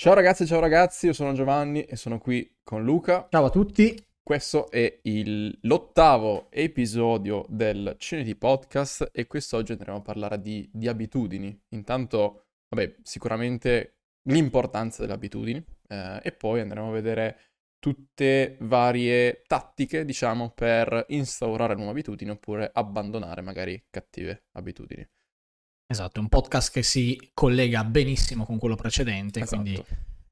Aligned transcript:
Ciao 0.00 0.14
ragazzi, 0.14 0.46
ciao 0.46 0.60
ragazzi, 0.60 1.06
io 1.06 1.12
sono 1.12 1.32
Giovanni 1.32 1.82
e 1.82 1.96
sono 1.96 2.20
qui 2.20 2.58
con 2.62 2.84
Luca. 2.84 3.26
Ciao 3.28 3.46
a 3.46 3.50
tutti. 3.50 4.00
Questo 4.22 4.70
è 4.70 5.00
il- 5.02 5.58
l'ottavo 5.62 6.52
episodio 6.52 7.44
del 7.48 7.96
Cineti 7.98 8.36
Podcast 8.36 9.10
e 9.10 9.26
quest'oggi 9.26 9.72
andremo 9.72 9.98
a 9.98 10.00
parlare 10.00 10.40
di, 10.40 10.70
di 10.72 10.86
abitudini. 10.86 11.60
Intanto, 11.70 12.44
vabbè, 12.68 12.94
sicuramente 13.02 13.96
l'importanza 14.28 15.02
delle 15.02 15.14
abitudini 15.14 15.64
eh, 15.88 16.20
e 16.22 16.30
poi 16.30 16.60
andremo 16.60 16.90
a 16.90 16.92
vedere 16.92 17.38
tutte 17.80 18.56
varie 18.60 19.42
tattiche, 19.48 20.04
diciamo, 20.04 20.50
per 20.50 21.06
instaurare 21.08 21.74
nuove 21.74 21.90
abitudini 21.90 22.30
oppure 22.30 22.70
abbandonare 22.72 23.40
magari 23.40 23.84
cattive 23.90 24.44
abitudini. 24.52 25.04
Esatto, 25.90 26.18
è 26.18 26.22
un 26.22 26.28
podcast 26.28 26.70
che 26.70 26.82
si 26.82 27.30
collega 27.32 27.82
benissimo 27.82 28.44
con 28.44 28.58
quello 28.58 28.76
precedente, 28.76 29.40
Esatto. 29.40 29.62
quindi 29.62 29.84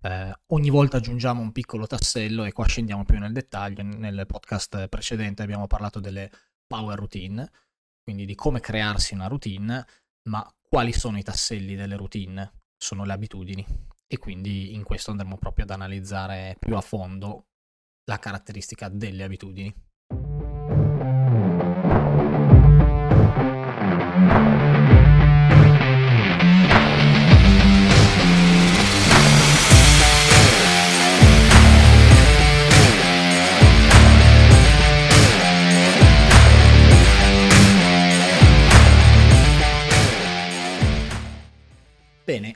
eh, 0.02 0.32
ogni 0.48 0.68
volta 0.68 0.98
aggiungiamo 0.98 1.40
un 1.40 1.50
piccolo 1.50 1.86
tassello 1.86 2.44
e 2.44 2.52
qua 2.52 2.66
scendiamo 2.66 3.06
più 3.06 3.18
nel 3.18 3.32
dettaglio. 3.32 3.82
Nel 3.82 4.26
podcast 4.26 4.88
precedente 4.88 5.42
abbiamo 5.42 5.66
parlato 5.66 5.98
delle 5.98 6.30
power 6.66 6.98
routine, 6.98 7.50
quindi 8.02 8.26
di 8.26 8.34
come 8.34 8.60
crearsi 8.60 9.14
una 9.14 9.28
routine, 9.28 9.82
ma 10.28 10.46
quali 10.60 10.92
sono 10.92 11.16
i 11.16 11.22
tasselli 11.22 11.74
delle 11.74 11.96
routine? 11.96 12.64
Sono 12.76 13.06
le 13.06 13.14
abitudini 13.14 13.64
e 14.06 14.18
quindi 14.18 14.74
in 14.74 14.82
questo 14.82 15.10
andremo 15.10 15.38
proprio 15.38 15.64
ad 15.64 15.70
analizzare 15.70 16.56
più 16.58 16.76
a 16.76 16.82
fondo 16.82 17.46
la 18.04 18.18
caratteristica 18.18 18.90
delle 18.90 19.24
abitudini. 19.24 19.74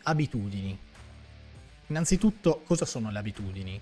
Abitudini. 0.03 0.79
Innanzitutto, 1.89 2.62
cosa 2.65 2.84
sono 2.84 3.11
le 3.11 3.19
abitudini? 3.19 3.81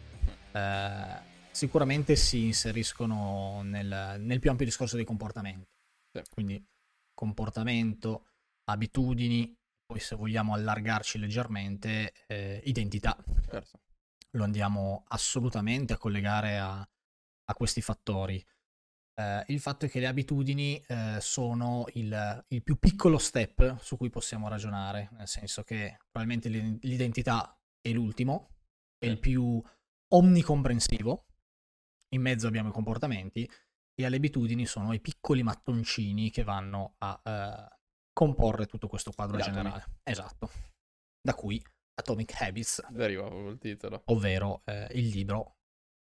Eh, 0.52 1.18
sicuramente 1.50 2.16
si 2.16 2.46
inseriscono 2.46 3.62
nel, 3.62 4.16
nel 4.18 4.38
più 4.38 4.50
ampio 4.50 4.64
discorso 4.64 4.96
dei 4.96 5.04
comportamenti. 5.04 5.66
Quindi 6.32 6.64
comportamento, 7.14 8.26
abitudini, 8.64 9.54
poi 9.84 10.00
se 10.00 10.16
vogliamo 10.16 10.54
allargarci 10.54 11.18
leggermente, 11.18 12.12
eh, 12.26 12.60
identità. 12.64 13.16
Certo. 13.50 13.80
Lo 14.32 14.44
andiamo 14.44 15.04
assolutamente 15.08 15.92
a 15.92 15.98
collegare 15.98 16.58
a, 16.58 16.78
a 16.78 17.54
questi 17.54 17.80
fattori. 17.80 18.44
Eh, 19.18 19.44
il 19.48 19.58
fatto 19.58 19.86
è 19.86 19.88
che 19.88 19.98
le 19.98 20.06
abitudini 20.06 20.80
eh, 20.86 21.16
sono 21.20 21.86
il, 21.94 22.44
il 22.48 22.62
più 22.62 22.78
piccolo 22.78 23.18
step 23.18 23.78
su 23.80 23.96
cui 23.96 24.10
possiamo 24.10 24.46
ragionare, 24.46 25.08
nel 25.12 25.26
senso 25.26 25.64
che 25.64 25.98
probabilmente 26.08 26.48
l'i- 26.48 26.78
l'identità 26.82 27.60
è 27.80 27.90
l'ultimo, 27.90 28.50
è 28.96 29.06
il 29.06 29.18
più 29.18 29.60
omnicomprensivo, 30.14 31.26
in 32.14 32.22
mezzo 32.22 32.46
abbiamo 32.46 32.68
i 32.68 32.72
comportamenti 32.72 33.50
e 33.94 34.08
le 34.08 34.16
abitudini 34.16 34.66
sono 34.66 34.92
i 34.92 35.00
piccoli 35.00 35.42
mattoncini 35.42 36.30
che 36.30 36.44
vanno 36.44 36.94
a 36.98 37.20
eh, 37.24 37.76
comporre 38.12 38.66
tutto 38.66 38.86
questo 38.86 39.10
quadro 39.10 39.38
generale. 39.38 39.98
Esatto. 40.04 40.48
Da 41.20 41.34
cui 41.34 41.60
Atomic 41.94 42.40
Habits, 42.40 42.86
Deriva 42.90 43.26
proprio 43.26 43.50
il 43.50 43.58
titolo. 43.58 44.02
ovvero 44.06 44.62
eh, 44.64 44.86
il 44.92 45.08
libro 45.08 45.57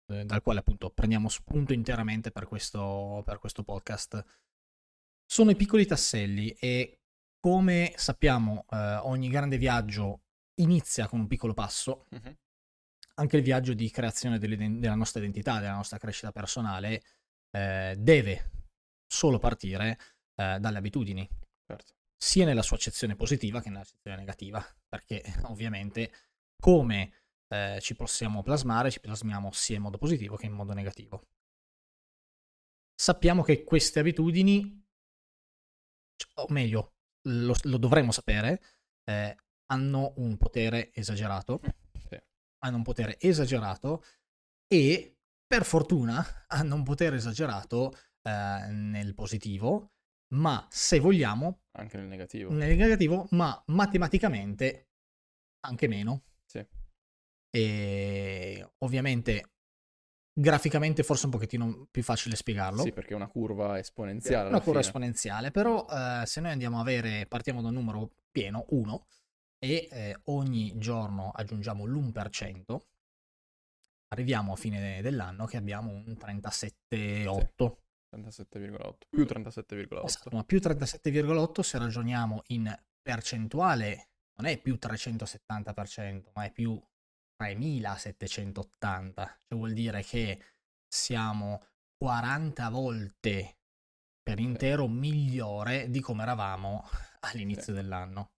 dal 0.07 0.41
quale 0.43 0.61
appunto 0.61 0.91
prendiamo 0.91 1.29
spunto 1.29 1.73
interamente 1.73 2.31
per 2.31 2.47
questo, 2.47 3.23
per 3.25 3.39
questo 3.39 3.63
podcast. 3.65 4.25
Sono 5.29 5.51
i 5.51 5.57
piccoli 5.57 5.85
tasselli 5.87 6.51
e 6.53 7.01
come 7.41 7.93
sappiamo 7.97 8.67
eh, 8.71 8.77
ogni 9.03 9.29
grande 9.29 9.59
viaggio 9.59 10.23
inizia 10.61 11.09
con 11.09 11.21
un 11.21 11.27
piccolo 11.27 11.55
passo, 11.55 12.07
Mhm. 12.11 12.37
anche 13.15 13.37
il 13.37 13.43
viaggio 13.43 13.75
di 13.75 13.91
creazione 13.91 14.39
della 14.39 14.95
nostra 14.95 15.21
identità, 15.21 15.59
della 15.59 15.75
nostra 15.75 15.99
crescita 15.99 16.31
personale, 16.33 17.03
eh, 17.51 17.95
deve 17.99 18.51
solo 19.07 19.39
partire 19.39 19.99
eh, 20.39 20.59
dalle 20.61 20.79
abitudini, 20.79 21.29
Certo. 21.67 21.95
sia 22.17 22.45
nella 22.45 22.63
sua 22.63 22.77
accezione 22.77 23.17
positiva 23.17 23.61
che 23.61 23.69
nella 23.71 23.81
accezione 23.83 24.17
negativa, 24.17 24.65
perché 24.89 25.23
ovviamente 25.45 26.13
come 26.61 27.26
eh, 27.49 27.79
ci 27.81 27.95
possiamo 27.95 28.43
plasmare, 28.43 28.91
ci 28.91 29.01
plasmiamo 29.01 29.51
sia 29.53 29.77
in 29.77 29.83
modo 29.83 29.99
positivo 29.99 30.37
che 30.37 30.47
in 30.47 30.53
modo 30.53 30.73
negativo. 30.73 31.27
Sappiamo 32.99 33.43
che 33.43 33.63
queste 33.63 34.01
abitudini, 34.01 34.85
o 36.37 36.47
meglio, 36.49 36.95
lo, 37.29 37.55
lo 37.65 37.77
dovremmo 37.79 38.11
sapere, 38.11 38.63
eh, 39.05 39.37
hanno 39.67 40.15
un 40.17 40.37
potere 40.39 40.93
esagerato, 40.95 41.61
Sì. 42.09 42.19
hanno 42.65 42.77
un 42.77 42.83
potere 42.83 43.19
esagerato 43.21 44.03
e 44.67 45.19
per 45.47 45.65
fortuna 45.65 46.25
hanno 46.49 46.75
un 46.75 46.85
potere 46.85 47.17
esagerato 47.17 47.93
eh, 48.23 48.67
nel 48.71 49.15
positivo, 49.15 49.93
ma 50.35 50.67
se 50.71 50.99
vogliamo 50.99 51.65
Anche 51.73 51.99
nel 51.99 52.07
negativo. 52.07 52.51
nel 52.51 52.77
negativo, 52.77 53.27
ma 53.33 53.63
matematicamente 53.67 54.89
anche 55.67 55.87
meno. 55.87 56.25
Sì. 56.47 56.67
E 57.57 58.69
ovviamente 58.79 59.53
graficamente 60.39 61.03
forse 61.03 61.25
un 61.25 61.33
pochettino 61.33 61.89
più 61.91 62.03
facile 62.03 62.37
spiegarlo. 62.37 62.83
Sì, 62.83 62.93
perché 62.93 63.15
è 63.15 63.17
una 63.17 63.29
curva 63.29 63.79
esponenziale. 63.79 64.49
Una 64.49 64.59
curva 64.59 64.81
fine. 64.81 64.87
esponenziale, 64.87 65.51
però 65.51 65.87
eh, 65.89 66.27
se 66.27 66.43
noi 66.43 66.51
andiamo 66.51 66.77
a 66.77 66.81
avere, 66.83 67.25
partiamo 67.27 67.63
da 67.63 67.69
un 67.69 67.75
numero 67.75 68.11
pieno, 68.31 68.67
1, 68.69 69.07
e 69.59 69.89
eh, 69.91 70.21
ogni 70.25 70.77
giorno 70.77 71.31
aggiungiamo 71.35 71.87
l'1%, 71.87 72.79
arriviamo 74.09 74.53
a 74.53 74.57
fine 74.57 75.01
dell'anno 75.01 75.47
che 75.47 75.57
abbiamo 75.57 75.91
un 75.91 76.17
37,8. 76.21 77.77
37,8. 78.15 78.95
Più 79.09 79.23
37,8. 79.23 80.05
Esatto, 80.05 80.37
ma 80.37 80.45
più 80.45 80.59
37,8 80.59 81.61
se 81.61 81.79
ragioniamo 81.79 82.43
in 82.49 82.79
percentuale 83.01 84.11
non 84.39 84.51
è 84.51 84.61
più 84.61 84.79
370%, 84.79 86.31
ma 86.35 86.45
è 86.45 86.53
più 86.53 86.79
3780. 87.37 89.25
Cioè 89.47 89.59
vuol 89.59 89.73
dire 89.73 90.03
che 90.03 90.41
siamo 90.89 91.63
40 91.97 92.69
volte 92.71 93.59
per 94.23 94.41
intero 94.41 94.89
migliore 94.89 95.89
di 95.91 96.01
come 96.01 96.23
eravamo 96.23 96.85
all'inizio 97.21 97.73
Sì. 97.73 97.73
dell'anno. 97.73 98.31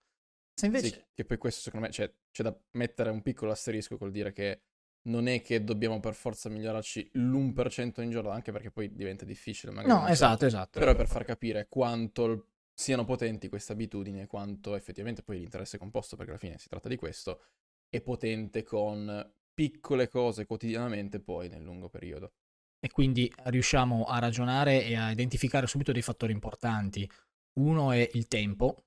Se 0.55 0.67
invece 0.67 0.89
Sì, 0.89 1.05
che 1.15 1.25
poi 1.25 1.39
questo 1.39 1.61
secondo 1.61 1.87
me 1.87 1.93
cioè, 1.93 2.13
c'è 2.31 2.43
da 2.43 2.57
mettere 2.73 3.11
un 3.11 3.23
piccolo 3.23 3.53
asterisco 3.53 3.97
col 3.97 4.11
dire 4.11 4.33
che 4.33 4.63
non 5.09 5.27
è 5.29 5.41
che 5.41 5.65
dobbiamo 5.65 6.01
per 6.01 6.15
forza 6.15 6.49
migliorarci 6.49 7.11
l'1% 7.15 8.03
in 8.03 8.11
giorno, 8.11 8.31
anche 8.31 8.53
perché 8.53 8.71
poi 8.71 8.93
diventa 8.93 9.25
difficile 9.25 9.73
magari. 9.73 9.95
No, 9.95 9.99
non 10.01 10.07
so. 10.09 10.13
esatto, 10.13 10.45
esatto. 10.47 10.79
Però 10.79 10.91
è 10.93 10.97
per 10.97 11.07
far 11.07 11.25
capire 11.25 11.67
quanto 11.69 12.49
siano 12.75 13.05
potenti 13.05 13.49
queste 13.49 13.73
abitudini 13.73 14.21
e 14.21 14.27
quanto 14.27 14.75
effettivamente 14.77 15.23
poi 15.23 15.39
l'interesse 15.39 15.79
composto, 15.79 16.17
perché 16.17 16.33
alla 16.33 16.41
fine 16.41 16.59
si 16.59 16.69
tratta 16.69 16.89
di 16.89 16.97
questo, 16.97 17.41
è 17.89 18.01
potente 18.01 18.63
con 18.63 19.33
piccole 19.53 20.09
cose 20.09 20.47
quotidianamente 20.47 21.21
poi 21.21 21.49
nel 21.49 21.63
lungo 21.63 21.89
periodo. 21.89 22.33
E 22.81 22.91
quindi 22.91 23.33
riusciamo 23.45 24.05
a 24.05 24.19
ragionare 24.21 24.85
e 24.85 24.95
a 24.95 25.11
identificare 25.11 25.67
subito 25.67 25.91
dei 25.91 26.03
fattori 26.03 26.33
importanti. 26.33 27.11
Uno 27.55 27.91
è 27.91 28.09
il 28.13 28.29
tempo, 28.29 28.85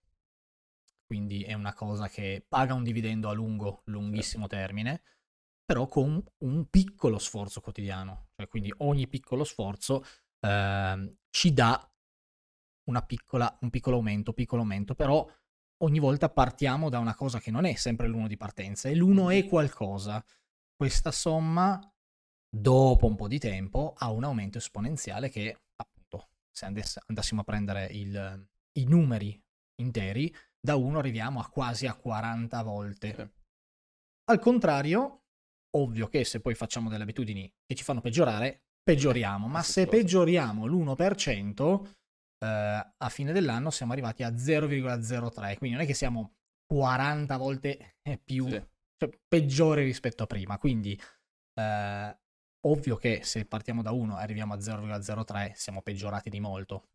quindi 1.06 1.44
è 1.44 1.54
una 1.54 1.74
cosa 1.74 2.08
che 2.08 2.46
paga 2.48 2.74
un 2.74 2.84
dividendo 2.84 3.28
a 3.28 3.34
lungo, 3.34 3.82
lunghissimo 3.86 4.48
termine, 4.48 5.02
però 5.66 5.88
con 5.88 6.24
un 6.38 6.70
piccolo 6.70 7.20
sforzo 7.20 7.60
quotidiano. 7.60 8.30
Cioè, 8.38 8.48
quindi 8.48 8.74
ogni 8.78 9.10
piccolo 9.10 9.44
sforzo 9.44 10.06
ehm, 10.40 11.10
ci 11.30 11.54
dà 11.54 11.86
una 12.86 13.02
piccola, 13.02 13.58
un 13.62 13.70
piccolo 13.70 13.98
aumento, 13.98 14.32
piccolo 14.32 14.62
aumento, 14.62 14.96
però 14.96 15.30
ogni 15.84 16.00
volta 16.00 16.30
partiamo 16.30 16.90
da 16.90 17.00
una 17.00 17.16
cosa 17.16 17.40
che 17.40 17.52
non 17.52 17.66
è 17.66 17.76
sempre 17.76 18.08
l'uno 18.08 18.28
di 18.28 18.38
partenza, 18.38 18.90
e 18.90 18.96
l'uno 18.96 19.30
è 19.30 19.46
qualcosa. 19.48 20.24
Questa 20.76 21.12
somma 21.12 21.80
dopo 22.54 23.06
un 23.06 23.16
po' 23.16 23.28
di 23.28 23.40
tempo 23.40 23.94
ha 23.98 24.10
un 24.12 24.24
aumento 24.24 24.58
esponenziale 24.58 25.30
che 25.30 25.58
appunto 25.76 26.30
se 26.52 26.66
andass- 26.66 27.00
andassimo 27.08 27.42
a 27.42 27.44
prendere 27.46 27.86
il- 27.92 28.48
i 28.74 28.86
numeri 28.86 29.42
interi 29.82 30.34
da 30.60 30.76
1 30.76 31.00
arriviamo 31.00 31.40
a 31.40 31.48
quasi 31.48 31.88
a 31.88 31.96
40 31.96 32.62
volte 32.62 33.14
Sì. 33.16 33.30
al 34.32 34.40
contrario 34.40 35.24
ovvio 35.78 36.08
che 36.08 36.26
se 36.26 36.42
poi 36.42 36.54
facciamo 36.54 36.90
delle 36.90 37.04
abitudini 37.04 37.52
che 37.66 37.74
ci 37.74 37.84
fanno 37.84 38.02
peggiorare 38.02 38.66
peggioriamo 38.84 39.48
ma 39.48 39.64
se 39.64 39.88
peggioriamo 39.88 40.66
l'1% 40.66 41.88
eh, 42.44 42.94
a 42.98 43.10
fine 43.10 43.32
dell'anno 43.32 43.70
siamo 43.70 43.92
arrivati 43.94 44.24
a 44.24 44.30
0,03 44.30 45.58
quindi 45.58 45.76
non 45.76 45.86
è 45.86 45.88
che 45.88 45.94
siamo 45.94 46.34
40 46.66 47.38
volte 47.38 47.96
più 48.24 48.48
Sì. 48.48 48.64
cioè, 48.98 49.10
peggiori 49.28 49.84
rispetto 49.84 50.24
a 50.24 50.28
prima. 50.28 50.58
Quindi, 50.58 51.00
eh, 51.60 52.18
ovvio 52.68 52.96
che 52.96 53.22
se 53.24 53.46
partiamo 53.46 53.82
da 53.82 53.92
1 53.92 54.18
e 54.18 54.22
arriviamo 54.22 54.54
a 54.54 54.58
0,03 54.60 55.52
siamo 55.54 55.82
peggiorati 55.82 56.30
di 56.30 56.40
molto. 56.40 56.88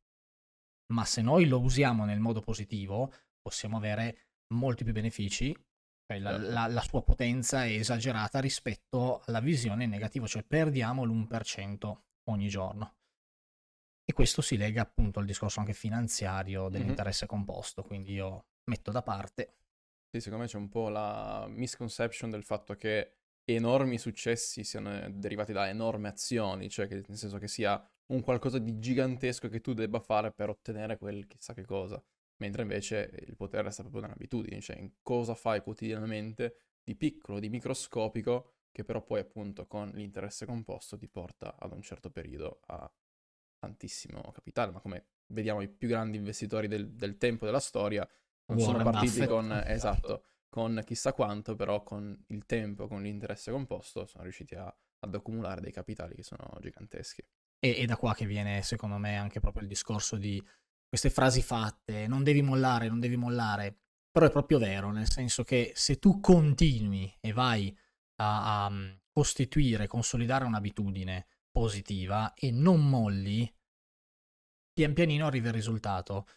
Ma 0.95 1.05
se 1.05 1.21
noi 1.21 1.47
lo 1.47 1.61
usiamo 1.61 2.05
nel 2.05 2.21
modo 2.21 2.41
positivo, 2.41 3.13
possiamo 3.43 3.77
avere 3.77 4.29
molti 4.55 4.85
più 4.85 4.93
benefici. 4.95 5.53
Cioè 5.53 6.21
la, 6.21 6.31
Certo. 6.31 6.51
la- 6.53 6.67
la 6.69 6.81
sua 6.83 7.03
potenza 7.03 7.65
è 7.65 7.71
esagerata 7.73 8.39
rispetto 8.41 9.23
alla 9.27 9.41
visione 9.41 9.87
negativa, 9.87 10.27
cioè 10.27 10.43
perdiamo 10.45 11.05
l'1% 11.05 12.05
ogni 12.31 12.49
giorno. 12.49 12.95
E 14.09 14.13
questo 14.13 14.41
si 14.41 14.57
lega 14.57 14.83
appunto 14.83 15.19
al 15.19 15.27
discorso 15.27 15.59
anche 15.59 15.73
finanziario 15.73 16.69
dell'interesse 16.69 17.27
composto, 17.27 17.83
quindi 17.83 18.13
io 18.13 18.47
metto 18.71 18.93
da 18.93 19.03
parte. 19.03 19.57
Sì, 20.09 20.21
secondo 20.21 20.45
me 20.45 20.49
c'è 20.49 20.57
un 20.59 20.69
po' 20.69 20.89
la 20.89 21.47
misconception 21.49 22.31
del 22.31 22.45
fatto 22.45 22.75
che 22.77 23.17
enormi 23.43 23.99
successi 23.99 24.63
siano 24.63 25.11
derivati 25.11 25.53
da 25.53 25.69
enormi 25.69 26.07
azioni, 26.07 26.69
cioè 26.69 26.87
che, 26.87 27.03
nel 27.07 27.17
senso 27.17 27.39
che 27.39 27.49
sia 27.49 27.85
un 28.13 28.23
qualcosa 28.23 28.59
di 28.59 28.79
gigantesco 28.79 29.49
che 29.49 29.61
tu 29.61 29.73
debba 29.73 29.99
fare 29.99 30.33
per 30.33 30.51
ottenere 30.51 30.99
quel 30.99 31.27
chissà 31.27 31.53
che 31.53 31.65
cosa, 31.65 32.01
mentre 32.37 32.63
invece 32.63 33.11
il 33.27 33.35
potere 33.37 33.65
resta 33.65 33.83
proprio 33.83 34.03
nell'abitudine, 34.03 34.61
cioè 34.61 34.79
in 34.79 34.93
cosa 35.03 35.35
fai 35.35 35.63
quotidianamente 35.63 36.59
di 36.85 36.95
piccolo, 36.95 37.41
di 37.41 37.49
microscopico, 37.49 38.53
che 38.71 38.85
però 38.85 39.03
poi 39.03 39.19
appunto 39.19 39.67
con 39.67 39.91
l'interesse 39.95 40.47
composto 40.47 40.97
ti 40.97 41.09
porta 41.09 41.57
ad 41.59 41.73
un 41.73 41.83
certo 41.83 42.11
periodo 42.11 42.61
a 42.67 42.89
tantissimo 43.59 44.21
capitale, 44.33 44.73
ma 44.73 44.81
come 44.81 45.07
vediamo 45.29 45.61
i 45.61 45.69
più 45.69 45.89
grandi 45.89 46.17
investitori 46.17 46.69
del, 46.69 46.93
del 46.93 47.17
tempo 47.19 47.45
della 47.45 47.61
storia 47.61 48.07
non 48.47 48.61
sono 48.61 48.79
Warren 48.79 48.93
partiti 48.93 49.25
Buffett. 49.25 49.29
con, 49.29 49.63
esatto, 49.67 50.25
con 50.49 50.83
chissà 50.85 51.13
quanto, 51.13 51.57
però 51.57 51.83
con 51.83 52.25
il 52.29 52.47
tempo, 52.47 52.87
con 52.87 53.03
l'interesse 53.03 53.51
composto, 53.51 54.07
sono 54.07 54.23
riusciti 54.23 54.55
a- 54.55 54.75
ad 55.01 55.15
accumulare 55.15 55.61
dei 55.61 55.73
capitali 55.73 56.15
che 56.15 56.23
sono 56.23 56.57
giganteschi. 56.61 57.23
E, 57.59 57.81
e 57.81 57.87
da 57.87 57.97
qua 57.97 58.15
che 58.15 58.27
viene, 58.27 58.63
secondo 58.63 58.99
me, 58.99 59.17
anche 59.17 59.41
proprio 59.41 59.63
il 59.63 59.69
discorso 59.69 60.17
di 60.17 60.43
queste 60.89 61.11
frasi 61.11 61.43
fatte, 61.43 62.07
non 62.07 62.23
devi 62.23 62.43
mollare, 62.43 62.89
non 62.89 63.01
devi 63.01 63.17
mollare, 63.17 63.77
però 64.11 64.27
è 64.27 64.31
proprio 64.31 64.59
vero, 64.59 64.93
nel 64.93 65.11
senso 65.11 65.43
che 65.43 65.73
se 65.75 65.99
tu 65.99 66.21
continui 66.21 67.13
e 67.21 67.33
vai 67.33 67.77
a, 68.17 68.67
a 68.67 68.73
costituire, 69.11 69.87
consolidare 69.87 70.45
un'abitudine 70.45 71.27
positiva 71.57 72.35
e 72.35 72.51
non 72.51 72.87
molli, 72.87 73.51
pian 74.75 74.93
pianino 74.93 75.25
arriva 75.25 75.49
il 75.49 75.55
risultato. 75.55 76.29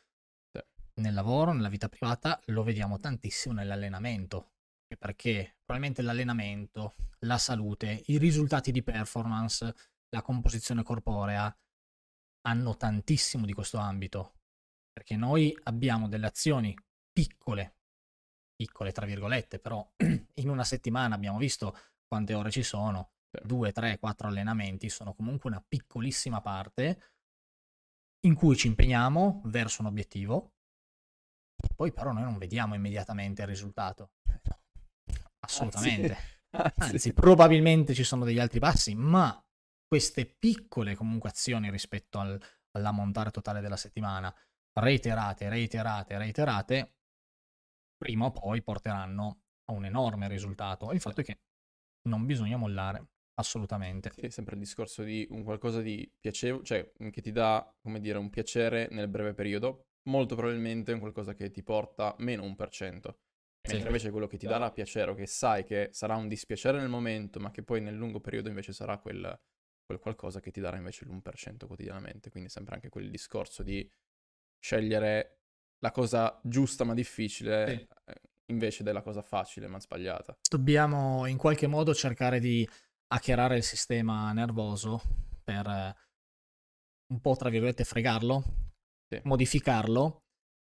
Sì. 0.49 0.63
Nel 1.01 1.13
lavoro, 1.13 1.51
nella 1.51 1.67
vita 1.67 1.89
privata, 1.89 2.39
lo 2.45 2.63
vediamo 2.63 2.99
tantissimo 2.99 3.55
nell'allenamento, 3.55 4.53
perché 4.97 5.57
probabilmente 5.65 6.01
l'allenamento, 6.03 6.95
la 7.25 7.37
salute, 7.37 8.01
i 8.05 8.17
risultati 8.17 8.71
di 8.71 8.81
performance, 8.81 9.75
la 10.07 10.21
composizione 10.21 10.83
corporea 10.83 11.53
hanno 12.47 12.77
tantissimo 12.77 13.45
di 13.45 13.51
questo 13.51 13.77
ambito, 13.77 14.35
perché 14.89 15.17
noi 15.17 15.53
abbiamo 15.63 16.07
delle 16.07 16.27
azioni 16.27 16.73
piccole, 17.11 17.75
piccole 18.55 18.93
tra 18.93 19.05
virgolette, 19.05 19.59
però 19.59 19.85
in 20.35 20.47
una 20.47 20.63
settimana 20.63 21.15
abbiamo 21.15 21.39
visto 21.39 21.77
quante 22.07 22.33
ore 22.33 22.51
ci 22.51 22.63
sono, 22.63 23.15
Sì. 23.31 23.45
due, 23.45 23.71
tre, 23.71 23.99
quattro 23.99 24.27
allenamenti 24.27 24.89
sono 24.89 25.13
comunque 25.13 25.49
una 25.49 25.63
piccolissima 25.65 26.41
parte 26.41 27.13
in 28.21 28.35
cui 28.35 28.55
ci 28.55 28.67
impegniamo 28.67 29.41
verso 29.45 29.81
un 29.81 29.87
obiettivo, 29.87 30.53
poi 31.75 31.91
però 31.91 32.11
noi 32.11 32.23
non 32.23 32.37
vediamo 32.37 32.75
immediatamente 32.75 33.41
il 33.41 33.47
risultato. 33.47 34.11
Assolutamente. 35.39 36.17
Anzi, 36.51 36.93
Anzi, 36.93 37.13
probabilmente 37.13 37.93
ci 37.93 38.03
sono 38.03 38.25
degli 38.25 38.39
altri 38.39 38.59
passi, 38.59 38.95
ma 38.95 39.39
queste 39.87 40.25
piccole 40.25 40.95
comunque 40.95 41.29
azioni 41.29 41.69
rispetto 41.69 42.19
al- 42.19 42.41
all'ammontare 42.71 43.31
totale 43.31 43.61
della 43.61 43.77
settimana, 43.77 44.33
reiterate, 44.79 45.47
reiterate, 45.47 46.17
reiterate, 46.17 46.95
prima 47.97 48.25
o 48.25 48.31
poi 48.31 48.61
porteranno 48.63 49.41
a 49.65 49.73
un 49.73 49.85
enorme 49.85 50.27
risultato. 50.27 50.91
Il 50.91 50.99
fatto 50.99 51.21
è 51.21 51.23
che 51.23 51.39
non 52.09 52.25
bisogna 52.25 52.57
mollare, 52.57 53.07
assolutamente. 53.39 54.11
Sì, 54.13 54.21
è 54.21 54.29
sempre 54.29 54.55
il 54.55 54.61
discorso 54.61 55.03
di 55.03 55.25
un 55.31 55.43
qualcosa 55.43 55.81
di 55.81 56.09
piacevole, 56.19 56.63
cioè 56.63 56.91
mm, 57.03 57.09
che 57.09 57.21
ti 57.21 57.31
dà, 57.31 57.73
come 57.81 57.99
dire, 57.99 58.17
un 58.17 58.29
piacere 58.29 58.87
nel 58.91 59.07
breve 59.07 59.33
periodo, 59.33 59.85
molto 60.09 60.35
probabilmente 60.35 60.91
è 60.91 60.93
un 60.93 60.99
qualcosa 60.99 61.33
che 61.33 61.49
ti 61.49 61.63
porta 61.63 62.15
meno 62.19 62.43
1%. 62.43 63.17
Sì. 63.61 63.73
Mentre 63.73 63.89
invece 63.89 64.11
quello 64.11 64.27
che 64.27 64.37
ti 64.37 64.47
darà 64.47 64.71
piacere 64.71 65.11
o 65.11 65.15
che 65.15 65.25
sai 65.27 65.63
che 65.63 65.89
sarà 65.91 66.15
un 66.15 66.27
dispiacere 66.27 66.79
nel 66.79 66.89
momento, 66.89 67.39
ma 67.39 67.51
che 67.51 67.63
poi 67.63 67.81
nel 67.81 67.95
lungo 67.95 68.19
periodo 68.19 68.49
invece 68.49 68.73
sarà 68.73 68.97
quel, 68.97 69.39
quel 69.85 69.99
qualcosa 69.99 70.39
che 70.39 70.51
ti 70.51 70.59
darà 70.59 70.77
invece 70.77 71.05
l'1% 71.05 71.67
quotidianamente. 71.67 72.29
Quindi 72.29 72.49
sempre 72.49 72.75
anche 72.75 72.89
quel 72.89 73.09
discorso 73.09 73.61
di 73.63 73.87
scegliere 74.59 75.39
la 75.79 75.91
cosa 75.91 76.39
giusta 76.43 76.83
ma 76.83 76.93
difficile 76.93 77.65
Sì. 77.67 77.87
eh, 78.05 78.21
invece 78.49 78.83
della 78.83 79.01
cosa 79.01 79.21
facile 79.21 79.67
ma 79.67 79.79
sbagliata. 79.79 80.37
Dobbiamo 80.49 81.25
in 81.27 81.37
qualche 81.37 81.67
modo 81.67 81.93
cercare 81.93 82.39
di 82.39 82.67
hackerare 83.11 83.57
il 83.57 83.63
sistema 83.63 84.31
nervoso 84.33 85.01
per 85.43 85.67
eh, 85.67 85.95
un 87.11 87.21
po', 87.21 87.35
tra 87.35 87.49
virgolette, 87.49 87.83
fregarlo, 87.83 88.43
Sì. 89.09 89.19
modificarlo 89.23 90.23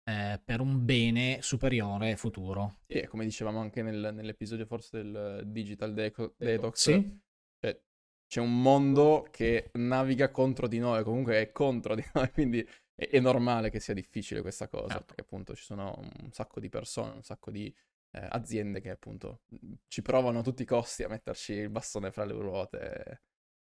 eh, 0.10 0.42
per 0.44 0.60
un 0.60 0.84
bene 0.84 1.42
superiore 1.42 2.16
futuro. 2.18 2.80
Sì, 2.88 3.00
e 3.00 3.08
come 3.08 3.24
dicevamo 3.24 3.60
anche 3.60 3.82
nel- 3.82 4.12
nell'episodio 4.14 4.66
forse 4.66 5.02
del 5.02 5.44
Digital 5.48 5.94
Deco- 5.94 6.34
Detox, 6.38 6.82
Sì, 6.82 7.20
cioè, 7.60 7.80
c'è 8.28 8.40
un 8.42 8.62
mondo 8.62 9.28
che 9.32 9.70
naviga 9.74 10.32
contro 10.32 10.68
di 10.68 10.80
noi, 10.80 11.04
comunque 11.04 11.40
è 11.40 11.52
contro 11.52 11.96
di 11.96 12.04
noi, 12.16 12.32
quindi 12.32 12.60
è, 12.96 13.08
è 13.10 13.20
normale 13.20 13.70
che 13.70 13.80
sia 13.80 13.94
difficile 13.94 14.42
questa 14.42 14.68
cosa, 14.68 14.88
Certo. 14.90 15.06
perché 15.06 15.22
appunto 15.22 15.56
ci 15.56 15.64
sono 15.64 15.96
un 16.22 16.32
sacco 16.32 16.60
di 16.60 16.70
persone, 16.70 17.14
un 17.14 17.24
sacco 17.24 17.52
di 17.52 17.74
eh, 18.15 18.27
aziende 18.30 18.80
che 18.80 18.92
appunto 18.92 19.42
ci 19.88 20.01
provano 20.01 20.39
a 20.39 20.44
tutti 20.44 20.62
i 20.62 20.65
costi 20.65 21.04
a 21.04 21.10
metterci 21.10 21.54
il 21.54 21.69
bastone 21.69 22.12
fra 22.12 22.25
le 22.25 22.33
ruote 22.33 22.80
e, 22.80 23.21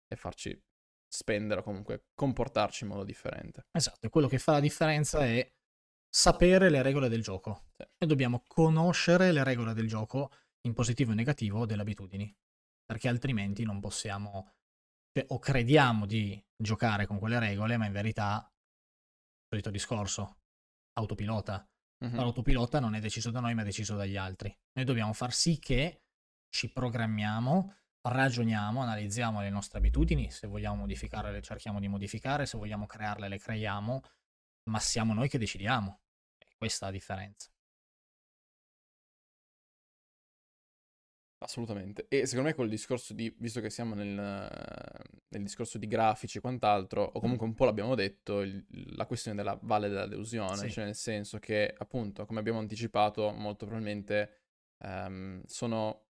e 0.07 0.15
farci 0.15 0.59
spendere 1.07 1.61
o 1.61 1.63
comunque 1.63 2.07
comportarci 2.13 2.83
in 2.83 2.89
modo 2.89 3.03
differente. 3.03 3.67
esatto. 3.71 4.05
E 4.05 4.09
quello 4.09 4.27
che 4.27 4.37
fa 4.37 4.53
la 4.53 4.59
differenza 4.59 5.25
è 5.25 5.51
sapere 6.09 6.69
le 6.69 6.81
regole 6.81 7.09
del 7.09 7.21
gioco. 7.21 7.69
Sì. 7.75 7.83
E 7.97 8.05
dobbiamo 8.05 8.43
conoscere 8.47 9.31
le 9.31 9.43
regole 9.43 9.73
del 9.73 9.87
gioco 9.87 10.31
in 10.65 10.73
positivo 10.73 11.11
e 11.11 11.15
negativo 11.15 11.65
delle 11.65 11.81
abitudini, 11.81 12.33
perché 12.85 13.07
altrimenti 13.07 13.63
non 13.63 13.79
possiamo, 13.79 14.53
cioè, 15.11 15.25
o 15.29 15.39
crediamo 15.39 16.05
di 16.05 16.41
giocare 16.55 17.05
con 17.05 17.19
quelle 17.19 17.39
regole, 17.39 17.77
ma 17.77 17.85
in 17.85 17.91
verità, 17.91 18.49
solito 19.47 19.69
discorso, 19.69 20.39
autopilota. 20.93 21.67
Ma 22.09 22.21
l'autopilota 22.21 22.79
non 22.79 22.95
è 22.95 22.99
deciso 22.99 23.31
da 23.31 23.39
noi, 23.39 23.53
ma 23.53 23.61
è 23.61 23.65
deciso 23.65 23.95
dagli 23.95 24.17
altri. 24.17 24.55
Noi 24.73 24.85
dobbiamo 24.85 25.13
far 25.13 25.33
sì 25.33 25.59
che 25.59 26.03
ci 26.49 26.71
programmiamo, 26.71 27.75
ragioniamo, 28.01 28.81
analizziamo 28.81 29.41
le 29.41 29.49
nostre 29.49 29.79
abitudini, 29.79 30.29
se 30.29 30.47
vogliamo 30.47 30.75
modificarle 30.75 31.31
le 31.31 31.41
cerchiamo 31.41 31.79
di 31.79 31.87
modificare, 31.87 32.45
se 32.45 32.57
vogliamo 32.57 32.85
crearle 32.85 33.27
le 33.27 33.39
creiamo, 33.39 34.01
ma 34.69 34.79
siamo 34.79 35.13
noi 35.13 35.29
che 35.29 35.37
decidiamo. 35.37 36.01
E 36.37 36.53
questa 36.57 36.85
è 36.85 36.89
la 36.89 36.95
differenza. 36.95 37.49
Assolutamente. 41.39 42.05
E 42.09 42.25
secondo 42.25 42.49
me 42.49 42.55
col 42.55 42.69
discorso 42.69 43.13
di, 43.13 43.33
visto 43.39 43.59
che 43.61 43.69
siamo 43.69 43.93
nel, 43.93 44.13
nel 44.13 45.41
discorso 45.43 45.77
di 45.77 45.87
grafici 45.87 46.37
e 46.37 46.41
quant'altro, 46.41 47.03
o 47.03 47.19
comunque 47.19 47.45
un 47.45 47.53
po' 47.53 47.65
l'abbiamo 47.65 47.93
detto, 47.93 48.41
il- 48.41 48.65
la 48.95 49.05
questione 49.05 49.35
della 49.37 49.57
valle 49.61 49.89
della 49.89 50.07
delusione, 50.07 50.55
Sì. 50.57 50.71
cioè 50.71 50.85
nel 50.85 50.95
senso 50.95 51.37
che 51.39 51.73
appunto, 51.77 52.25
come 52.25 52.39
abbiamo 52.39 52.59
anticipato, 52.59 53.31
molto 53.31 53.65
probabilmente 53.65 54.39
ehm, 54.83 55.41
sono 55.45 56.07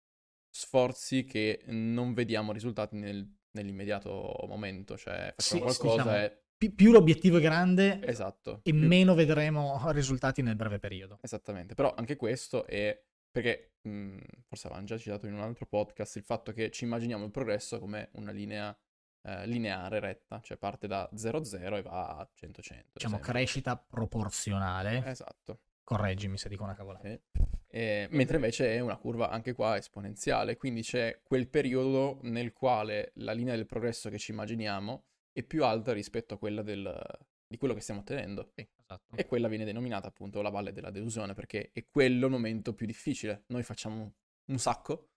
sforzi 0.49 1.23
che 1.25 1.61
non 1.67 2.13
vediamo 2.13 2.51
risultati 2.51 2.95
nel- 2.95 3.27
nell'immediato 3.51 4.09
momento, 4.47 4.97
cioè 4.97 5.33
facciamo 5.35 5.69
Sì, 5.69 5.77
qualcosa 5.79 6.03
diciamo, 6.09 6.23
e... 6.25 6.37
Pi- 6.57 6.71
più 6.71 6.91
l'obiettivo 6.91 7.37
è 7.37 7.41
grande 7.41 7.99
Esatto. 8.05 8.61
e 8.63 8.71
più- 8.71 8.87
meno 8.87 9.15
vedremo 9.15 9.81
risultati 9.91 10.41
nel 10.41 10.55
breve 10.55 10.79
periodo. 10.79 11.17
Esattamente, 11.21 11.73
però 11.75 11.93
anche 11.95 12.15
questo 12.15 12.65
è 12.65 12.97
perché 13.33 13.77
mh, 13.81 14.17
forse 14.45 14.67
avevamo 14.67 14.85
già 14.85 14.97
citato 14.97 15.25
in 15.25 15.33
un 15.33 15.39
altro 15.41 15.65
podcast 15.65 16.15
il 16.17 16.23
fatto 16.23 16.51
che 16.53 16.69
ci 16.69 16.83
immaginiamo 16.83 17.25
il 17.25 17.31
progresso 17.31 17.79
come 17.79 18.09
una 18.13 18.31
linea 18.31 18.77
eh, 19.25 19.47
lineare 19.47 19.99
retta, 19.99 20.39
cioè 20.41 20.57
parte 20.57 20.85
da 20.85 21.09
0-0 21.15 21.75
e 21.77 21.81
va 21.81 22.17
a 22.17 22.29
100-100. 22.39 22.77
ad 22.77 22.83
Diciamo 22.93 23.19
crescita 23.19 23.75
proporzionale. 23.77 25.03
Esatto. 25.05 25.61
Correggimi 25.83 26.37
se 26.37 26.47
dico 26.49 26.63
una 26.63 26.75
cavolata. 26.75 27.07
Sì. 27.09 27.19
E- 27.67 28.07
mentre 28.11 28.35
invece 28.35 28.75
è 28.75 28.79
una 28.79 28.97
curva 28.97 29.29
anche 29.29 29.53
qua 29.53 29.77
esponenziale, 29.77 30.57
quindi 30.57 30.81
c'è 30.81 31.21
quel 31.23 31.47
periodo 31.49 32.19
nel 32.23 32.53
quale 32.53 33.11
la 33.15 33.31
linea 33.31 33.55
del 33.55 33.65
progresso 33.65 34.09
che 34.09 34.19
ci 34.19 34.31
immaginiamo 34.31 35.05
è 35.31 35.41
più 35.41 35.63
alta 35.65 35.91
rispetto 35.93 36.35
a 36.35 36.37
quella 36.37 36.61
del- 36.61 37.01
di 37.47 37.57
quello 37.57 37.73
che 37.73 37.81
stiamo 37.81 38.01
ottenendo. 38.01 38.51
Sì, 38.55 38.67
esatto. 38.93 39.15
E 39.15 39.25
quella 39.25 39.47
viene 39.47 39.65
denominata 39.65 40.07
appunto 40.07 40.41
la 40.41 40.49
valle 40.49 40.71
della 40.71 40.91
delusione 40.91 41.33
perché 41.33 41.71
è 41.73 41.85
quello 41.89 42.25
il 42.25 42.31
momento 42.31 42.73
più 42.73 42.85
difficile. 42.85 43.43
Noi 43.47 43.63
facciamo 43.63 44.13
un 44.45 44.57
sacco 44.57 45.09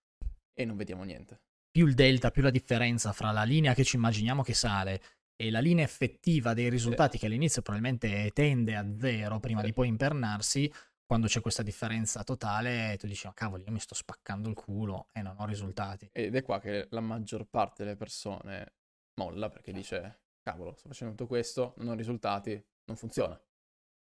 e 0.53 0.65
non 0.65 0.77
vediamo 0.77 1.05
niente. 1.05 1.41
Più 1.71 1.87
il 1.87 1.95
delta, 1.95 2.31
più 2.31 2.43
la 2.43 2.51
differenza 2.51 3.13
fra 3.13 3.31
la 3.33 3.43
linea 3.43 3.75
che 3.75 3.85
ci 3.85 3.97
immaginiamo 3.97 4.43
che 4.43 4.55
sale 4.55 5.03
e 5.37 5.51
la 5.51 5.61
linea 5.61 5.85
effettiva 5.85 6.55
dei 6.55 6.71
risultati 6.71 7.19
che 7.19 7.27
all'inizio 7.27 7.61
probabilmente 7.61 8.31
tende 8.33 8.75
a 8.75 8.87
zero 8.99 9.39
prima 9.39 9.61
Sì. 9.61 9.67
di 9.67 9.73
poi 9.75 9.89
impernarsi, 9.89 10.73
quando 11.05 11.27
c'è 11.27 11.41
questa 11.43 11.63
differenza 11.63 12.25
totale 12.25 12.97
tu 12.99 13.07
dici, 13.07 13.27
oh, 13.27 13.33
cavoli, 13.33 13.65
io 13.65 13.73
mi 13.73 13.79
sto 13.79 13.95
spaccando 13.95 14.49
il 14.49 14.55
culo 14.55 15.09
e 15.13 15.21
non 15.21 15.37
ho 15.39 15.45
risultati. 15.45 16.09
Ed 16.13 16.35
è 16.35 16.43
qua 16.43 16.59
che 16.59 16.87
la 16.91 17.01
maggior 17.01 17.47
parte 17.47 17.85
delle 17.85 17.97
persone 17.97 18.75
molla 19.21 19.51
perché 19.51 19.73
dice, 19.73 20.21
cavolo, 20.43 20.75
sto 20.77 20.89
facendo 20.89 21.15
tutto 21.15 21.29
questo, 21.29 21.75
non 21.79 21.89
ho 21.89 21.95
risultati, 21.95 22.53
non 22.87 22.97
funziona. 22.97 23.39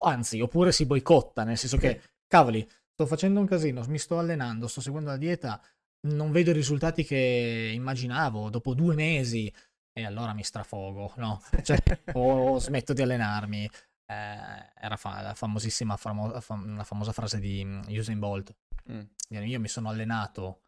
Anzi, 0.01 0.39
oppure 0.41 0.71
si 0.71 0.85
boicotta, 0.85 1.43
nel 1.43 1.57
senso 1.57 1.77
che, 1.77 2.01
cavoli, 2.27 2.67
sto 2.91 3.05
facendo 3.05 3.39
un 3.39 3.45
casino, 3.45 3.83
mi 3.87 3.97
sto 3.97 4.17
allenando, 4.19 4.67
sto 4.67 4.81
seguendo 4.81 5.09
la 5.09 5.17
dieta, 5.17 5.61
non 6.07 6.31
vedo 6.31 6.51
i 6.51 6.53
risultati 6.53 7.03
che 7.03 7.71
immaginavo 7.73 8.49
dopo 8.49 8.73
due 8.73 8.95
mesi 8.95 9.53
e 9.91 10.05
allora 10.05 10.33
mi 10.33 10.43
strafogo, 10.43 11.13
no? 11.17 11.41
Cioè, 11.63 11.77
o 12.13 12.57
smetto 12.59 12.93
di 12.93 13.01
allenarmi. 13.01 13.69
Eh, 14.11 14.71
era 14.81 14.95
fa- 14.95 15.21
la 15.21 15.33
famosissima 15.35 15.95
famo- 15.97 16.39
fam- 16.41 16.75
la 16.77 16.83
famosa 16.83 17.11
frase 17.11 17.39
di 17.39 17.63
Usain 17.89 18.17
Bolt. 18.17 18.55
Mm, 18.91 19.01
Io 19.45 19.59
mi 19.59 19.67
sono 19.67 19.89
allenato 19.89 20.63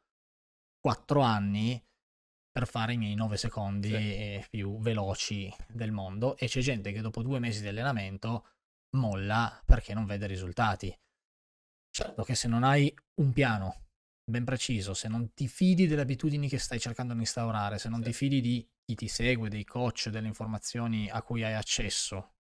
quattro 0.79 1.21
anni 1.21 1.81
per 2.51 2.67
fare 2.67 2.93
i 2.93 2.97
miei 2.97 3.15
9 3.15 3.38
secondi 3.38 3.89
Sì. 3.89 4.45
più 4.50 4.77
veloci 4.79 5.51
del 5.67 5.91
mondo 5.91 6.38
e 6.38 6.47
c'è 6.47 6.59
gente 6.59 6.91
che 6.91 7.01
dopo 7.01 7.23
due 7.23 7.39
mesi 7.39 7.61
di 7.61 7.67
allenamento 7.67 8.45
molla 8.91 9.62
perché 9.65 9.93
non 9.93 10.05
vede 10.05 10.27
risultati. 10.27 10.95
Certo 11.89 12.24
che 12.24 12.36
se 12.36 12.48
non 12.48 12.63
hai 12.63 12.93
un 13.21 13.33
piano 13.33 13.88
ben 14.24 14.45
preciso, 14.45 14.93
se 14.93 15.07
non 15.07 15.33
ti 15.33 15.48
fidi 15.48 15.88
delle 15.88 16.01
abitudini 16.01 16.48
che 16.48 16.57
stai 16.57 16.79
cercando 16.79 17.13
di 17.13 17.19
instaurare, 17.19 17.77
se 17.79 17.89
non 17.89 18.00
Sì. 18.00 18.05
ti 18.05 18.13
fidi 18.13 18.41
di 18.41 18.69
chi 18.86 18.95
ti 18.95 19.07
segue, 19.07 19.50
dei 19.50 19.65
coach, 19.65 20.10
delle 20.10 20.27
informazioni 20.27 21.10
a 21.10 21.21
cui 21.21 21.43
hai 21.43 21.53
accesso, 21.53 22.36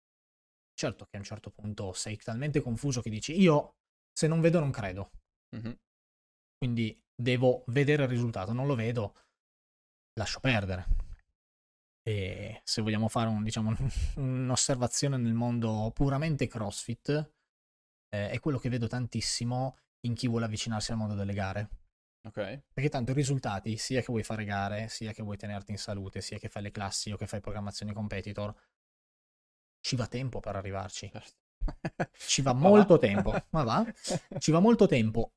certo 0.73 1.05
che 1.05 1.17
a 1.17 1.19
un 1.19 1.25
certo 1.25 1.51
punto 1.51 1.93
sei 1.93 2.17
talmente 2.17 2.61
confuso 2.61 3.01
che 3.01 3.09
dici 3.09 3.37
io 3.39 3.75
se 4.13 4.27
non 4.27 4.39
vedo 4.39 4.59
non 4.59 4.71
credo 4.71 5.11
mhm. 5.55 5.77
quindi 6.57 6.97
devo 7.15 7.63
vedere 7.67 8.03
il 8.03 8.09
risultato, 8.09 8.53
non 8.53 8.65
lo 8.65 8.75
vedo, 8.75 9.13
lascio 10.13 10.39
perdere. 10.39 11.08
E 12.01 12.61
se 12.63 12.81
vogliamo 12.81 13.07
fare 13.07 13.29
un, 13.29 13.43
diciamo, 13.43 13.73
un'osservazione 14.17 15.17
nel 15.17 15.33
mondo 15.33 15.91
puramente 15.93 16.47
CrossFit, 16.47 17.31
eh, 18.09 18.29
è 18.29 18.39
quello 18.39 18.57
che 18.57 18.69
vedo 18.69 18.87
tantissimo 18.87 19.77
in 20.01 20.13
chi 20.13 20.27
vuole 20.27 20.45
avvicinarsi 20.45 20.91
al 20.91 20.97
mondo 20.97 21.15
delle 21.15 21.33
gare. 21.33 21.69
Ok, 22.27 22.61
Perché 22.73 22.89
tanto 22.89 23.11
i 23.11 23.15
risultati, 23.15 23.77
sia 23.77 23.99
che 23.99 24.07
vuoi 24.07 24.23
fare 24.23 24.45
gare, 24.45 24.87
sia 24.87 25.11
che 25.11 25.21
vuoi 25.23 25.37
tenerti 25.37 25.71
in 25.71 25.77
salute, 25.77 26.21
sia 26.21 26.37
che 26.39 26.49
fai 26.49 26.63
le 26.63 26.71
classi 26.71 27.11
o 27.11 27.17
che 27.17 27.27
fai 27.27 27.41
programmazione 27.41 27.93
competitor, 27.93 28.55
ci 29.81 29.95
va 29.95 30.07
tempo 30.07 30.39
per 30.39 30.55
arrivarci. 30.55 31.11
certo. 31.11 31.37
Ci 32.15 32.41
va 32.41 32.53
molto 32.53 32.93
va? 32.93 32.99
tempo, 32.99 33.33
ma 33.51 33.63
va. 33.63 33.85
Ci 34.37 34.51
va 34.51 34.59
molto 34.59 34.87
tempo. 34.87 35.33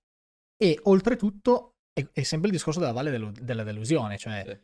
E 0.56 0.78
oltretutto 0.84 1.76
è, 1.92 2.06
è 2.12 2.22
sempre 2.22 2.48
il 2.48 2.54
discorso 2.54 2.80
della 2.80 2.92
valle 2.92 3.10
dello- 3.10 3.32
della 3.32 3.62
delusione, 3.64 4.18
cioè 4.18 4.44
Sì. 4.44 4.60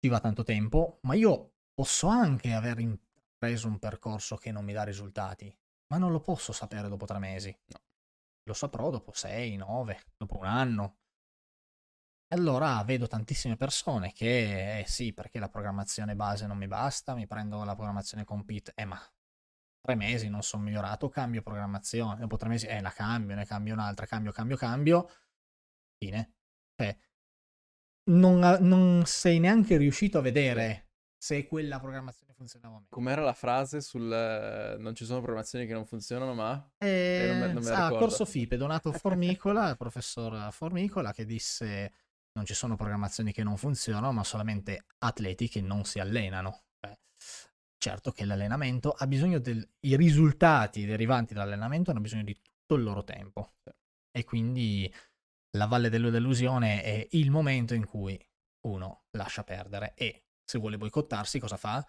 Ci 0.00 0.08
va 0.08 0.20
tanto 0.20 0.42
tempo, 0.42 1.00
ma 1.02 1.14
io 1.14 1.54
posso 1.74 2.06
anche 2.06 2.52
aver 2.52 2.78
intrapreso 2.78 3.68
un 3.68 3.78
percorso 3.78 4.36
che 4.36 4.52
non 4.52 4.64
mi 4.64 4.72
dà 4.72 4.84
risultati, 4.84 5.54
ma 5.88 5.98
non 5.98 6.12
lo 6.12 6.20
posso 6.20 6.52
sapere 6.52 6.88
dopo 6.88 7.06
tre 7.06 7.18
mesi. 7.18 7.56
No. 7.66 7.80
Lo 8.44 8.54
saprò 8.54 8.90
dopo 8.90 9.12
sei, 9.12 9.56
nove, 9.56 10.04
dopo 10.16 10.38
un 10.38 10.46
anno. 10.46 10.98
E 12.30 12.36
allora 12.36 12.82
vedo 12.84 13.06
tantissime 13.06 13.56
persone 13.56 14.12
che, 14.12 14.80
eh 14.80 14.86
sì, 14.86 15.14
perché 15.14 15.38
la 15.38 15.48
programmazione 15.48 16.14
base 16.14 16.46
non 16.46 16.58
mi 16.58 16.66
basta, 16.66 17.14
mi 17.14 17.26
prendo 17.26 17.64
la 17.64 17.74
programmazione 17.74 18.24
compete, 18.24 18.72
eh 18.74 18.84
ma 18.84 19.00
tre 19.80 19.94
mesi 19.94 20.28
non 20.28 20.42
sono 20.42 20.64
migliorato, 20.64 21.08
cambio 21.08 21.42
programmazione, 21.42 22.20
dopo 22.20 22.36
tre 22.36 22.48
mesi, 22.48 22.66
eh 22.66 22.80
la 22.82 22.90
cambio, 22.90 23.34
ne 23.34 23.46
cambio 23.46 23.72
un'altra, 23.72 24.04
cambio, 24.06 24.32
cambio, 24.32 24.56
cambio, 24.56 25.08
fine. 25.96 26.34
Cioè, 26.74 26.96
non, 28.08 28.58
non 28.60 29.02
sei 29.06 29.38
neanche 29.38 29.76
riuscito 29.76 30.18
a 30.18 30.22
vedere 30.22 30.88
se 31.16 31.46
quella 31.46 31.80
programmazione 31.80 32.32
funzionava 32.32 32.74
o 32.74 32.78
meno. 32.78 32.90
Com'era 32.90 33.22
la 33.22 33.32
frase 33.32 33.80
sul 33.80 34.10
eh, 34.10 34.76
non 34.78 34.94
ci 34.94 35.04
sono 35.04 35.18
programmazioni 35.18 35.66
che 35.66 35.72
non 35.72 35.84
funzionano, 35.84 36.32
ma... 36.32 36.70
Eh, 36.78 37.26
non 37.28 37.38
me- 37.38 37.52
non 37.52 37.62
me 37.62 37.70
ah, 37.70 37.90
corso 37.90 38.24
FIPE, 38.24 38.56
Donato 38.56 38.92
Formicola, 38.92 39.70
il 39.70 39.76
professor 39.76 40.52
Formicola, 40.52 41.12
che 41.12 41.24
disse 41.24 41.92
non 42.32 42.46
ci 42.46 42.54
sono 42.54 42.76
programmazioni 42.76 43.32
che 43.32 43.42
non 43.42 43.56
funzionano, 43.56 44.12
ma 44.12 44.22
solamente 44.22 44.84
atleti 44.98 45.48
che 45.48 45.60
non 45.60 45.84
si 45.84 45.98
allenano. 45.98 46.66
Beh, 46.78 47.00
certo 47.76 48.12
che 48.12 48.24
l'allenamento 48.24 48.92
ha 48.92 49.06
bisogno 49.08 49.40
del... 49.40 49.68
i 49.80 49.96
risultati 49.96 50.86
derivanti 50.86 51.34
dall'allenamento 51.34 51.90
hanno 51.90 52.00
bisogno 52.00 52.22
di 52.22 52.40
tutto 52.40 52.76
il 52.76 52.84
loro 52.84 53.02
tempo. 53.02 53.54
E 54.12 54.22
quindi 54.22 54.92
la 55.56 55.66
valle 55.66 55.88
della 55.88 56.10
delusione 56.10 56.82
è 56.82 57.06
il 57.12 57.30
momento 57.30 57.74
in 57.74 57.86
cui 57.86 58.18
uno 58.66 59.04
lascia 59.12 59.44
perdere 59.44 59.94
e 59.94 60.24
se 60.44 60.58
vuole 60.58 60.78
boicottarsi 60.78 61.38
cosa 61.38 61.56
fa? 61.56 61.84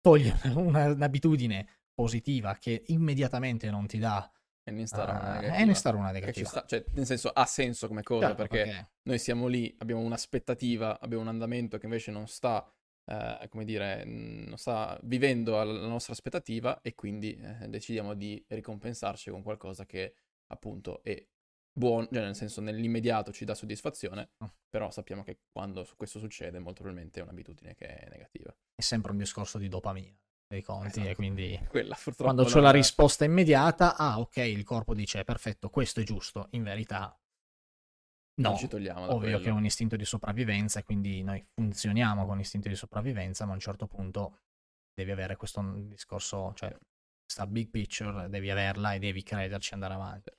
Toglie 0.00 0.34
una- 0.54 0.92
un'abitudine 0.92 1.66
positiva 1.94 2.54
che 2.56 2.84
immediatamente 2.86 3.70
non 3.70 3.86
ti 3.86 3.98
dà 3.98 4.30
E 4.62 4.70
ne 4.70 4.80
instaura 4.80 5.12
una 5.12 5.20
Ah, 5.22 5.40
negativa. 5.40 5.56
e 5.56 5.64
ne 5.64 5.98
una 5.98 6.10
negativa. 6.10 6.48
sta- 6.48 6.64
cioè, 6.66 6.84
nel 6.94 7.06
senso, 7.06 7.30
ha 7.30 7.44
senso 7.46 7.88
come 7.88 8.02
cosa, 8.02 8.26
Certo, 8.26 8.46
perché, 8.46 8.88
noi 9.02 9.18
siamo 9.18 9.46
lì, 9.46 9.74
abbiamo 9.78 10.00
un'aspettativa, 10.02 11.00
abbiamo 11.00 11.22
un 11.22 11.28
andamento 11.28 11.78
che 11.78 11.86
invece 11.86 12.10
non 12.10 12.26
sta, 12.28 12.70
eh, 13.06 13.48
come 13.48 13.64
dire, 13.64 14.04
non 14.04 14.56
sta 14.56 14.98
vivendo 15.02 15.60
alla 15.60 15.86
nostra 15.86 16.12
aspettativa 16.12 16.80
e 16.82 16.94
quindi 16.94 17.34
eh, 17.36 17.68
decidiamo 17.68 18.14
di 18.14 18.42
ricompensarci 18.48 19.30
con 19.30 19.42
qualcosa 19.42 19.86
che 19.86 20.14
appunto 20.48 21.02
è 21.02 21.24
buono, 21.72 22.08
cioè 22.10 22.22
nel 22.22 22.34
senso 22.34 22.60
nell'immediato 22.60 23.32
ci 23.32 23.44
dà 23.44 23.54
soddisfazione, 23.54 24.30
Oh. 24.38 24.52
però 24.68 24.90
sappiamo 24.90 25.22
che 25.22 25.40
quando 25.50 25.86
questo 25.96 26.18
succede 26.18 26.58
molto 26.58 26.82
probabilmente 26.82 27.20
è 27.20 27.22
un'abitudine 27.22 27.74
che 27.74 27.86
è 27.86 28.08
negativa. 28.10 28.54
è 28.74 28.80
sempre 28.82 29.12
un 29.12 29.18
discorso 29.18 29.58
di 29.58 29.68
dopamina 29.68 30.14
dei 30.46 30.62
conti 30.62 30.86
Esatto. 30.98 31.08
e 31.08 31.14
quindi 31.14 31.60
Quella 31.70 31.96
quando 32.16 32.48
non 32.48 32.62
la 32.62 32.70
è- 32.70 32.72
risposta 32.72 33.24
immediata, 33.24 33.96
ah 33.96 34.18
ok, 34.18 34.36
il 34.38 34.64
corpo 34.64 34.94
dice 34.94 35.22
perfetto, 35.24 35.70
questo 35.70 36.00
è 36.00 36.02
giusto, 36.02 36.48
in 36.52 36.62
verità 36.64 37.14
non 38.40 38.52
no. 38.52 38.58
ci 38.58 38.68
togliamo 38.68 39.04
Ovvio 39.12 39.18
quello. 39.18 39.38
che 39.40 39.48
è 39.48 39.52
un 39.52 39.64
istinto 39.64 39.96
di 39.96 40.04
sopravvivenza 40.04 40.80
e 40.80 40.84
quindi 40.84 41.22
noi 41.22 41.44
funzioniamo 41.54 42.24
con 42.26 42.40
istinto 42.40 42.68
di 42.68 42.74
sopravvivenza, 42.74 43.44
ma 43.44 43.50
a 43.52 43.54
un 43.54 43.60
certo 43.60 43.86
punto 43.86 44.38
devi 44.94 45.10
avere 45.10 45.36
questo 45.36 45.60
discorso, 45.76 46.52
cioè 46.54 46.74
questa 47.22 47.46
big 47.46 47.68
picture, 47.68 48.28
devi 48.30 48.50
averla 48.50 48.94
e 48.94 48.98
devi 48.98 49.22
crederci 49.22 49.70
e 49.70 49.74
andare 49.74 49.94
avanti. 49.94 50.30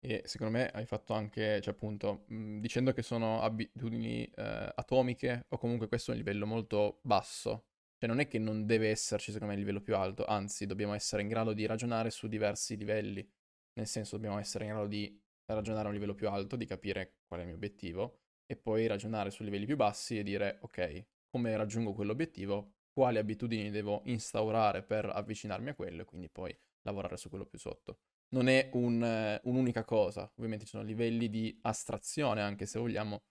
E 0.00 0.22
secondo 0.24 0.56
me 0.56 0.68
hai 0.68 0.86
fatto 0.86 1.14
anche, 1.14 1.60
cioè 1.60 1.74
appunto, 1.74 2.24
mh, 2.28 2.58
dicendo 2.60 2.92
che 2.92 3.02
sono 3.02 3.40
abitudini 3.42 4.24
eh, 4.24 4.72
atomiche 4.74 5.46
o 5.48 5.58
comunque 5.58 5.88
questo 5.88 6.10
è 6.10 6.14
un 6.14 6.20
livello 6.20 6.46
molto 6.46 7.00
basso. 7.02 7.66
Cioè 7.98 8.08
non 8.08 8.20
è 8.20 8.28
che 8.28 8.38
non 8.38 8.66
deve 8.66 8.90
esserci 8.90 9.32
secondo 9.32 9.52
me 9.54 9.58
il 9.58 9.64
livello 9.64 9.82
più 9.82 9.96
alto, 9.96 10.24
anzi 10.26 10.66
dobbiamo 10.66 10.92
essere 10.94 11.22
in 11.22 11.28
grado 11.28 11.52
di 11.54 11.66
ragionare 11.66 12.10
su 12.10 12.28
diversi 12.28 12.76
livelli. 12.76 13.26
Nel 13.74 13.86
senso 13.86 14.16
dobbiamo 14.16 14.38
essere 14.38 14.64
in 14.64 14.70
grado 14.70 14.86
di 14.86 15.18
ragionare 15.46 15.84
a 15.86 15.88
un 15.88 15.94
livello 15.94 16.14
più 16.14 16.28
alto, 16.28 16.56
di 16.56 16.66
capire 16.66 17.16
qual 17.26 17.40
è 17.40 17.42
il 17.42 17.48
mio 17.48 17.56
obiettivo 17.56 18.20
e 18.46 18.56
poi 18.56 18.86
ragionare 18.86 19.30
su 19.30 19.42
livelli 19.42 19.66
più 19.66 19.76
bassi 19.76 20.18
e 20.18 20.22
dire 20.22 20.58
ok, 20.60 21.06
come 21.30 21.56
raggiungo 21.56 21.92
quell'obiettivo, 21.94 22.74
quali 22.92 23.18
abitudini 23.18 23.70
devo 23.70 24.02
instaurare 24.04 24.82
per 24.82 25.06
avvicinarmi 25.06 25.70
a 25.70 25.74
quello 25.74 26.02
e 26.02 26.04
quindi 26.04 26.28
poi 26.28 26.56
lavorare 26.82 27.16
su 27.16 27.28
quello 27.28 27.46
più 27.46 27.58
sotto 27.58 27.98
non 28.34 28.48
è 28.48 28.70
un, 28.72 29.02
eh, 29.02 29.40
un'unica 29.44 29.84
cosa. 29.84 30.30
Ovviamente 30.36 30.64
ci 30.64 30.70
sono 30.72 30.82
livelli 30.82 31.28
di 31.28 31.56
astrazione, 31.62 32.42
anche 32.42 32.66
se 32.66 32.78
vogliamo, 32.78 33.22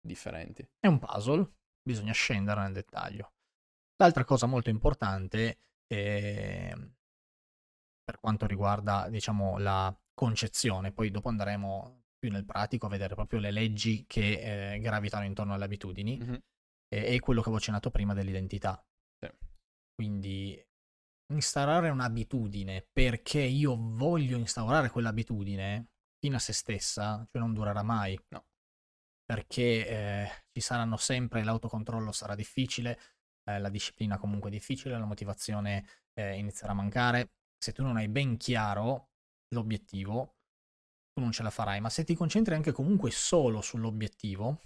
differenti. 0.00 0.66
È 0.78 0.86
un 0.86 0.98
puzzle, 0.98 1.50
bisogna 1.82 2.12
scendere 2.12 2.60
nel 2.62 2.72
dettaglio. 2.72 3.32
L'altra 3.96 4.24
cosa 4.24 4.46
molto 4.46 4.70
importante 4.70 5.60
è, 5.86 6.72
per 8.02 8.18
quanto 8.20 8.46
riguarda, 8.46 9.08
diciamo, 9.08 9.58
la 9.58 9.96
concezione, 10.12 10.92
poi 10.92 11.10
dopo 11.10 11.28
andremo 11.28 12.02
più 12.18 12.30
nel 12.30 12.44
pratico 12.44 12.86
a 12.86 12.90
vedere 12.90 13.14
proprio 13.14 13.40
le 13.40 13.50
leggi 13.50 14.04
che 14.06 14.74
eh, 14.74 14.78
gravitano 14.78 15.24
intorno 15.24 15.54
alle 15.54 15.64
abitudini, 15.64 16.18
Mhm. 16.18 16.38
e, 16.88 17.14
e 17.14 17.20
quello 17.20 17.40
che 17.40 17.46
avevo 17.48 17.56
accennato 17.60 17.90
prima 17.90 18.14
dell'identità. 18.14 18.82
Sì. 19.18 19.30
Quindi 19.94 20.62
instaurare 21.34 21.90
un'abitudine 21.90 22.88
perché 22.92 23.40
io 23.40 23.76
voglio 23.78 24.36
instaurare 24.36 24.90
quell'abitudine 24.90 25.88
fino 26.18 26.36
a 26.36 26.40
se 26.40 26.52
stessa, 26.52 27.26
cioè 27.30 27.40
non 27.40 27.52
durerà 27.52 27.82
mai. 27.82 28.18
No. 28.28 28.46
Perché 29.24 29.88
eh, 29.88 30.28
ci 30.52 30.60
saranno 30.60 30.96
sempre, 30.96 31.44
l'autocontrollo 31.44 32.12
sarà 32.12 32.34
difficile, 32.34 32.98
eh, 33.44 33.58
la 33.58 33.68
disciplina 33.68 34.18
comunque 34.18 34.50
è 34.50 34.52
difficile, 34.52 34.98
la 34.98 35.04
motivazione 35.04 35.86
eh, 36.14 36.36
inizierà 36.36 36.72
a 36.72 36.76
mancare. 36.76 37.32
Se 37.58 37.72
tu 37.72 37.82
non 37.82 37.96
hai 37.96 38.08
ben 38.08 38.36
chiaro 38.36 39.10
l'obiettivo, 39.54 40.36
tu 41.12 41.20
non 41.20 41.32
ce 41.32 41.42
la 41.42 41.50
farai, 41.50 41.80
ma 41.80 41.90
se 41.90 42.04
ti 42.04 42.14
concentri 42.14 42.54
anche 42.54 42.72
comunque 42.72 43.10
solo 43.10 43.60
sull'obiettivo, 43.60 44.60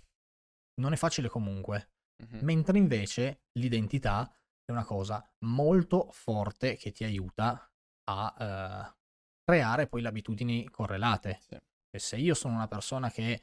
non 0.81 0.93
è 0.93 0.97
facile 0.97 1.29
comunque. 1.29 1.91
Mhm. 2.25 2.39
Mentre 2.43 2.79
invece 2.79 3.43
l'identità 3.59 4.33
è 4.69 4.73
una 4.73 4.85
cosa 4.85 5.27
molto 5.47 6.11
forte 6.13 6.77
che 6.77 6.93
ti 6.93 7.05
aiuta 7.05 7.71
a 8.11 8.35
eh, 8.39 8.97
creare 9.43 9.87
poi 9.87 10.03
le 10.03 10.09
abitudini 10.09 10.69
correlate. 10.69 11.39
Sì. 11.41 11.57
E 11.91 11.99
se 11.99 12.17
io 12.17 12.35
sono 12.35 12.55
una 12.55 12.69
persona 12.69 13.11
che 13.11 13.43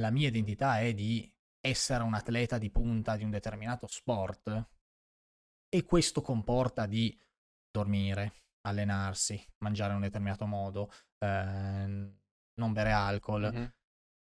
la 0.00 0.10
mia 0.10 0.28
identità 0.28 0.80
è 0.80 0.92
di 0.92 1.32
essere 1.60 2.02
un 2.02 2.12
atleta 2.12 2.58
di 2.58 2.70
punta 2.70 3.16
di 3.16 3.24
un 3.24 3.30
determinato 3.30 3.86
sport 3.86 4.68
e 5.66 5.82
questo 5.84 6.20
comporta 6.20 6.84
di 6.84 7.18
dormire, 7.70 8.42
allenarsi, 8.66 9.42
mangiare 9.58 9.90
in 9.90 9.96
un 9.96 10.02
determinato 10.02 10.44
modo, 10.44 10.92
ehm, 11.24 12.20
non 12.60 12.72
bere 12.74 12.92
alcol. 12.92 13.50
Mhm. 13.50 13.74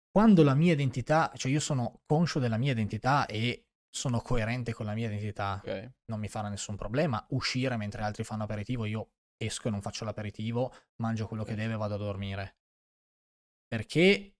Quando 0.08 0.44
la 0.44 0.54
mia 0.54 0.72
identità, 0.72 1.32
cioè 1.34 1.50
io 1.50 1.60
sono 1.60 2.00
conscio 2.06 2.38
della 2.38 2.56
mia 2.56 2.72
identità 2.72 3.26
e 3.26 3.65
sono 3.96 4.20
coerente 4.20 4.74
con 4.74 4.84
la 4.84 4.92
mia 4.94 5.06
identità, 5.06 5.58
Ok. 5.64 5.92
non 6.10 6.20
mi 6.20 6.28
farà 6.28 6.48
nessun 6.48 6.76
problema 6.76 7.24
uscire 7.30 7.76
mentre 7.78 8.02
altri 8.02 8.24
fanno 8.24 8.44
aperitivo, 8.44 8.84
io 8.84 9.12
esco 9.38 9.68
e 9.68 9.70
non 9.70 9.80
faccio 9.80 10.04
l'aperitivo, 10.04 10.72
mangio 10.96 11.26
quello 11.26 11.44
che 11.44 11.52
Sì. 11.52 11.56
deve 11.56 11.74
e 11.74 11.76
vado 11.76 11.94
a 11.94 11.98
dormire. 11.98 12.56
Perché 13.66 14.36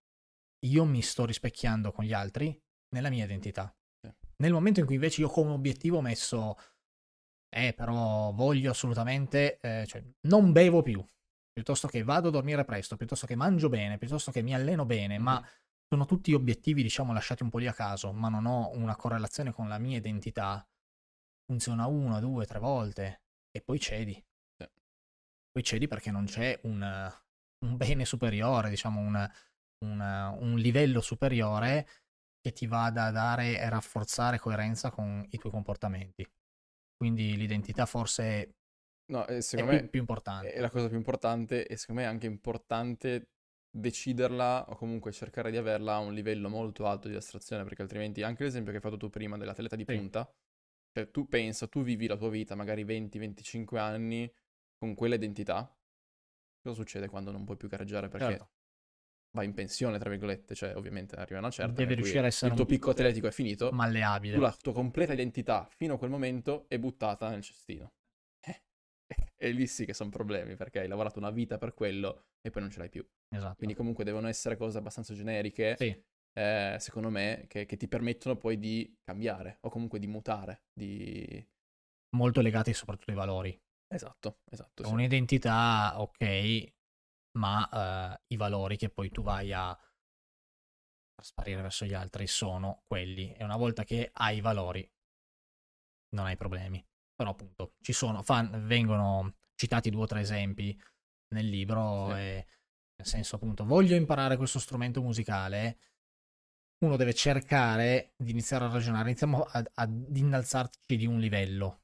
io 0.65 0.85
mi 0.85 1.01
sto 1.01 1.25
rispecchiando 1.25 1.91
con 1.91 2.05
gli 2.05 2.13
altri 2.13 2.57
nella 2.95 3.09
mia 3.09 3.25
identità. 3.25 3.75
Sì. 3.99 4.13
Nel 4.37 4.53
momento 4.53 4.79
in 4.79 4.85
cui 4.85 4.95
invece 4.95 5.21
io 5.21 5.27
come 5.29 5.51
obiettivo 5.51 5.97
ho 5.97 6.01
messo, 6.01 6.55
eh, 7.49 7.73
però 7.73 8.31
voglio 8.31 8.71
assolutamente, 8.71 9.57
eh, 9.59 9.85
cioè, 9.87 10.03
non 10.27 10.51
bevo 10.51 10.81
più, 10.83 11.03
piuttosto 11.51 11.87
che 11.87 12.03
vado 12.03 12.27
a 12.27 12.31
dormire 12.31 12.63
presto, 12.63 12.95
piuttosto 12.95 13.25
che 13.25 13.35
mangio 13.35 13.69
bene, 13.69 13.97
piuttosto 13.97 14.31
che 14.31 14.43
mi 14.43 14.53
alleno 14.53 14.85
bene, 14.85 15.17
ma 15.17 15.39
Mhm. 15.39 15.47
Sono 15.89 16.05
tutti 16.05 16.33
obiettivi, 16.33 16.83
diciamo, 16.83 17.13
lasciati 17.13 17.43
un 17.43 17.49
po' 17.49 17.59
lì 17.59 17.67
a 17.67 17.73
caso, 17.73 18.11
ma 18.11 18.29
non 18.29 18.45
ho 18.45 18.69
una 18.73 18.95
correlazione 18.95 19.53
con 19.53 19.67
la 19.67 19.77
mia 19.77 19.97
identità. 19.97 20.65
Funziona 21.45 21.87
una, 21.87 22.19
due, 22.19 22.45
tre 22.45 22.59
volte 22.59 23.21
e 23.51 23.61
poi 23.61 23.79
cedi. 23.79 24.13
Sì. 24.13 24.67
Poi 25.51 25.63
cedi 25.63 25.87
perché 25.87 26.11
non 26.11 26.25
c'è 26.25 26.59
un, 26.63 26.81
un 27.65 27.77
bene 27.77 28.05
superiore, 28.05 28.69
diciamo, 28.69 28.99
un, 28.99 29.29
un- 29.85 30.37
un 30.39 30.55
livello 30.57 31.01
superiore 31.01 31.87
che 32.41 32.51
ti 32.51 32.67
vada 32.67 33.05
a 33.05 33.11
dare 33.11 33.59
e 33.59 33.69
rafforzare 33.69 34.39
coerenza 34.39 34.91
con 34.91 35.25
i 35.29 35.37
tuoi 35.37 35.51
comportamenti. 35.51 36.25
Quindi 36.95 37.35
l'identità 37.37 37.85
forse 37.85 38.55
No, 39.09 39.25
eh, 39.27 39.37
è 39.37 39.41
secondo 39.41 39.71
più, 39.77 39.81
me 39.83 39.87
più 39.89 39.99
importante. 39.99 40.51
è 40.51 40.59
la 40.59 40.69
cosa 40.69 40.87
più 40.87 40.97
importante 40.97 41.65
e 41.65 41.77
secondo 41.77 42.01
me 42.01 42.07
è 42.07 42.09
anche 42.09 42.25
importante 42.27 43.29
deciderla 43.79 44.65
o 44.69 44.75
comunque 44.75 45.11
cercare 45.11 45.51
di 45.51 45.57
averla 45.57 45.95
a 45.95 45.99
un 45.99 46.13
livello 46.13 46.49
molto 46.49 46.85
alto 46.87 47.07
di 47.07 47.15
astrazione, 47.15 47.63
perché 47.63 47.81
altrimenti 47.81 48.23
anche 48.23 48.43
l'esempio 48.43 48.71
che 48.71 48.77
hai 48.77 48.83
fatto 48.83 48.97
tu 48.97 49.09
prima 49.09 49.37
dell'atleta 49.37 49.75
di 49.75 49.85
punta, 49.85 50.29
cioè 50.91 51.11
tu 51.11 51.27
pensa, 51.27 51.67
tu 51.67 51.83
vivi 51.83 52.07
la 52.07 52.17
tua 52.17 52.29
vita 52.29 52.55
magari 52.55 52.83
20-25 52.83 53.77
anni 53.77 54.31
con 54.77 54.95
quella 54.95 55.15
identità, 55.15 55.71
cosa 56.61 56.75
succede 56.75 57.07
quando 57.07 57.31
non 57.31 57.45
puoi 57.45 57.57
più 57.57 57.67
gareggiare 57.67 58.09
perché 58.09 58.25
Certo. 58.25 58.49
vai 59.31 59.45
in 59.45 59.53
pensione, 59.53 59.99
tra 59.99 60.09
virgolette, 60.09 60.55
cioè 60.55 60.75
ovviamente 60.75 61.15
arriva 61.15 61.39
una 61.39 61.49
certa 61.49 61.73
Deve 61.73 61.93
riuscire 61.95 62.21
a 62.21 62.25
essere 62.25 62.51
il 62.51 62.57
tuo 62.57 62.65
picco 62.65 62.89
atletico 62.91 63.27
è 63.27 63.31
finito, 63.31 63.71
malleabile. 63.71 64.35
tu 64.35 64.41
la 64.41 64.55
tua 64.59 64.73
completa 64.73 65.13
identità 65.13 65.67
fino 65.75 65.95
a 65.95 65.97
quel 65.97 66.09
momento 66.09 66.65
è 66.67 66.77
buttata 66.79 67.29
nel 67.29 67.43
cestino. 67.43 67.91
E 69.39 69.51
lì 69.51 69.67
sì 69.67 69.85
che 69.85 69.93
sono 69.93 70.09
problemi, 70.09 70.55
perché 70.55 70.79
hai 70.79 70.87
lavorato 70.87 71.19
una 71.19 71.29
vita 71.29 71.57
per 71.57 71.73
quello 71.73 72.25
e 72.41 72.49
poi 72.49 72.61
non 72.61 72.71
ce 72.71 72.79
l'hai 72.79 72.89
più. 72.89 73.07
Esatto. 73.29 73.55
Quindi 73.55 73.75
comunque 73.75 74.03
devono 74.03 74.27
essere 74.27 74.57
cose 74.57 74.79
abbastanza 74.79 75.13
generiche, 75.13 75.75
Sì. 75.77 76.03
eh, 76.33 76.77
secondo 76.79 77.09
me, 77.09 77.45
che, 77.47 77.65
che 77.65 77.77
ti 77.77 77.87
permettono 77.87 78.35
poi 78.35 78.57
di 78.57 78.97
cambiare 79.03 79.59
o 79.61 79.69
comunque 79.69 79.99
di 79.99 80.07
mutare. 80.07 80.63
Di... 80.73 81.45
molto 82.15 82.41
legati 82.41 82.73
soprattutto 82.73 83.11
ai 83.11 83.17
valori. 83.17 83.61
Esatto, 83.87 84.39
esatto. 84.49 84.83
sì. 84.83 84.91
Un'identità, 84.91 86.01
ok, 86.01 86.73
ma 87.37 87.69
eh, 88.17 88.21
i 88.33 88.37
valori 88.37 88.75
che 88.75 88.89
poi 88.89 89.09
tu 89.09 89.21
vai 89.21 89.53
a 89.53 89.77
sparire 91.21 91.61
verso 91.61 91.85
gli 91.85 91.93
altri 91.93 92.27
sono 92.27 92.83
quelli. 92.87 93.33
E 93.33 93.43
una 93.43 93.57
volta 93.57 93.83
che 93.83 94.09
hai 94.13 94.37
i 94.37 94.41
valori, 94.41 94.89
non 96.15 96.25
hai 96.25 96.37
problemi. 96.37 96.83
Però 97.15 97.31
appunto 97.31 97.73
ci 97.81 97.93
sono, 97.93 98.21
fan- 98.21 98.67
vengono 98.67 99.36
citati 99.57 99.89
due 99.89 100.03
o 100.03 100.05
tre 100.05 100.21
esempi 100.21 100.79
nel 101.33 101.47
libro, 101.47 102.07
Sì. 102.07 102.19
e, 102.19 102.47
nel 102.95 103.07
senso 103.07 103.35
appunto, 103.35 103.65
voglio 103.65 103.95
imparare 103.95 104.37
questo 104.37 104.59
strumento 104.59 105.01
musicale. 105.01 105.79
Uno 106.79 106.95
deve 106.95 107.13
cercare 107.13 108.13
di 108.15 108.31
iniziare 108.31 108.65
a 108.65 108.69
ragionare, 108.69 109.09
iniziamo 109.09 109.41
ad, 109.43 109.69
ad 109.73 110.15
innalzarci 110.15 110.95
di 110.95 111.05
un 111.05 111.19
livello, 111.19 111.81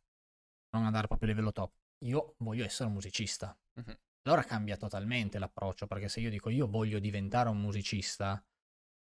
non 0.70 0.86
andare 0.86 1.08
proprio 1.08 1.30
a 1.30 1.32
livello 1.32 1.52
top. 1.52 1.74
Io 2.06 2.36
voglio 2.40 2.64
essere 2.64 2.88
un 2.88 2.94
musicista. 2.94 3.58
Mhm. 3.74 3.98
Allora 4.26 4.44
cambia 4.44 4.78
totalmente 4.78 5.40
l'approccio, 5.40 5.88
perché 5.88 6.08
se 6.08 6.22
io 6.22 6.30
dico 6.30 6.50
io 6.50 6.68
voglio 6.68 7.00
diventare 7.00 7.50
un 7.50 7.60
musicista 7.60 8.42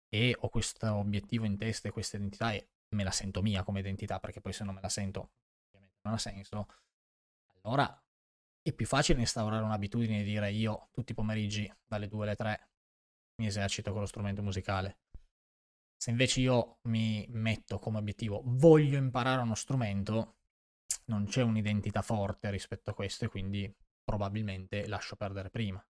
e 0.09 0.35
ho 0.39 0.49
questo 0.49 0.93
obiettivo 0.95 1.45
in 1.45 1.57
testa 1.57 1.89
e 1.89 1.91
questa 1.91 2.17
identità 2.17 2.53
e 2.53 2.69
me 2.95 3.03
la 3.03 3.11
sento 3.11 3.41
mia 3.41 3.63
come 3.63 3.81
identità, 3.81 4.19
perché 4.19 4.41
poi 4.41 4.53
se 4.53 4.63
non 4.63 4.73
me 4.73 4.81
la 4.81 4.89
sento 4.89 5.31
ovviamente 5.67 5.99
non 6.03 6.13
ha 6.13 6.17
senso, 6.17 6.67
allora 7.61 8.04
è 8.67 8.73
più 8.73 8.87
facile 8.87 9.19
instaurare 9.19 9.63
un'abitudine 9.63 10.21
e 10.21 10.23
dire 10.23 10.51
io 10.51 10.89
tutti 10.91 11.11
i 11.11 11.15
pomeriggi 11.15 11.71
dalle 11.85 12.07
2 12.07 12.23
alle 12.23 12.35
3 12.35 12.69
mi 13.35 13.45
esercito 13.45 13.91
con 13.91 14.01
lo 14.01 14.07
strumento 14.07 14.41
musicale. 14.41 15.01
Se 15.95 16.09
invece 16.09 16.39
io 16.41 16.79
mi 16.87 17.27
metto 17.29 17.77
come 17.77 17.99
obiettivo 17.99 18.41
voglio 18.43 18.97
imparare 18.97 19.43
uno 19.43 19.53
strumento, 19.53 20.37
non 21.05 21.25
c'è 21.25 21.43
un'identità 21.43 22.01
forte 22.01 22.49
rispetto 22.49 22.89
a 22.89 22.95
questo 22.95 23.25
e 23.25 23.27
quindi 23.27 23.71
probabilmente 24.03 24.87
lascio 24.87 25.15
perdere 25.15 25.51
prima. 25.51 25.85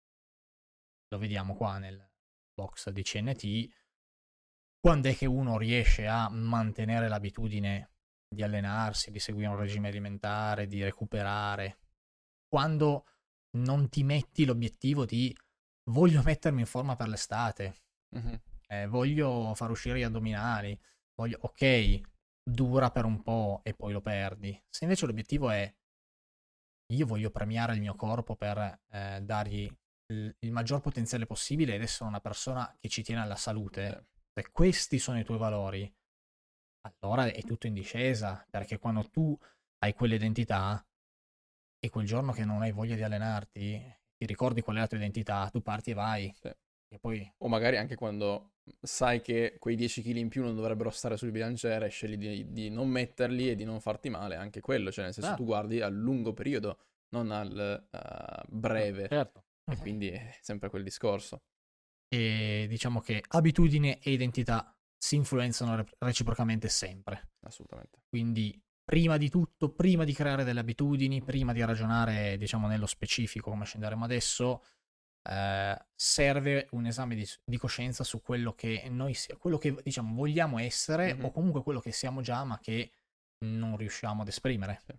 Lo 1.09 1.17
vediamo 1.17 1.55
qua 1.55 1.77
nel 1.77 2.09
box 2.53 2.89
di 2.89 3.03
CNT. 3.03 3.69
Quando 4.79 5.09
è 5.09 5.15
che 5.15 5.25
uno 5.25 5.57
riesce 5.57 6.07
a 6.07 6.29
mantenere 6.29 7.09
l'abitudine 7.09 7.91
di 8.33 8.43
allenarsi, 8.43 9.11
di 9.11 9.19
seguire 9.19 9.49
un 9.49 9.57
regime 9.57 9.89
alimentare, 9.89 10.67
di 10.67 10.81
recuperare? 10.81 11.80
Quando 12.51 13.05
non 13.57 13.87
ti 13.87 14.03
metti 14.03 14.43
l'obiettivo 14.43 15.05
di 15.05 15.33
voglio 15.89 16.21
mettermi 16.21 16.59
in 16.59 16.65
forma 16.65 16.97
per 16.97 17.07
l'estate, 17.07 17.75
Mhm. 18.13 18.41
eh, 18.67 18.87
voglio 18.87 19.53
far 19.55 19.69
uscire 19.69 19.97
gli 19.99 20.03
addominali, 20.03 20.77
voglio, 21.15 21.37
ok, 21.41 22.01
dura 22.43 22.91
per 22.91 23.05
un 23.05 23.21
po' 23.21 23.61
e 23.63 23.73
poi 23.73 23.93
lo 23.93 24.01
perdi. 24.01 24.61
Se 24.69 24.83
invece 24.83 25.05
l'obiettivo 25.05 25.49
è 25.49 25.73
io 26.93 27.05
voglio 27.05 27.31
premiare 27.31 27.73
il 27.73 27.79
mio 27.79 27.95
corpo 27.95 28.35
per 28.35 28.81
eh, 28.89 29.21
dargli 29.21 29.65
il, 30.07 30.35
il 30.39 30.51
maggior 30.51 30.81
potenziale 30.81 31.25
possibile 31.25 31.75
ed 31.75 31.81
essere 31.81 32.09
una 32.09 32.19
persona 32.19 32.75
che 32.77 32.89
ci 32.89 33.01
tiene 33.01 33.21
alla 33.21 33.37
salute, 33.37 34.07
se 34.33 34.51
questi 34.51 34.99
sono 34.99 35.17
i 35.17 35.23
tuoi 35.23 35.37
valori, 35.37 35.89
allora 36.99 37.27
è 37.27 37.41
tutto 37.43 37.67
in 37.67 37.73
discesa, 37.73 38.45
perché 38.49 38.77
quando 38.77 39.09
tu 39.09 39.37
hai 39.79 39.93
quell'identità 39.93 40.85
e 41.83 41.89
quel 41.89 42.05
giorno 42.05 42.31
che 42.31 42.45
non 42.45 42.61
hai 42.61 42.71
voglia 42.71 42.95
di 42.95 43.01
allenarti, 43.03 43.59
ti 44.15 44.25
ricordi 44.25 44.61
qual 44.61 44.75
è 44.77 44.79
la 44.79 44.87
tua 44.87 44.97
identità, 44.97 45.49
tu 45.51 45.61
parti 45.61 45.91
e 45.91 45.93
vai. 45.93 46.31
Sì. 46.39 46.47
E 46.93 46.99
poi 46.99 47.33
O 47.39 47.47
magari 47.47 47.77
anche 47.77 47.95
quando 47.95 48.51
sai 48.81 49.21
che 49.21 49.55
quei 49.59 49.75
10 49.75 50.01
kg 50.03 50.15
in 50.17 50.29
più 50.29 50.43
non 50.43 50.55
dovrebbero 50.55 50.89
stare 50.89 51.17
sul 51.17 51.31
bilanciere, 51.31 51.87
scegli 51.89 52.17
di, 52.17 52.51
di 52.51 52.69
non 52.69 52.89
metterli 52.89 53.49
e 53.49 53.55
di 53.55 53.63
non 53.63 53.79
farti 53.79 54.09
male, 54.09 54.35
anche 54.35 54.59
quello, 54.59 54.91
cioè 54.91 55.05
nel 55.05 55.13
senso 55.13 55.31
Ah. 55.31 55.35
tu 55.35 55.45
guardi 55.45 55.81
al 55.81 55.95
lungo 55.95 56.33
periodo, 56.33 56.77
non 57.15 57.31
al 57.31 57.87
eh, 57.89 58.43
breve, 58.49 59.07
certo. 59.07 59.45
e 59.71 59.77
quindi 59.77 60.09
è 60.09 60.37
sempre 60.41 60.69
quel 60.69 60.83
discorso. 60.83 61.41
E 62.13 62.65
diciamo 62.67 62.99
che 62.99 63.23
abitudine 63.25 63.99
e 63.99 64.11
identità 64.11 64.75
si 64.97 65.15
influenzano 65.15 65.77
re- 65.77 65.85
reciprocamente 65.99 66.67
sempre. 66.67 67.29
Assolutamente. 67.45 68.03
Quindi, 68.09 68.61
prima 68.91 69.15
di 69.15 69.29
tutto, 69.29 69.69
prima 69.69 70.03
di 70.03 70.11
creare 70.11 70.43
delle 70.43 70.59
abitudini, 70.59 71.23
prima 71.23 71.53
di 71.53 71.63
ragionare, 71.63 72.35
diciamo, 72.35 72.67
nello 72.67 72.87
specifico, 72.87 73.49
come 73.49 73.63
scenderemo 73.63 74.03
adesso, 74.03 74.63
eh, 75.29 75.85
serve 75.95 76.67
un 76.71 76.85
esame 76.85 77.15
di, 77.15 77.25
di 77.45 77.57
coscienza 77.57 78.03
su 78.03 78.21
quello 78.21 78.53
che 78.53 78.89
noi 78.89 79.13
sia, 79.13 79.37
quello 79.37 79.57
che 79.57 79.77
diciamo 79.81 80.13
vogliamo 80.13 80.59
essere 80.59 81.13
Mhm. 81.13 81.23
o 81.23 81.31
comunque 81.31 81.63
quello 81.63 81.79
che 81.79 81.93
siamo 81.93 82.19
già, 82.19 82.43
ma 82.43 82.59
che 82.59 82.91
non 83.45 83.77
riusciamo 83.77 84.23
ad 84.23 84.27
esprimere. 84.27 84.81
Sì. 84.85 84.93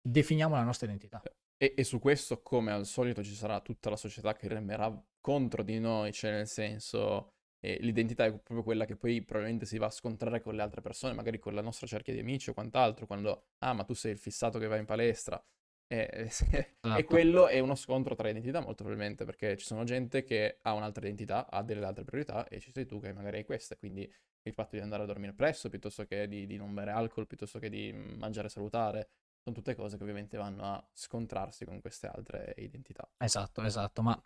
Definiamo 0.00 0.54
la 0.54 0.62
nostra 0.62 0.86
identità. 0.86 1.20
E, 1.56 1.74
e 1.76 1.82
su 1.82 1.98
questo, 1.98 2.40
come 2.40 2.70
al 2.70 2.86
solito, 2.86 3.24
ci 3.24 3.34
sarà 3.34 3.60
tutta 3.60 3.90
la 3.90 3.96
società 3.96 4.32
che 4.32 4.46
remerà 4.46 4.96
contro 5.20 5.64
di 5.64 5.80
noi, 5.80 6.12
cioè 6.12 6.30
nel 6.30 6.46
senso, 6.46 7.32
eh, 7.60 7.78
l'identità 7.80 8.24
è 8.24 8.30
proprio 8.30 8.62
quella 8.62 8.84
che 8.84 8.96
poi 8.96 9.22
probabilmente 9.22 9.66
si 9.66 9.78
va 9.78 9.86
a 9.86 9.90
scontrare 9.90 10.40
con 10.40 10.54
le 10.54 10.62
altre 10.62 10.80
persone, 10.80 11.14
magari 11.14 11.38
con 11.38 11.54
la 11.54 11.62
nostra 11.62 11.86
cerchia 11.86 12.12
di 12.12 12.20
amici 12.20 12.50
o 12.50 12.54
quant'altro, 12.54 13.06
quando, 13.06 13.46
ah, 13.58 13.72
ma 13.72 13.84
tu 13.84 13.94
sei 13.94 14.12
il 14.12 14.18
fissato 14.18 14.58
che 14.58 14.66
va 14.66 14.76
in 14.76 14.84
palestra. 14.84 15.42
E, 15.90 16.08
esatto. 16.28 16.96
e, 16.96 17.04
quello 17.04 17.48
è 17.48 17.58
uno 17.58 17.74
scontro 17.74 18.14
tra 18.14 18.28
identità 18.28 18.60
molto 18.60 18.84
probabilmente, 18.84 19.24
perché 19.24 19.56
ci 19.56 19.66
sono 19.66 19.84
gente 19.84 20.22
che 20.22 20.58
ha 20.62 20.72
un'altra 20.74 21.04
identità, 21.04 21.48
ha 21.50 21.62
delle 21.62 21.84
altre 21.84 22.04
priorità, 22.04 22.46
e 22.46 22.60
ci 22.60 22.70
sei 22.72 22.86
tu 22.86 23.00
che 23.00 23.12
magari 23.12 23.38
hai 23.38 23.44
queste, 23.44 23.76
quindi 23.76 24.10
il 24.42 24.52
fatto 24.52 24.76
di 24.76 24.82
andare 24.82 25.02
a 25.02 25.06
dormire 25.06 25.32
presto, 25.32 25.68
piuttosto 25.68 26.04
che 26.04 26.28
di, 26.28 26.46
di 26.46 26.56
non 26.56 26.72
bere 26.72 26.90
alcol, 26.92 27.26
piuttosto 27.26 27.58
che 27.58 27.68
di 27.68 27.92
mangiare 27.92 28.48
salutare, 28.48 29.08
sono 29.42 29.54
tutte 29.54 29.74
cose 29.74 29.96
che 29.96 30.02
ovviamente 30.02 30.36
vanno 30.36 30.64
a 30.64 30.88
scontrarsi 30.92 31.64
con 31.64 31.80
queste 31.80 32.06
altre 32.06 32.54
identità. 32.58 33.08
Esatto, 33.16 33.62
esatto, 33.62 34.02
ma 34.02 34.22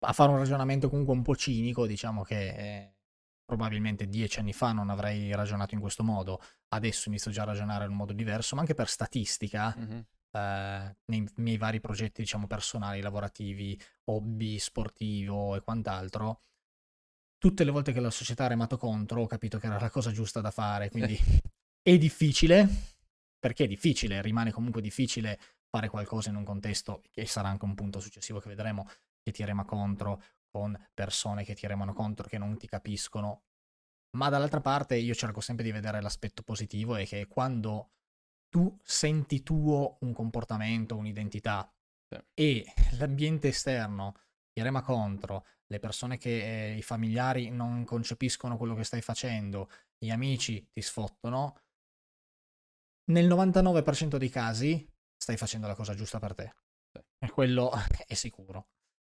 a 0.00 0.12
fare 0.12 0.30
un 0.30 0.38
ragionamento 0.38 0.88
comunque 0.88 1.14
un 1.14 1.22
po' 1.22 1.36
cinico, 1.36 1.86
diciamo 1.86 2.22
che 2.22 2.48
eh, 2.48 2.94
probabilmente 3.44 4.08
dieci 4.08 4.40
anni 4.40 4.52
fa 4.52 4.72
non 4.72 4.90
avrei 4.90 5.32
ragionato 5.34 5.74
in 5.74 5.80
questo 5.80 6.02
modo, 6.02 6.40
adesso 6.68 7.08
inizio 7.08 7.30
già 7.30 7.42
a 7.42 7.46
ragionare 7.46 7.84
in 7.84 7.90
un 7.90 7.96
modo 7.96 8.12
diverso, 8.12 8.54
ma 8.54 8.62
anche 8.62 8.74
per 8.74 8.88
statistica, 8.88 9.74
mm-hmm. 9.78 10.00
eh, 10.32 10.96
nei 11.06 11.28
miei 11.36 11.56
vari 11.56 11.80
progetti, 11.80 12.22
diciamo, 12.22 12.46
personali, 12.46 13.00
lavorativi, 13.00 13.80
hobby, 14.04 14.58
sportivo 14.58 15.54
e 15.54 15.62
quant'altro, 15.62 16.42
tutte 17.38 17.64
le 17.64 17.70
volte 17.70 17.92
che 17.92 18.00
la 18.00 18.10
società 18.10 18.44
ha 18.44 18.48
remato 18.48 18.76
contro 18.76 19.22
ho 19.22 19.26
capito 19.26 19.58
che 19.58 19.66
era 19.66 19.78
la 19.78 19.90
cosa 19.90 20.10
giusta 20.10 20.40
da 20.40 20.50
fare, 20.50 20.90
quindi 20.90 21.16
è 21.82 21.96
difficile, 21.96 22.68
perché 23.38 23.64
è 23.64 23.68
difficile, 23.68 24.20
rimane 24.22 24.50
comunque 24.50 24.82
difficile 24.82 25.38
fare 25.68 25.88
qualcosa 25.88 26.30
in 26.30 26.36
un 26.36 26.44
contesto, 26.44 27.02
che 27.10 27.26
sarà 27.26 27.48
anche 27.48 27.64
un 27.64 27.74
punto 27.74 28.00
successivo 28.00 28.40
che 28.40 28.48
vedremo, 28.48 28.88
che 29.26 29.32
ti 29.32 29.44
rema 29.44 29.64
contro, 29.64 30.22
con 30.48 30.78
persone 30.94 31.42
che 31.42 31.54
ti 31.54 31.66
remano 31.66 31.92
contro, 31.92 32.28
che 32.28 32.38
non 32.38 32.56
ti 32.56 32.68
capiscono. 32.68 33.42
Ma 34.16 34.28
dall'altra 34.28 34.60
parte 34.60 34.94
io 34.94 35.14
cerco 35.14 35.40
sempre 35.40 35.64
di 35.64 35.72
vedere 35.72 36.00
l'aspetto 36.00 36.44
positivo 36.44 36.94
e 36.94 37.06
che 37.06 37.26
quando 37.26 37.90
tu 38.48 38.78
senti 38.84 39.42
tuo 39.42 39.96
un 40.02 40.12
comportamento, 40.12 40.96
un'identità 40.96 41.68
sì. 42.08 42.22
e 42.34 42.64
l'ambiente 42.98 43.48
esterno 43.48 44.14
ti 44.52 44.62
rema 44.62 44.80
contro, 44.82 45.44
le 45.66 45.80
persone 45.80 46.18
che 46.18 46.70
eh, 46.70 46.76
i 46.76 46.82
familiari 46.82 47.50
non 47.50 47.84
concepiscono 47.84 48.56
quello 48.56 48.76
che 48.76 48.84
stai 48.84 49.02
facendo, 49.02 49.68
gli 49.98 50.10
amici 50.10 50.64
ti 50.70 50.80
sfottono, 50.80 51.58
nel 53.10 53.26
99% 53.26 54.16
dei 54.16 54.30
casi 54.30 54.88
stai 55.16 55.36
facendo 55.36 55.66
la 55.66 55.74
cosa 55.74 55.94
giusta 55.94 56.20
per 56.20 56.34
te. 56.34 56.54
Sì. 56.92 57.02
E 57.18 57.30
quello 57.30 57.72
è 58.06 58.14
sicuro. 58.14 58.68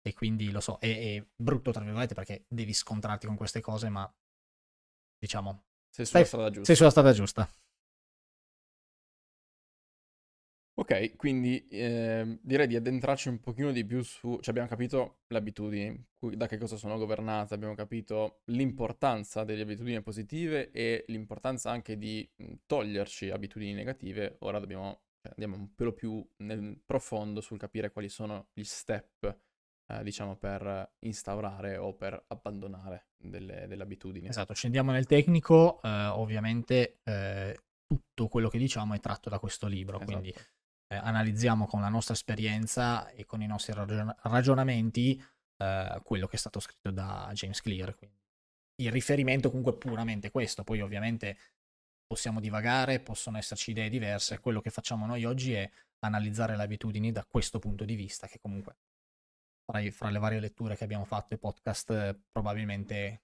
E 0.02 0.14
quindi 0.14 0.50
lo 0.50 0.60
so, 0.60 0.78
è, 0.78 1.16
è, 1.16 1.26
brutto 1.36 1.72
tra 1.72 1.84
virgolette 1.84 2.14
perché 2.14 2.44
devi 2.48 2.72
scontrarti 2.72 3.26
con 3.26 3.36
queste 3.36 3.60
cose, 3.60 3.88
ma 3.88 4.10
diciamo... 5.18 5.64
Sei 5.90 6.06
sulla 6.06 6.24
stai, 6.24 6.24
strada 6.24 6.50
giusta. 6.50 6.64
Sei 6.64 6.76
sulla 6.76 6.90
strada 6.90 7.12
giusta. 7.12 7.50
Ok, 10.80 11.16
quindi 11.16 11.66
eh, 11.68 12.38
direi 12.40 12.66
di 12.66 12.74
addentrarci 12.74 13.28
un 13.28 13.40
pochino 13.40 13.70
di 13.70 13.84
più 13.84 14.02
su... 14.02 14.38
Cioè 14.40 14.48
abbiamo 14.48 14.68
capito 14.68 15.18
le 15.26 15.36
abitudini, 15.36 16.06
da 16.18 16.46
che 16.46 16.56
cosa 16.56 16.76
sono 16.76 16.96
governate, 16.96 17.52
abbiamo 17.52 17.74
capito 17.74 18.40
l'importanza 18.46 19.44
delle 19.44 19.60
abitudini 19.60 20.00
positive 20.00 20.70
e 20.70 21.04
l'importanza 21.08 21.70
anche 21.70 21.98
di 21.98 22.26
toglierci 22.64 23.28
abitudini 23.28 23.74
negative. 23.74 24.36
Ora 24.40 24.58
dobbiamo, 24.58 25.02
cioè, 25.20 25.32
andiamo 25.32 25.56
un 25.56 25.74
pelo 25.74 25.92
più 25.92 26.26
nel 26.38 26.80
profondo 26.86 27.42
sul 27.42 27.58
capire 27.58 27.92
quali 27.92 28.08
sono 28.08 28.48
gli 28.54 28.64
step 28.64 29.48
eh, 29.90 30.02
diciamo, 30.02 30.36
per 30.36 30.92
instaurare 31.00 31.76
o 31.76 31.94
per 31.94 32.24
abbandonare 32.28 33.08
delle, 33.16 33.66
delle 33.66 33.82
abitudini. 33.82 34.28
Esatto, 34.28 34.54
scendiamo 34.54 34.92
nel 34.92 35.06
tecnico, 35.06 35.80
eh, 35.82 35.88
ovviamente 35.88 37.00
eh, 37.02 37.58
tutto 37.86 38.28
quello 38.28 38.48
che 38.48 38.58
diciamo 38.58 38.94
è 38.94 39.00
tratto 39.00 39.28
da 39.28 39.38
questo 39.38 39.66
libro, 39.66 39.96
esatto. 39.96 40.12
quindi 40.12 40.34
eh, 40.92 40.96
analizziamo 40.96 41.66
con 41.66 41.80
la 41.80 41.88
nostra 41.88 42.14
esperienza 42.14 43.08
e 43.10 43.24
con 43.26 43.42
i 43.42 43.46
nostri 43.46 43.72
ragion- 43.72 44.14
ragionamenti 44.22 45.22
eh, 45.56 46.00
quello 46.04 46.26
che 46.26 46.36
è 46.36 46.38
stato 46.38 46.60
scritto 46.60 46.90
da 46.90 47.30
James 47.32 47.60
Clear. 47.60 47.94
Quindi 47.94 48.18
il 48.82 48.92
riferimento 48.92 49.48
comunque 49.48 49.74
è 49.74 49.76
puramente 49.76 50.30
questo, 50.30 50.62
poi 50.62 50.80
ovviamente 50.80 51.36
possiamo 52.06 52.40
divagare, 52.40 53.00
possono 53.00 53.38
esserci 53.38 53.70
idee 53.70 53.88
diverse, 53.88 54.40
quello 54.40 54.60
che 54.60 54.70
facciamo 54.70 55.06
noi 55.06 55.24
oggi 55.24 55.52
è 55.52 55.70
analizzare 56.00 56.56
le 56.56 56.62
abitudini 56.62 57.12
da 57.12 57.24
questo 57.24 57.58
punto 57.58 57.84
di 57.84 57.94
vista, 57.94 58.26
che 58.26 58.38
comunque 58.40 58.76
fra, 59.70 59.90
fra 59.90 60.10
le 60.10 60.18
varie 60.18 60.40
letture 60.40 60.76
che 60.76 60.84
abbiamo 60.84 61.04
fatto 61.04 61.34
e 61.34 61.38
podcast 61.38 62.18
probabilmente 62.30 63.22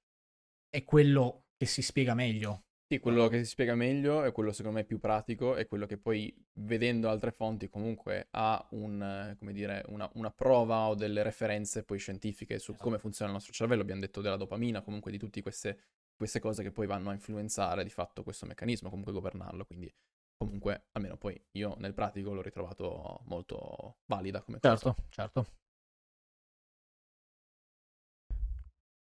è 0.68 0.84
quello 0.84 1.46
che 1.56 1.66
si 1.66 1.82
spiega 1.82 2.14
meglio. 2.14 2.62
Sì, 2.88 3.00
quello 3.00 3.26
che 3.26 3.38
si 3.38 3.46
spiega 3.46 3.74
meglio 3.74 4.22
è 4.22 4.30
quello 4.30 4.52
secondo 4.52 4.78
me 4.78 4.84
più 4.84 5.00
pratico, 5.00 5.56
è 5.56 5.66
quello 5.66 5.86
che 5.86 5.98
poi 5.98 6.32
vedendo 6.60 7.08
altre 7.08 7.32
fonti 7.32 7.68
comunque 7.68 8.28
ha 8.30 8.64
un, 8.70 9.34
come 9.36 9.52
dire, 9.52 9.82
una, 9.88 10.08
una 10.14 10.30
prova 10.30 10.86
o 10.86 10.94
delle 10.94 11.24
referenze 11.24 11.82
poi 11.82 11.98
scientifiche 11.98 12.60
su 12.60 12.70
esatto. 12.70 12.84
come 12.84 12.98
funziona 12.98 13.30
il 13.30 13.36
nostro 13.36 13.52
cervello. 13.52 13.82
Abbiamo 13.82 14.02
detto 14.02 14.20
della 14.20 14.36
dopamina, 14.36 14.82
comunque 14.82 15.10
di 15.10 15.18
tutte 15.18 15.42
queste, 15.42 15.80
queste 16.14 16.38
cose 16.38 16.62
che 16.62 16.70
poi 16.70 16.86
vanno 16.86 17.10
a 17.10 17.12
influenzare 17.12 17.82
di 17.82 17.90
fatto 17.90 18.22
questo 18.22 18.46
meccanismo, 18.46 18.88
comunque 18.88 19.12
governarlo. 19.12 19.64
Quindi 19.64 19.92
comunque, 20.36 20.86
almeno 20.92 21.16
poi 21.16 21.42
io 21.52 21.74
nel 21.78 21.92
pratico 21.92 22.34
l'ho 22.34 22.42
ritrovato 22.42 23.22
molto 23.24 23.96
valida 24.04 24.42
come 24.42 24.58
certo, 24.60 24.92
cosa. 24.92 25.08
Certo, 25.08 25.42
certo. 25.42 25.64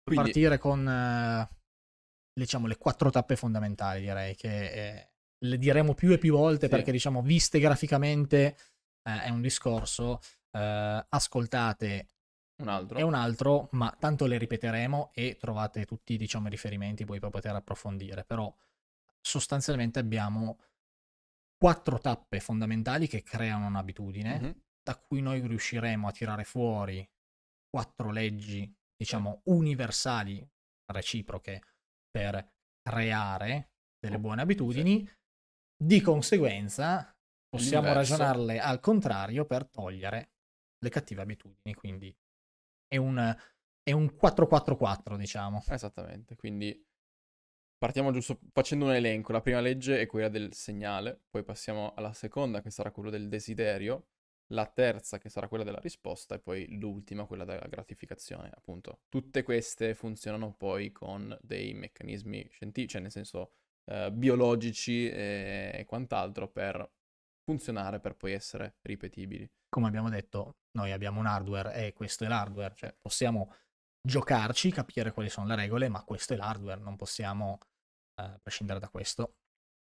Quindi... 0.06 0.24
partire 0.24 0.58
con 0.60 0.88
eh, 0.88 1.50
diciamo 2.32 2.68
le 2.68 2.78
quattro 2.78 3.10
tappe 3.10 3.36
fondamentali 3.36 4.02
direi 4.02 4.36
che 4.36 4.72
eh, 4.72 5.10
le 5.40 5.58
diremo 5.58 5.96
più 5.96 6.12
e 6.12 6.20
più 6.20 6.36
volte 6.36 6.68
sì. 6.68 6.72
perché 6.72 6.92
diciamo 6.92 7.24
viste 7.24 7.60
graficamente 7.60 8.56
eh, 9.02 9.24
è 9.24 9.30
un 9.30 9.42
discorso 9.42 10.20
eh, 10.52 11.06
ascoltate 11.10 12.10
un 12.62 12.68
altro. 12.68 12.98
è 12.98 13.02
un 13.02 13.16
altro 13.16 13.68
ma 13.72 13.96
tanto 14.00 14.28
le 14.28 14.38
ripeteremo 14.38 15.12
e 15.14 15.38
trovate 15.40 15.86
tutti 15.86 16.18
diciamo 16.18 16.48
i 16.48 16.52
riferimenti 16.52 17.04
poi 17.04 17.20
per 17.20 17.32
poter 17.32 17.56
approfondire 17.56 18.24
però 18.24 18.54
sostanzialmente 19.20 19.98
abbiamo 19.98 20.60
quattro 21.58 21.98
tappe 21.98 22.40
fondamentali 22.40 23.08
che 23.08 23.24
creano 23.24 23.66
un'abitudine 23.66 24.40
mm-hmm. 24.40 24.52
da 24.84 24.96
cui 24.98 25.22
noi 25.22 25.46
riusciremo 25.46 26.08
a 26.08 26.12
tirare 26.12 26.44
fuori 26.44 27.10
quattro 27.68 28.12
leggi 28.12 28.72
diciamo, 28.96 29.42
universali, 29.46 30.48
reciproche, 30.92 31.62
per 32.10 32.54
creare 32.82 33.72
delle 34.00 34.20
buone 34.20 34.42
abitudini, 34.42 35.08
di 35.78 36.02
conseguenza 36.02 37.14
possiamo 37.50 37.86
L'inverso. 37.88 38.18
ragionarle 38.18 38.60
al 38.60 38.80
contrario 38.80 39.46
per 39.46 39.68
togliere 39.68 40.32
le 40.80 40.90
cattive 40.90 41.22
abitudini. 41.22 41.74
Quindi 41.74 42.16
è 42.88 42.98
un, 42.98 43.36
è 43.82 43.92
un 43.92 44.06
4-4-4, 44.06 45.18
diciamo. 45.18 45.64
Esattamente, 45.68 46.36
quindi 46.36 46.82
partiamo 47.78 48.12
giusto 48.12 48.40
facendo 48.52 48.86
un 48.86 48.94
elenco. 48.94 49.32
La 49.32 49.42
prima 49.42 49.60
legge 49.60 50.00
è 50.00 50.06
quella 50.06 50.30
del 50.30 50.54
segnale, 50.54 51.24
poi 51.30 51.44
passiamo 51.44 51.94
alla 51.96 52.14
seconda 52.14 52.62
che 52.62 52.70
sarà 52.70 52.92
quello 52.92 53.10
del 53.10 53.28
desiderio, 53.28 54.10
la 54.50 54.68
terza 54.68 55.18
che 55.18 55.30
sarà 55.30 55.48
quella 55.48 55.64
della 55.64 55.80
risposta 55.80 56.36
e 56.36 56.40
poi 56.40 56.78
l'ultima 56.78 57.26
quella 57.26 57.46
della 57.46 57.68
gratificazione, 57.68 58.52
appunto. 58.54 59.02
Tutte 59.10 59.44
queste 59.44 59.96
funzionano 59.96 60.54
poi 60.54 60.92
con 60.92 61.36
dei 61.42 61.74
meccanismi 61.74 62.48
scientifici, 62.52 62.94
cioè 62.94 63.02
nel 63.02 63.12
senso 63.12 63.54
eh, 63.86 64.12
biologici 64.12 65.10
e, 65.10 65.84
quant'altro 65.88 66.50
per 66.50 66.92
funzionare, 67.44 68.00
per 68.00 68.16
poi 68.16 68.34
essere 68.34 68.78
ripetibili. 68.82 69.50
Come 69.70 69.88
abbiamo 69.88 70.10
detto, 70.10 70.58
noi 70.78 70.92
abbiamo 70.92 71.20
un 71.20 71.26
hardware 71.26 71.74
e 71.74 71.94
questo 71.94 72.26
è 72.26 72.28
l'hardware, 72.28 72.76
cioè 72.76 72.96
possiamo 73.00 73.56
giocarci, 74.02 74.72
capire 74.72 75.12
quali 75.12 75.30
sono 75.30 75.48
le 75.48 75.56
regole, 75.56 75.90
ma 75.90 76.04
questo 76.04 76.34
è 76.34 76.38
l'hardware, 76.38 76.82
non 76.82 76.96
possiamo 76.96 77.58
eh, 78.22 78.40
prescindere 78.42 78.80
da 78.80 78.90
questo. 78.90 79.38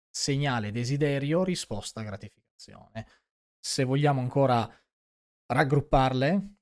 Segnale 0.08 0.72
desiderio, 0.72 1.44
risposta 1.44 2.00
gratificazione 2.02 3.06
se 3.66 3.82
vogliamo 3.82 4.20
ancora 4.20 4.64
raggrupparle, 5.52 6.54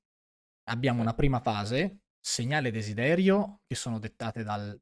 abbiamo 0.69 1.01
una 1.01 1.13
prima 1.13 1.39
fase, 1.39 1.99
segnale 2.19 2.69
e 2.69 2.71
desiderio, 2.71 3.61
che 3.67 3.75
sono 3.75 3.99
dettate 3.99 4.41
dal 4.41 4.75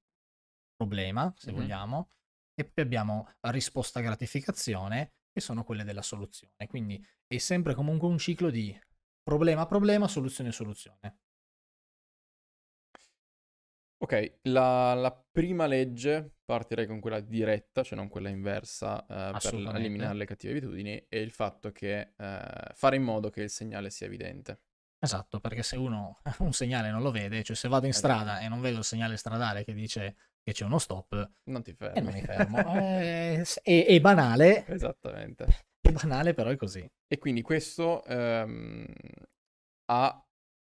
problema, 0.74 1.34
se 1.36 1.52
mm-hmm. 1.52 1.60
vogliamo, 1.60 2.12
e 2.56 2.64
poi 2.64 2.86
abbiamo 2.86 3.30
risposta 3.42 4.00
gratificazione, 4.00 5.16
che 5.34 5.42
sono 5.42 5.66
quelle 5.66 5.84
della 5.84 6.02
soluzione. 6.02 6.66
Quindi 6.66 7.06
è 7.28 7.38
sempre 7.40 7.74
comunque 7.76 8.08
un 8.08 8.18
ciclo 8.18 8.50
di 8.50 8.74
problema, 9.22 9.66
problema, 9.66 10.08
soluzione, 10.08 10.54
soluzione. 10.54 11.18
Ok, 14.04 14.40
la, 14.44 14.94
la, 14.96 15.26
prima 15.32 15.66
legge, 15.66 16.34
partirei 16.44 16.86
con 16.86 17.00
quella 17.00 17.22
diretta, 17.22 17.84
cioè 17.84 17.98
non 17.98 18.10
quella 18.10 18.28
inversa, 18.28 19.00
eh, 19.06 19.38
per 19.40 19.76
eliminare 19.76 20.14
le 20.16 20.26
cattive 20.26 20.58
abitudini, 20.58 21.06
è 21.08 21.16
il 21.16 21.32
fatto 21.32 21.72
che 21.72 22.12
eh, 22.18 22.72
fare 22.74 22.98
in 22.98 23.02
modo 23.02 23.30
che 23.30 23.44
il 23.44 23.50
segnale 23.50 23.90
sia 23.90 24.08
evidente. 24.08 24.60
Esatto, 25.00 25.40
perché 25.40 25.64
se 25.64 25.78
uno 25.78 26.20
un 26.40 26.52
segnale 26.52 26.92
non 26.92 27.02
lo 27.02 27.12
vede, 27.12 27.44
cioè 27.44 27.56
se 27.56 27.70
vado 27.70 27.86
in 27.86 27.92
esatto. 27.92 28.14
strada 28.14 28.40
e 28.42 28.50
non 28.50 28.60
vedo 28.60 28.80
il 28.80 28.84
segnale 28.84 29.16
stradale 29.16 29.64
che 29.64 29.74
dice 29.74 30.16
che 30.44 30.52
c'è 30.52 30.66
uno 30.66 30.80
stop, 30.80 31.32
non 31.46 31.64
ti 31.64 31.74
fermi. 31.74 31.98
E 31.98 32.02
non 32.02 32.14
mi 32.14 32.22
fermo. 32.24 32.58
è, 32.74 33.42
è, 33.64 33.86
è 33.86 34.02
banale. 34.02 34.66
Esattamente. 34.68 35.46
È 35.80 35.92
banale, 35.92 36.34
però 36.34 36.50
è 36.50 36.58
così. 36.58 36.86
E 37.08 37.18
quindi 37.18 37.42
questo 37.42 38.04
ehm, 38.04 38.86
ha, 39.92 40.23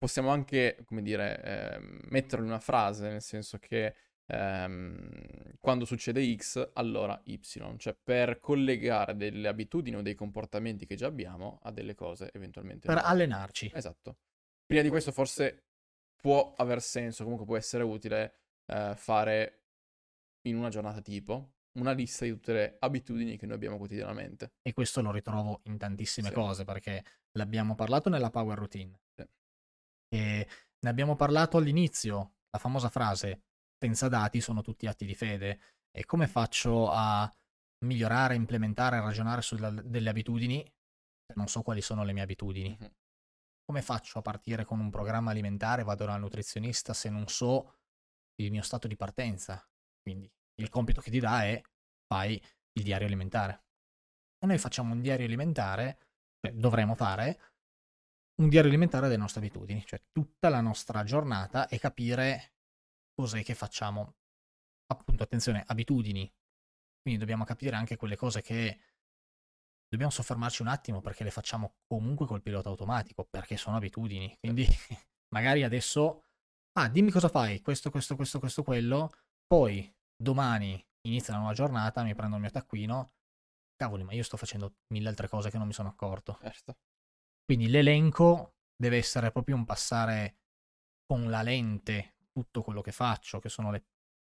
possiamo 0.04 0.28
anche, 0.28 0.76
come 0.84 1.00
dire, 1.00 1.40
ehm, 1.42 2.00
metterlo 2.10 2.44
in 2.44 2.50
una 2.50 2.60
frase, 2.60 3.08
nel 3.08 3.22
senso 3.22 3.58
che 3.58 3.94
ehm, 4.26 5.56
quando 5.60 5.86
succede 5.86 6.36
X, 6.36 6.72
allora 6.74 7.18
Y, 7.24 7.40
cioè 7.78 7.94
per 8.02 8.38
collegare 8.38 9.16
delle 9.16 9.48
abitudini 9.48 9.96
o 9.96 10.02
dei 10.02 10.14
comportamenti 10.14 10.84
che 10.84 10.94
già 10.94 11.06
abbiamo 11.06 11.58
a 11.62 11.70
delle 11.70 11.94
cose 11.94 12.30
eventualmente. 12.34 12.86
Per 12.86 12.96
nuove. 12.96 13.08
allenarci. 13.08 13.70
Esatto. 13.74 14.18
Prima 14.66 14.82
di 14.82 14.90
questo 14.90 15.10
forse 15.10 15.68
può 16.14 16.52
aver 16.54 16.82
senso, 16.82 17.22
comunque 17.22 17.46
può 17.46 17.56
essere 17.56 17.82
utile 17.82 18.34
eh, 18.66 18.92
fare 18.96 19.62
in 20.42 20.56
una 20.56 20.68
giornata 20.68 21.00
tipo 21.00 21.52
una 21.78 21.92
lista 21.92 22.26
di 22.26 22.30
tutte 22.30 22.52
le 22.52 22.76
abitudini 22.78 23.38
che 23.38 23.46
noi 23.46 23.56
abbiamo 23.56 23.78
quotidianamente. 23.78 24.52
E 24.60 24.74
questo 24.74 25.00
lo 25.00 25.10
ritrovo 25.10 25.60
in 25.64 25.78
tantissime 25.78 26.28
Sì. 26.28 26.34
cose, 26.34 26.64
perché 26.64 27.02
l'abbiamo 27.32 27.74
parlato 27.74 28.10
nella 28.10 28.28
Power 28.30 28.56
Routine. 28.58 28.98
E 30.08 30.48
ne 30.78 30.88
abbiamo 30.88 31.16
parlato 31.16 31.56
all'inizio, 31.56 32.34
la 32.50 32.58
famosa 32.58 32.88
frase, 32.88 33.42
senza 33.78 34.08
dati 34.08 34.40
sono 34.40 34.62
tutti 34.62 34.86
atti 34.86 35.04
di 35.04 35.14
fede. 35.14 35.60
E 35.90 36.04
come 36.04 36.26
faccio 36.26 36.90
a 36.90 37.30
migliorare, 37.84 38.34
implementare, 38.34 39.00
ragionare 39.00 39.42
su 39.42 39.56
delle 39.56 40.08
abitudini 40.08 40.64
se 41.26 41.34
non 41.36 41.48
so 41.48 41.62
quali 41.62 41.80
sono 41.80 42.04
le 42.04 42.12
mie 42.12 42.22
abitudini? 42.22 42.76
Come 43.64 43.80
faccio 43.80 44.18
a 44.18 44.22
partire 44.22 44.64
con 44.64 44.78
un 44.78 44.90
programma 44.90 45.30
alimentare, 45.30 45.82
vado 45.82 46.04
dal 46.04 46.20
nutrizionista 46.20 46.92
se 46.92 47.08
non 47.08 47.26
so 47.28 47.78
il 48.36 48.50
mio 48.50 48.62
stato 48.62 48.86
di 48.86 48.96
partenza? 48.96 49.66
Quindi 50.02 50.30
il 50.60 50.68
compito 50.68 51.00
che 51.00 51.10
ti 51.10 51.20
dà 51.20 51.44
è 51.44 51.60
fai 52.06 52.40
il 52.72 52.82
diario 52.82 53.06
alimentare. 53.06 53.64
E 54.38 54.46
noi 54.46 54.58
facciamo 54.58 54.92
un 54.92 55.00
diario 55.00 55.24
alimentare, 55.24 55.98
cioè 56.40 56.54
dovremo 56.54 56.94
fare 56.94 57.53
un 58.36 58.48
diario 58.48 58.68
alimentare 58.70 59.06
delle 59.06 59.20
nostre 59.20 59.40
abitudini, 59.40 59.84
cioè 59.86 60.02
tutta 60.10 60.48
la 60.48 60.60
nostra 60.60 61.04
giornata 61.04 61.68
e 61.68 61.78
capire 61.78 62.54
cos'è 63.14 63.42
che 63.42 63.54
facciamo. 63.54 64.16
Appunto, 64.86 65.22
attenzione, 65.22 65.64
abitudini. 65.66 66.30
Quindi 67.00 67.20
dobbiamo 67.20 67.44
capire 67.44 67.76
anche 67.76 67.96
quelle 67.96 68.16
cose 68.16 68.42
che 68.42 68.80
dobbiamo 69.88 70.12
soffermarci 70.12 70.62
un 70.62 70.68
attimo 70.68 71.00
perché 71.00 71.22
le 71.22 71.30
facciamo 71.30 71.76
comunque 71.86 72.26
col 72.26 72.42
pilota 72.42 72.68
automatico, 72.68 73.24
perché 73.24 73.56
sono 73.56 73.76
abitudini. 73.76 74.36
Quindi 74.40 74.66
magari 75.34 75.62
adesso, 75.62 76.24
ah, 76.78 76.88
dimmi 76.88 77.10
cosa 77.10 77.28
fai, 77.28 77.60
questo, 77.60 77.90
questo, 77.90 78.16
questo, 78.16 78.38
questo, 78.38 78.62
quello, 78.62 79.10
poi 79.46 79.92
domani 80.16 80.84
inizia 81.06 81.34
la 81.34 81.40
nuova 81.40 81.54
giornata, 81.54 82.02
mi 82.02 82.14
prendo 82.14 82.36
il 82.36 82.42
mio 82.42 82.50
taccuino, 82.50 83.12
cavoli, 83.76 84.04
ma 84.04 84.12
io 84.12 84.22
sto 84.22 84.36
facendo 84.36 84.76
mille 84.88 85.08
altre 85.08 85.28
cose 85.28 85.50
che 85.50 85.58
non 85.58 85.66
mi 85.66 85.72
sono 85.72 85.88
accorto. 85.88 86.38
Certo. 86.40 86.76
Quindi 87.44 87.68
l'elenco 87.68 88.54
deve 88.74 88.96
essere 88.96 89.30
proprio 89.30 89.56
un 89.56 89.64
passare 89.64 90.38
con 91.06 91.28
la 91.28 91.42
lente 91.42 92.14
tutto 92.32 92.62
quello 92.62 92.80
che 92.80 92.92
faccio, 92.92 93.38
che 93.38 93.48
sono 93.48 93.70
le 93.70 93.84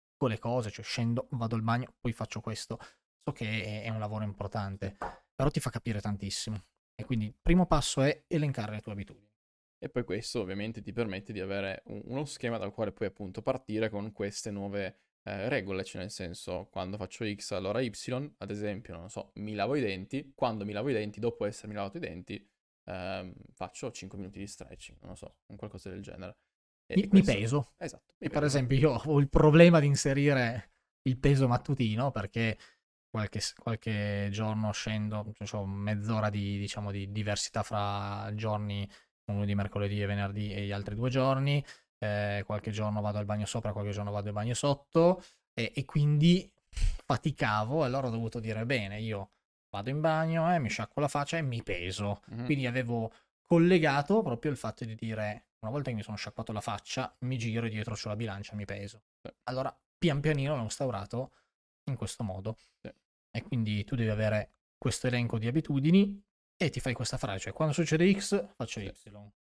piccole 0.10 0.39
cose, 0.39 0.71
cioè 0.71 0.84
scendo, 0.84 1.27
vado 1.32 1.55
al 1.55 1.62
bagno, 1.62 1.93
poi 1.99 2.13
faccio 2.13 2.39
questo. 2.39 2.79
So 3.23 3.34
che 3.34 3.84
è, 3.84 3.89
un 3.89 3.99
lavoro 3.99 4.23
importante, 4.23 4.97
però 5.36 5.49
ti 5.49 5.60
fa 5.60 5.69
capire 5.69 5.99
tantissimo. 5.99 6.63
E 6.95 7.03
quindi 7.05 7.25
il 7.25 7.36
primo 7.41 7.65
passo 7.65 8.01
è 8.01 8.23
elencare 8.27 8.73
le 8.73 8.82
tue 8.82 8.93
abitudini. 8.93 9.27
E 9.77 9.89
poi 9.89 10.03
questo 10.03 10.41
ovviamente 10.41 10.82
ti 10.82 10.91
permette 10.91 11.32
di 11.32 11.39
avere 11.39 11.84
un- 11.86 12.01
uno 12.05 12.25
schema 12.25 12.58
dal 12.58 12.73
quale 12.73 12.91
puoi 12.91 13.08
appunto 13.08 13.41
partire 13.41 13.89
con 13.89 14.12
queste 14.12 14.51
nuove 14.51 14.99
eh, 15.23 15.47
regole, 15.49 15.84
cioè 15.84 16.01
nel 16.01 16.12
senso 16.12 16.67
quando 16.71 16.97
faccio 16.97 17.25
X 17.25 17.51
allora 17.51 17.82
Y, 17.82 17.91
ad 18.38 18.51
esempio, 18.51 18.93
non 18.93 19.03
lo 19.03 19.10
so, 19.10 19.32
mi 19.36 19.53
lavo 19.53 19.75
i 19.75 19.82
denti, 19.82 20.32
quando 20.34 20.65
mi 20.65 20.71
lavo 20.71 20.89
i 20.89 20.93
denti, 20.93 21.19
dopo 21.19 21.45
essermi 21.45 21.75
lavato 21.75 21.97
i 21.97 21.99
denti, 21.99 22.49
ehm, 22.89 23.34
faccio 23.54 23.91
5 23.91 24.17
minuti 24.17 24.39
di 24.39 24.47
stretching, 24.47 24.97
non 25.02 25.12
lo 25.12 25.15
so, 25.15 25.36
un 25.47 25.56
qualcosa 25.58 25.89
del 25.89 26.02
genere. 26.02 26.38
Mi, 26.93 27.02
mi 27.04 27.08
questo- 27.08 27.32
peso. 27.34 27.73
Esatto. 27.78 28.13
mi 28.19 28.30
Per 28.30 28.41
peso. 28.41 28.45
esempio, 28.45 28.78
io 28.78 28.91
ho 28.93 29.19
il 29.19 29.30
problema 29.30 29.80
di 29.80 29.86
inserire 29.88 30.71
il 31.04 31.17
peso 31.19 31.47
mattutino 31.47 32.12
perché 32.12 32.58
qualche, 33.10 33.39
qualche 33.58 34.30
giorno 34.32 34.71
scendo, 34.71 35.32
cioè 35.43 35.60
ho 35.62 35.65
mezz'ora 35.65 36.30
di, 36.30 36.58
diciamo, 36.58 36.91
di 36.91 37.12
diversità 37.12 37.63
fra 37.63 38.32
giorni, 38.36 38.88
uno 39.32 39.45
di 39.45 39.56
mercoledì 39.56 40.02
e 40.02 40.06
venerdì 40.06 40.52
e 40.54 40.65
gli 40.65 40.71
altri 40.71 40.95
due 40.95 41.10
giorni. 41.10 41.63
eh, 42.02 42.43
qualche 42.45 42.71
giorno 42.71 43.02
vado 43.02 43.17
al 43.17 43.25
bagno 43.25 43.45
sopra, 43.45 43.73
qualche 43.73 43.91
giorno 43.91 44.12
vado 44.12 44.28
al 44.30 44.34
bagno 44.34 44.54
sotto 44.54 45.21
e, 45.54 45.71
e 45.75 45.86
quindi 45.86 46.49
faticavo. 47.06 47.84
Allora 47.84 48.08
ho 48.08 48.12
dovuto 48.12 48.39
dire: 48.39 48.65
bene, 48.65 48.99
io 49.02 49.32
vado 49.69 49.89
in 49.89 49.99
bagno, 50.01 50.53
eh, 50.53 50.60
mi 50.60 50.69
sciacquo 50.69 50.99
la 50.99 51.08
faccia 51.08 51.38
e 51.38 51.41
mi 51.41 51.62
peso. 51.63 52.21
Mhm. 52.27 52.45
Quindi 52.45 52.65
avevo 52.65 53.12
collegato 53.45 54.21
proprio 54.21 54.51
il 54.51 54.58
fatto 54.58 54.86
di 54.86 54.95
dire 54.95 55.47
una 55.60 55.71
volta 55.71 55.89
che 55.89 55.95
mi 55.95 56.03
sono 56.03 56.15
sciacquato 56.17 56.51
la 56.51 56.62
faccia, 56.62 57.13
mi 57.19 57.38
giro 57.38 57.65
e 57.65 57.69
dietro 57.69 57.95
c'ho 57.95 58.10
la 58.10 58.15
bilancia, 58.15 58.55
mi 58.55 58.65
peso. 58.65 59.03
Sì. 59.21 59.34
Allora, 59.43 59.75
pian 59.97 60.21
pianino 60.21 60.55
l'ho 60.55 60.62
instaurato 60.63 61.34
in 61.89 61.95
questo 61.95 62.23
modo. 62.23 62.58
Sì. 62.82 62.91
E 63.32 63.41
quindi 63.43 63.84
tu 63.84 63.95
devi 63.95 64.10
avere 64.10 64.51
questo 64.77 65.08
elenco 65.08 65.38
di 65.38 65.47
abitudini 65.47 66.21
e 66.55 66.69
ti 66.69 66.79
fai 66.79 66.93
questa 66.93 67.17
frase, 67.17 67.39
cioè 67.39 67.53
quando 67.53 67.73
succede 67.73 68.12
X 68.13 68.53
faccio 68.55 68.79
Sì. 68.79 68.86
Y. 68.86 69.32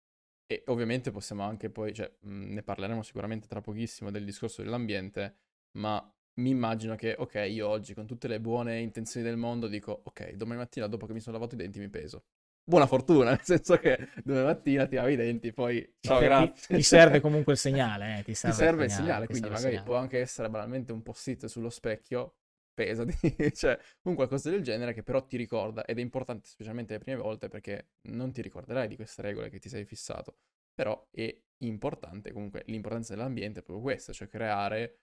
E 0.50 0.62
ovviamente 0.68 1.10
possiamo 1.10 1.42
anche 1.44 1.68
poi, 1.70 1.92
cioè, 1.92 2.10
mh, 2.20 2.52
ne 2.54 2.62
parleremo 2.62 3.02
sicuramente 3.02 3.46
tra 3.46 3.60
pochissimo 3.60 4.10
del 4.10 4.24
discorso 4.24 4.62
dell'ambiente, 4.62 5.36
ma 5.78 6.00
mi 6.38 6.50
immagino 6.50 6.94
che, 6.96 7.14
ok, 7.18 7.34
io 7.48 7.68
oggi 7.68 7.94
con 7.94 8.06
tutte 8.06 8.28
le 8.28 8.40
buone 8.40 8.78
intenzioni 8.80 9.24
del 9.26 9.36
mondo 9.36 9.66
dico, 9.68 10.00
ok, 10.04 10.32
domani 10.34 10.58
mattina 10.60 10.86
dopo 10.86 11.06
che 11.06 11.12
mi 11.12 11.20
sono 11.20 11.36
lavato 11.36 11.54
i 11.54 11.58
denti 11.58 11.78
mi 11.78 11.88
peso. 11.88 12.24
Buona 12.64 12.86
fortuna, 12.86 13.30
nel 13.30 13.42
senso 13.42 13.76
che 13.78 14.08
domani 14.24 14.44
mattina 14.46 14.86
ti 14.86 14.96
lavi 14.96 15.12
i 15.14 15.16
denti, 15.16 15.52
poi 15.52 15.96
ciao, 16.00 16.20
grazie. 16.20 16.76
Ti 16.76 16.82
serve 16.82 17.20
comunque 17.20 17.52
il 17.54 17.58
segnale, 17.58 18.18
eh, 18.18 18.22
ti 18.22 18.34
Ti 18.42 18.52
serve, 18.52 18.52
serve 18.52 18.84
il 18.84 18.90
segnale, 18.90 19.26
ti 19.26 19.28
quindi 19.28 19.48
serve 19.48 19.54
magari 19.56 19.60
segnale. 19.60 19.84
può 19.84 19.96
anche 19.96 20.18
essere 20.20 20.48
banalmente 20.48 20.92
un 20.92 21.02
post-it 21.02 21.46
sullo 21.46 21.70
specchio, 21.70 22.36
pesati, 22.72 23.14
cioè 23.54 23.78
un 24.02 24.14
qualcosa 24.14 24.50
del 24.50 24.62
genere 24.62 24.92
che 24.94 25.02
però 25.02 25.24
ti 25.26 25.36
ricorda 25.36 25.84
ed 25.84 25.98
è 25.98 26.00
importante 26.00 26.48
specialmente 26.48 26.92
le 26.94 26.98
prime 27.00 27.18
volte 27.18 27.48
perché 27.48 27.88
non 28.10 28.32
ti 28.32 28.42
ricorderai 28.42 28.86
di 28.88 28.96
queste 28.96 29.22
regole 29.22 29.50
che 29.50 29.58
ti 29.58 29.68
sei 29.68 29.84
fissato, 29.84 30.38
però 30.72 31.08
è 31.10 31.36
importante 31.64 32.32
comunque 32.32 32.62
l'importanza 32.66 33.14
dell'ambiente 33.14 33.60
è 33.60 33.62
proprio 33.62 33.82
questa, 33.84 34.12
cioè 34.12 34.28
creare 34.28 34.98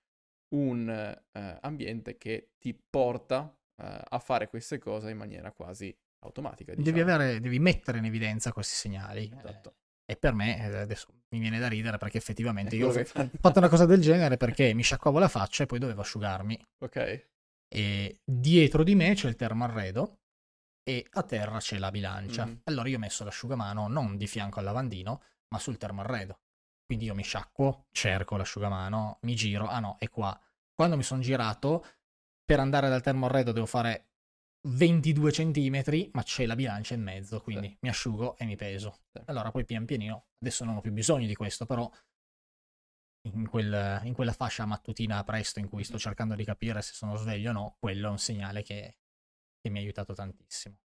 un 0.49 0.89
eh, 0.89 1.57
ambiente 1.61 2.17
che 2.17 2.51
ti 2.59 2.73
porta 2.73 3.53
eh, 3.81 4.01
a 4.03 4.19
fare 4.19 4.47
queste 4.47 4.77
cose 4.77 5.09
in 5.09 5.17
maniera 5.17 5.51
quasi 5.51 5.95
automatica, 6.19 6.73
Devi, 6.73 6.91
diciamo. 6.91 7.13
avere, 7.13 7.39
devi 7.39 7.59
mettere 7.59 7.97
in 7.99 8.05
evidenza 8.05 8.51
questi 8.51 8.75
segnali. 8.75 9.31
Esatto. 9.35 9.69
Eh, 9.69 10.13
e 10.13 10.17
per 10.17 10.33
me, 10.33 10.57
eh, 10.59 10.77
adesso 10.77 11.07
mi 11.29 11.39
viene 11.39 11.59
da 11.59 11.67
ridere 11.67 11.97
perché 11.97 12.17
effettivamente 12.17 12.75
io 12.77 12.89
ho 12.89 12.91
fatto 13.39 13.59
una 13.59 13.69
cosa 13.69 13.85
del 13.85 14.01
genere 14.01 14.37
perché 14.37 14.73
mi 14.73 14.83
sciacquavo 14.83 15.19
la 15.19 15.27
faccia 15.27 15.63
e 15.63 15.65
poi 15.65 15.79
dovevo 15.79 16.01
asciugarmi. 16.01 16.65
Ok, 16.79 17.27
E 17.67 18.19
dietro 18.23 18.83
di 18.83 18.95
me 18.95 19.13
c'è 19.15 19.27
il 19.27 19.35
termoarredo 19.35 20.19
e 20.87 21.05
a 21.09 21.23
terra 21.23 21.57
c'è 21.57 21.77
la 21.79 21.89
bilancia. 21.89 22.45
Mhm. 22.45 22.61
Allora 22.65 22.87
io 22.87 22.97
ho 22.97 22.99
messo 22.99 23.23
l'asciugamano 23.23 23.87
non 23.87 24.17
di 24.17 24.27
fianco 24.27 24.59
al 24.59 24.65
lavandino, 24.65 25.21
ma 25.49 25.59
sul 25.59 25.77
termoarredo. 25.77 26.39
Quindi 26.85 27.05
io 27.05 27.15
mi 27.15 27.23
sciacquo, 27.23 27.87
cerco 27.91 28.37
l'asciugamano, 28.37 29.17
mi 29.21 29.35
giro, 29.35 29.67
ah 29.67 29.79
no, 29.79 29.97
è 29.99 30.07
qua. 30.09 30.39
Quando 30.73 30.95
mi 30.97 31.03
sono 31.03 31.21
girato, 31.21 31.85
per 32.43 32.59
andare 32.59 32.89
dal 32.89 33.01
termoarredo 33.01 33.51
devo 33.51 33.65
fare 33.65 34.09
22 34.67 35.31
centimetri, 35.31 36.09
ma 36.13 36.21
c'è 36.23 36.45
la 36.45 36.55
bilancia 36.55 36.93
in 36.93 37.01
mezzo, 37.01 37.41
quindi 37.41 37.69
Sì. 37.69 37.77
mi 37.81 37.89
asciugo 37.89 38.37
e 38.37 38.45
mi 38.45 38.55
peso. 38.55 38.99
Sì. 39.11 39.21
Allora 39.25 39.51
poi 39.51 39.65
pian 39.65 39.85
pianino, 39.85 40.27
adesso 40.39 40.63
non 40.63 40.75
ho 40.75 40.81
più 40.81 40.91
bisogno 40.91 41.25
di 41.27 41.35
questo, 41.35 41.65
però 41.65 41.89
in, 43.27 43.47
quel- 43.47 44.01
in 44.03 44.13
quella 44.13 44.33
fascia 44.33 44.65
mattutina 44.65 45.23
presto 45.23 45.59
in 45.59 45.67
cui 45.67 45.83
sto 45.83 45.97
cercando 45.97 46.35
di 46.35 46.43
capire 46.43 46.81
se 46.83 46.93
sono 46.93 47.15
sveglio 47.15 47.49
o 47.49 47.53
no, 47.53 47.75
quello 47.79 48.07
è 48.07 48.11
un 48.11 48.19
segnale 48.19 48.61
che, 48.61 48.97
che 49.59 49.69
mi 49.69 49.79
ha 49.79 49.81
aiutato 49.81 50.13
tantissimo. 50.13 50.77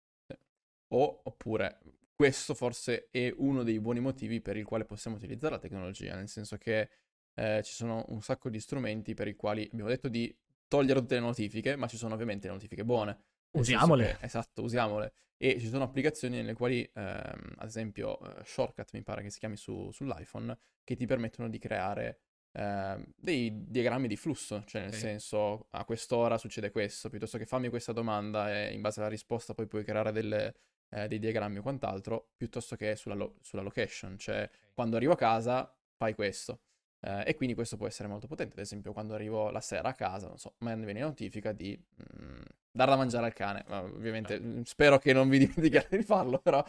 O, 0.91 1.21
oppure, 1.25 1.81
questo 2.19 2.53
forse 2.55 3.07
è 3.13 3.33
uno 3.37 3.63
dei 3.63 3.79
buoni 3.79 4.01
motivi 4.01 4.41
per 4.41 4.57
il 4.57 4.65
quale 4.65 4.85
possiamo 4.85 5.17
utilizzare 5.17 5.55
la 5.55 5.61
tecnologia, 5.61 6.17
nel 6.17 6.27
senso 6.29 6.57
che 6.57 6.91
eh, 7.35 7.63
ci 7.63 7.73
sono 7.73 8.05
un 8.09 8.21
sacco 8.23 8.51
di 8.51 8.59
strumenti 8.59 9.15
per 9.15 9.29
i 9.29 9.37
quali 9.37 9.69
abbiamo 9.73 9.89
detto 9.89 10.09
di 10.09 10.37
togliere 10.67 10.99
tutte 10.99 11.15
le 11.15 11.21
notifiche, 11.21 11.77
ma 11.77 11.87
ci 11.87 11.97
sono 11.97 12.15
ovviamente 12.15 12.49
le 12.49 12.55
notifiche 12.55 12.85
buone. 12.85 13.19
Usiamole. 13.53 14.17
che- 14.19 14.25
esatto, 14.27 14.63
usiamole. 14.63 15.13
E 15.37 15.61
ci 15.61 15.69
sono 15.69 15.85
applicazioni 15.85 16.35
nelle 16.39 16.55
quali, 16.55 16.83
ehm, 16.93 17.55
ad 17.59 17.69
esempio, 17.69 18.19
eh, 18.21 18.45
Shortcut 18.45 18.91
mi 18.95 19.05
pare 19.05 19.23
che 19.23 19.31
si 19.31 19.39
chiami 19.39 19.57
su- 19.57 19.93
sull'iPhone, 19.93 20.59
che 20.83 20.97
ti 20.97 21.07
permettono 21.07 21.49
di 21.49 21.59
creare 21.59 22.19
ehm, 22.53 23.05
dei 23.15 23.53
diagrammi 23.69 24.09
di 24.09 24.17
flusso, 24.17 24.65
cioè 24.67 24.81
nel 24.83 24.93
Sì. 24.93 25.01
senso 25.01 25.69
a 25.71 25.85
quest'ora 25.85 26.37
succede 26.39 26.71
questo, 26.73 27.09
piuttosto 27.11 27.39
che 27.39 27.47
fammi 27.47 27.69
questa 27.69 27.93
domanda 27.93 28.53
e 28.53 28.73
in 28.73 28.81
base 28.81 28.99
alla 28.99 29.09
risposta 29.09 29.55
poi 29.55 29.67
puoi 29.69 29.85
creare 29.85 30.11
delle, 30.13 30.55
eh, 30.91 31.09
dei 31.09 31.19
diagrammi 31.19 31.59
o 31.59 31.63
quant'altro, 31.63 32.31
piuttosto 32.37 32.77
che 32.77 32.97
sulla, 32.97 33.15
lo- 33.15 33.37
sulla 33.41 33.63
location, 33.63 34.19
cioè 34.19 34.49
quando 34.75 34.97
arrivo 34.97 35.13
a 35.13 35.17
casa 35.17 35.73
fai 35.97 36.15
questo. 36.15 36.61
Eh, 37.01 37.25
e 37.27 37.35
quindi 37.37 37.55
questo 37.55 37.77
può 37.77 37.87
essere 37.87 38.09
molto 38.09 38.27
potente, 38.27 38.55
ad 38.55 38.61
esempio 38.61 38.93
quando 38.93 39.15
arrivo 39.15 39.51
la 39.51 39.61
sera 39.61 39.91
a 39.91 39.95
casa, 39.95 40.27
non 40.27 40.39
so, 40.39 40.55
mi 40.59 40.75
viene 40.85 41.01
notifica 41.01 41.53
di, 41.53 41.79
mm, 41.79 42.41
dar 42.73 42.89
da 42.89 42.97
mangiare 42.97 43.27
al 43.27 43.33
cane. 43.33 43.65
Ovviamente 43.69 44.65
spero 44.65 44.99
che 44.99 45.13
non 45.13 45.29
vi 45.29 45.39
dimentichiate 45.39 45.97
di 45.97 46.03
farlo, 46.03 46.39
però... 46.39 46.65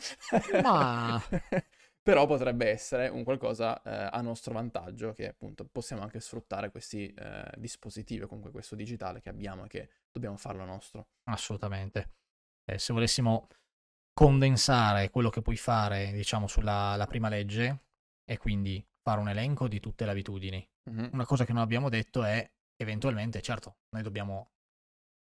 Ma... 0.62 1.21
però 2.01 2.25
potrebbe 2.25 2.67
essere 2.69 3.08
un 3.08 3.23
qualcosa 3.23 3.82
eh, 3.84 4.10
a 4.12 4.21
nostro 4.21 4.53
vantaggio, 4.53 5.13
che 5.13 5.27
appunto 5.27 5.65
possiamo 5.65 6.01
anche 6.01 6.19
sfruttare 6.19 6.71
questi 6.71 7.13
eh, 7.13 7.51
dispositivi, 7.58 8.25
comunque 8.25 8.51
questo 8.51 8.75
digitale 8.75 9.21
che 9.21 9.29
abbiamo 9.29 9.65
e 9.65 9.67
che 9.67 9.89
dobbiamo 10.12 10.38
farlo 10.38 10.65
nostro. 10.65 11.08
Assolutamente. 11.25 12.13
Eh, 12.65 12.79
se 12.79 12.93
volessimo 12.93 13.47
condensare 14.19 15.10
quello 15.12 15.29
che 15.29 15.41
puoi 15.41 15.55
fare, 15.55 16.12
diciamo, 16.12 16.45
sulla 16.45 17.05
prima 17.08 17.29
legge, 17.29 17.84
e 18.29 18.38
quindi 18.38 18.86
fare 19.01 19.21
un 19.21 19.29
elenco 19.29 19.69
di 19.69 19.79
tutte 19.79 20.03
le 20.03 20.12
abitudini. 20.12 20.69
Mm-hmm. 20.89 21.13
Una 21.13 21.25
cosa 21.25 21.45
che 21.45 21.53
non 21.53 21.62
abbiamo 21.62 21.88
detto 21.88 22.25
è, 22.25 22.45
eventualmente, 22.75 23.41
certo, 23.41 23.77
noi 23.95 24.03
dobbiamo... 24.03 24.51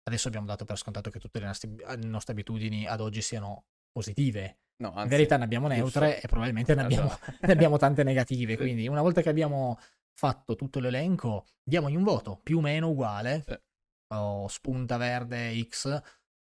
Adesso 0.01 0.29
abbiamo 0.29 0.47
dato 0.47 0.65
per 0.65 0.79
scontato 0.79 1.11
che 1.11 1.19
tutte 1.19 1.39
le 1.39 1.45
nostre, 1.45 1.69
le 1.75 2.07
nostre 2.07 2.33
abitudini 2.33 2.87
ad 2.87 2.99
oggi 2.99 3.21
siano 3.21 3.65
positive, 3.91 4.61
No, 4.81 4.89
anzi, 4.89 5.01
in 5.01 5.09
verità 5.09 5.37
ne 5.37 5.43
abbiamo 5.43 5.67
neutre 5.67 6.09
giusto. 6.09 6.25
e 6.25 6.27
probabilmente 6.29 6.73
ne 6.73 6.81
abbiamo, 6.81 7.07
esatto. 7.07 7.33
ne 7.45 7.51
abbiamo 7.51 7.77
tante 7.77 8.03
negative. 8.03 8.53
Sì. 8.53 8.57
Quindi 8.57 8.87
una 8.87 9.01
volta 9.03 9.21
che 9.21 9.29
abbiamo 9.29 9.77
fatto 10.15 10.55
tutto 10.55 10.79
l'elenco, 10.79 11.45
diamogli 11.63 11.95
un 11.95 12.03
voto 12.03 12.39
più 12.41 12.57
o 12.57 12.61
meno 12.61 12.89
uguale, 12.89 13.43
sì. 13.45 13.59
o 14.15 14.47
spunta 14.47 14.97
verde 14.97 15.55
X, 15.61 16.01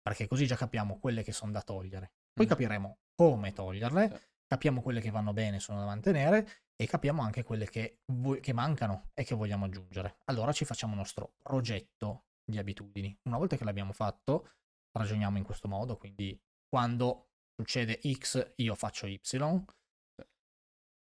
perché 0.01 0.27
così 0.27 0.45
già 0.45 0.55
capiamo 0.55 0.97
quelle 0.97 1.23
che 1.23 1.33
sono 1.33 1.51
da 1.51 1.61
togliere. 1.61 2.11
Poi 2.37 2.45
mm. 2.45 2.49
capiremo 2.49 2.97
come 3.15 3.51
toglierle, 3.51 4.09
sì. 4.09 4.21
capiamo 4.45 4.81
quelle 4.83 5.01
che 5.01 5.09
vanno 5.09 5.33
bene, 5.33 5.59
sono 5.59 5.79
da 5.79 5.85
mantenere 5.85 6.47
e 6.75 6.85
capiamo 6.85 7.23
anche 7.23 7.43
quelle 7.43 7.67
che, 7.67 8.01
vo- 8.13 8.39
che 8.39 8.53
mancano 8.53 9.09
e 9.15 9.23
che 9.23 9.33
vogliamo 9.33 9.65
aggiungere. 9.65 10.17
Allora 10.25 10.51
ci 10.51 10.63
facciamo 10.63 10.93
il 10.93 10.99
nostro 10.99 11.33
progetto 11.41 12.25
di 12.45 12.59
abitudini. 12.59 13.17
Una 13.23 13.39
volta 13.39 13.57
che 13.57 13.63
l'abbiamo 13.63 13.91
fatto, 13.91 14.51
ragioniamo 14.91 15.39
in 15.39 15.43
questo 15.43 15.67
modo, 15.67 15.97
quindi 15.97 16.39
quando 16.69 17.31
succede 17.55 17.99
X, 17.99 18.53
io 18.57 18.75
faccio 18.75 19.07
Y. 19.07 19.19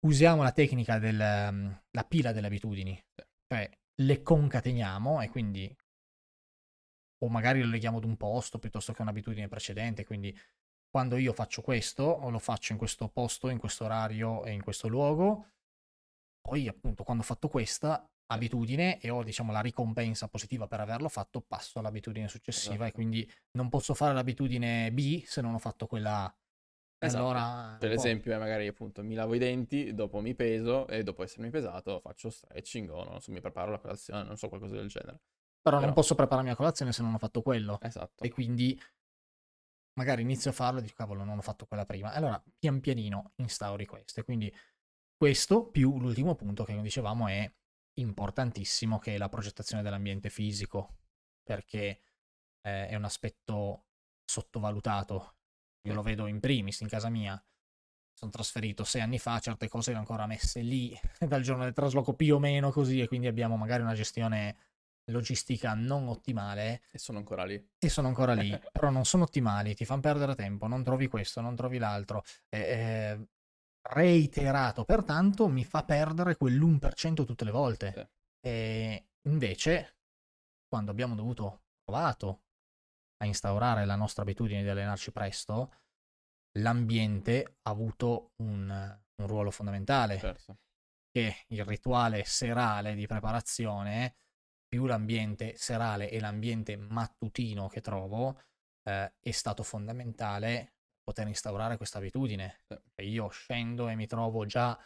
Usiamo 0.06 0.42
la 0.42 0.54
tecnica 0.54 1.00
della 1.00 1.52
mm, 1.52 1.72
pila 2.08 2.32
delle 2.32 2.48
abitudini, 2.48 2.98
cioè 3.46 3.70
le 4.02 4.22
concateniamo 4.22 5.22
e 5.22 5.30
quindi 5.30 5.76
o 7.24 7.30
magari 7.30 7.62
lo 7.62 7.70
leghiamo 7.70 7.98
ad 7.98 8.04
un 8.04 8.18
posto 8.18 8.60
piuttosto 8.60 8.94
che 8.94 9.02
un'abitudine 9.02 9.48
precedente, 9.48 10.06
quindi 10.06 10.38
quando 10.96 11.18
io 11.18 11.34
faccio 11.34 11.62
questo 11.62 12.04
o 12.04 12.30
lo 12.30 12.40
faccio 12.40 12.72
in 12.72 12.78
questo 12.78 13.10
posto, 13.10 13.50
in 13.50 13.58
questo 13.58 13.84
orario 13.84 14.46
e 14.46 14.54
in 14.54 14.64
questo 14.64 14.88
luogo, 14.88 15.48
poi 16.40 16.70
appunto 16.70 17.04
quando 17.04 17.22
ho 17.22 17.26
fatto 17.26 17.50
questa 17.50 18.10
abitudine 18.28 19.02
e 19.02 19.10
ho 19.10 19.22
diciamo 19.22 19.52
la 19.52 19.60
ricompensa 19.60 20.30
positiva 20.30 20.68
per 20.68 20.80
averlo 20.80 21.10
fatto, 21.10 21.42
passo 21.42 21.80
all'abitudine 21.80 22.30
successiva 22.30 22.86
esatto. 22.86 22.90
e 22.90 22.92
quindi 22.94 23.34
non 23.58 23.68
posso 23.68 23.94
fare 23.94 24.14
l'abitudine 24.14 24.90
B 24.94 25.22
se 25.26 25.42
non 25.42 25.54
ho 25.54 25.60
fatto 25.60 25.86
quella 25.86 26.24
A. 26.24 26.36
Esatto. 26.98 27.22
Allora, 27.22 27.76
per 27.78 27.92
esempio, 27.92 28.34
eh, 28.34 28.38
magari 28.38 28.66
appunto 28.66 29.04
mi 29.04 29.16
lavo 29.16 29.34
i 29.34 29.38
denti, 29.38 29.94
dopo 29.94 30.22
mi 30.22 30.34
peso 30.34 30.88
e 30.88 31.04
dopo 31.04 31.24
essermi 31.24 31.50
pesato 31.50 32.00
faccio 32.00 32.30
stretching 32.30 32.90
o 32.90 33.04
non 33.04 33.20
so, 33.20 33.34
mi 33.34 33.42
preparo 33.42 33.70
la 33.70 33.80
colazione, 33.80 34.24
non 34.24 34.38
so, 34.38 34.48
qualcosa 34.48 34.76
del 34.76 34.88
genere. 34.88 35.20
Però, 35.62 35.76
Però... 35.76 35.82
non 35.82 35.94
posso 35.94 36.16
prepararmi 36.16 36.52
la 36.52 36.56
colazione 36.56 36.94
se 36.94 37.02
non 37.02 37.16
ho 37.16 37.18
fatto 37.18 37.42
quello. 37.42 37.80
Esatto. 37.82 38.24
E 38.24 38.30
quindi 38.30 38.80
magari 39.98 40.22
inizio 40.22 40.52
a 40.52 40.54
farlo 40.54 40.80
e 40.80 40.82
dico 40.84 40.96
cavolo 40.96 41.24
non 41.24 41.38
ho 41.38 41.42
fatto 41.42 41.66
quella 41.66 41.86
prima. 41.86 42.14
Allora 42.14 42.42
pian 42.58 42.80
pianino 42.80 43.34
instauri 43.36 43.86
queste. 43.86 44.24
Quindi 44.24 44.54
questo 45.16 45.70
più 45.70 46.00
l'ultimo 46.00 46.36
punto 46.36 46.64
che 46.64 46.80
dicevamo 46.82 47.28
è 47.28 47.52
importantissimo 47.98 49.00
che 49.00 49.16
è 49.16 49.18
la 49.18 49.30
progettazione 49.30 49.82
dell'ambiente 49.82 50.30
fisico 50.30 50.98
perché 51.44 52.02
eh, 52.62 52.88
è 52.88 52.96
un 52.96 53.06
aspetto 53.06 53.86
sottovalutato 54.26 55.36
io 55.86 55.94
lo 55.94 56.02
vedo 56.02 56.28
in 56.28 56.40
primis 56.40 56.82
in 56.82 56.88
casa 56.88 57.10
mia. 57.10 57.42
Sono 58.14 58.32
trasferito 58.32 58.84
sei 58.84 59.02
anni 59.02 59.20
fa, 59.20 59.40
certe 59.40 59.68
cose 59.68 59.94
ho 59.94 59.98
ancora 59.98 60.26
messe 60.26 60.62
lì 60.62 60.98
dal 61.20 61.42
giorno 61.42 61.64
del 61.64 61.74
trasloco 61.74 62.14
più 62.14 62.36
o 62.36 62.40
meno 62.40 62.72
così 62.72 63.02
e 63.02 63.08
quindi 63.08 63.28
abbiamo 63.28 63.56
magari 63.56 63.84
una 63.84 63.94
gestione 63.94 64.58
logistica 65.12 65.74
non 65.74 66.08
ottimale. 66.08 66.82
E 66.92 66.98
sono 66.98 67.18
ancora 67.18 67.44
lì. 67.44 67.64
E 67.78 67.90
sono 67.90 68.08
ancora 68.08 68.34
lì, 68.34 68.50
però 68.72 68.90
non 68.90 69.06
sono 69.06 69.24
ottimali, 69.24 69.76
ti 69.76 69.86
fanno 69.86 70.02
perdere 70.02 70.36
tempo, 70.36 70.68
non 70.68 70.84
trovi 70.84 71.08
questo, 71.08 71.42
non 71.42 71.56
trovi 71.56 71.78
l'altro. 71.78 72.24
Eh, 72.50 72.60
eh, 72.60 73.28
reiterato, 73.94 74.84
pertanto 74.84 75.48
mi 75.48 75.64
fa 75.64 75.84
perdere 75.84 76.38
quell'1% 76.38 77.26
tutte 77.26 77.46
le 77.46 77.52
volte. 77.52 77.92
Sì. 77.94 78.50
E 78.50 79.08
invece, 79.28 79.98
quando 80.68 80.92
abbiamo 80.92 81.16
dovuto 81.16 81.64
provato 81.84 82.42
a 83.18 83.26
instaurare 83.26 83.86
la 83.86 83.96
nostra 83.96 84.24
abitudine 84.24 84.64
di 84.64 84.70
allenarci 84.70 85.12
presto, 85.12 85.74
l'ambiente 86.60 87.58
ha 87.62 87.70
avuto 87.70 88.32
un, 88.38 89.00
un 89.16 89.28
ruolo 89.28 89.52
fondamentale. 89.52 90.18
Certo. 90.18 90.58
Che 91.12 91.46
il 91.48 91.64
rituale 91.64 92.26
serale 92.26 92.94
di 92.94 93.08
preparazione, 93.08 94.16
più 94.76 94.88
l'ambiente 94.88 95.56
serale 95.56 96.10
e 96.10 96.20
l'ambiente 96.20 96.76
mattutino 96.76 97.70
che 97.70 97.80
trovo, 97.80 98.42
eh, 98.84 99.14
è 99.22 99.32
stato 99.32 99.64
fondamentale 99.64 100.74
poter 101.02 101.28
instaurare 101.28 101.78
questa 101.78 102.00
abitudine. 102.00 102.60
Sì. 102.68 103.04
Io 103.04 103.30
scendo 103.30 103.88
e 103.88 103.96
mi 103.96 104.06
trovo 104.06 104.46
già 104.46 104.78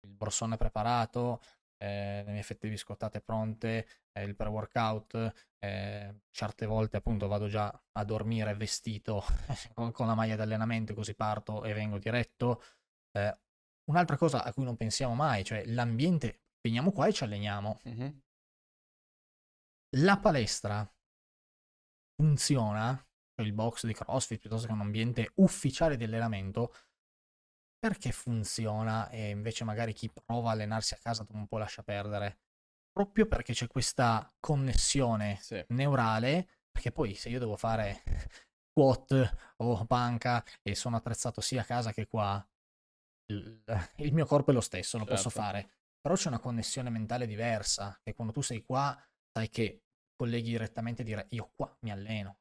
il 0.00 0.08
borsone 0.08 0.56
preparato, 0.56 1.42
eh, 1.76 2.22
le 2.24 2.32
mie 2.32 2.42
fette 2.42 2.70
biscottate 2.70 3.20
pronte, 3.20 3.86
eh, 4.12 4.22
il 4.22 4.34
pre-workout, 4.34 5.32
eh, 5.58 6.20
certe 6.30 6.64
volte 6.64 6.96
appunto 6.96 7.28
vado 7.28 7.46
già 7.46 7.70
a 7.92 8.04
dormire 8.04 8.54
vestito 8.54 9.22
con 9.92 10.06
la 10.06 10.14
maglia 10.14 10.36
d'allenamento 10.36 10.94
così 10.94 11.14
parto 11.14 11.64
e 11.64 11.74
vengo 11.74 11.98
diretto. 11.98 12.62
Eh, 13.12 13.38
un'altra 13.90 14.16
cosa 14.16 14.42
a 14.42 14.54
cui 14.54 14.64
non 14.64 14.76
pensiamo 14.78 15.14
mai, 15.14 15.44
cioè 15.44 15.66
l'ambiente, 15.66 16.44
veniamo 16.62 16.92
qua 16.92 17.08
e 17.08 17.12
ci 17.12 17.24
alleniamo. 17.24 17.80
Mm-hmm. 17.86 18.08
La 19.96 20.18
palestra 20.18 20.88
funziona, 22.16 22.94
cioè 23.34 23.46
il 23.46 23.52
box 23.52 23.86
di 23.86 23.94
CrossFit 23.94 24.40
piuttosto 24.40 24.66
che 24.66 24.72
un 24.72 24.80
ambiente 24.80 25.32
ufficiale 25.36 25.96
di 25.96 26.04
allenamento, 26.04 26.74
perché 27.78 28.12
funziona 28.12 29.08
e 29.10 29.28
invece 29.28 29.62
magari 29.64 29.92
chi 29.92 30.10
prova 30.10 30.48
a 30.48 30.52
allenarsi 30.52 30.94
a 30.94 30.98
casa 31.00 31.24
un 31.30 31.46
po' 31.46 31.58
lascia 31.58 31.82
perdere? 31.82 32.40
Proprio 32.90 33.26
perché 33.26 33.52
c'è 33.52 33.66
questa 33.66 34.32
connessione 34.40 35.36
sì. 35.40 35.64
neurale, 35.68 36.48
perché 36.70 36.90
poi 36.90 37.14
se 37.14 37.28
io 37.28 37.38
devo 37.38 37.56
fare 37.56 38.02
quat 38.72 39.54
o 39.58 39.84
panca 39.86 40.44
e 40.62 40.74
sono 40.74 40.96
attrezzato 40.96 41.40
sia 41.40 41.60
a 41.60 41.64
casa 41.64 41.92
che 41.92 42.06
qua, 42.06 42.44
il, 43.26 43.62
il 43.96 44.12
mio 44.12 44.26
corpo 44.26 44.50
è 44.50 44.54
lo 44.54 44.60
stesso, 44.60 44.98
lo 44.98 45.04
certo. 45.04 45.22
posso 45.22 45.30
fare. 45.30 45.70
Però 46.00 46.14
c'è 46.14 46.28
una 46.28 46.40
connessione 46.40 46.90
mentale 46.90 47.26
diversa, 47.26 48.00
e 48.02 48.12
quando 48.14 48.32
tu 48.32 48.40
sei 48.40 48.62
qua 48.62 48.96
sai 49.32 49.48
che 49.48 49.83
colleghi 50.14 50.50
direttamente 50.50 51.02
e 51.02 51.04
dire 51.04 51.26
io 51.30 51.50
qua 51.54 51.74
mi 51.80 51.90
alleno. 51.90 52.38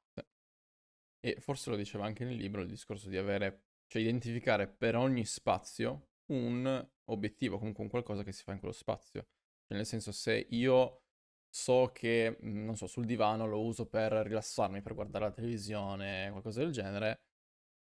E 1.20 1.40
forse 1.40 1.70
lo 1.70 1.76
diceva 1.76 2.06
anche 2.06 2.26
nel 2.26 2.36
libro 2.36 2.62
il 2.62 2.68
discorso 2.68 3.10
di 3.10 3.18
avere 3.18 3.64
cioè 3.88 4.02
identificare 4.02 4.68
per 4.68 4.96
ogni 4.96 5.24
spazio 5.24 6.08
un 6.32 6.90
obiettivo, 7.06 7.58
comunque 7.58 7.84
un 7.84 7.90
qualcosa 7.90 8.24
che 8.24 8.32
si 8.32 8.44
fa 8.44 8.54
in 8.54 8.60
quello 8.60 8.74
spazio. 8.74 9.28
Cioè, 9.66 9.78
nel 9.78 9.86
senso, 9.86 10.12
se 10.12 10.48
io 10.50 11.04
so 11.50 11.92
che, 11.94 12.38
non 12.42 12.76
so, 12.76 12.88
sul 12.88 13.06
divano 13.06 13.46
lo 13.46 13.62
uso 13.62 13.86
per 13.86 14.12
rilassarmi, 14.12 14.82
per 14.82 14.96
guardare 14.96 15.26
la 15.26 15.32
televisione, 15.32 16.30
qualcosa 16.32 16.62
del 16.62 16.72
genere, 16.72 17.22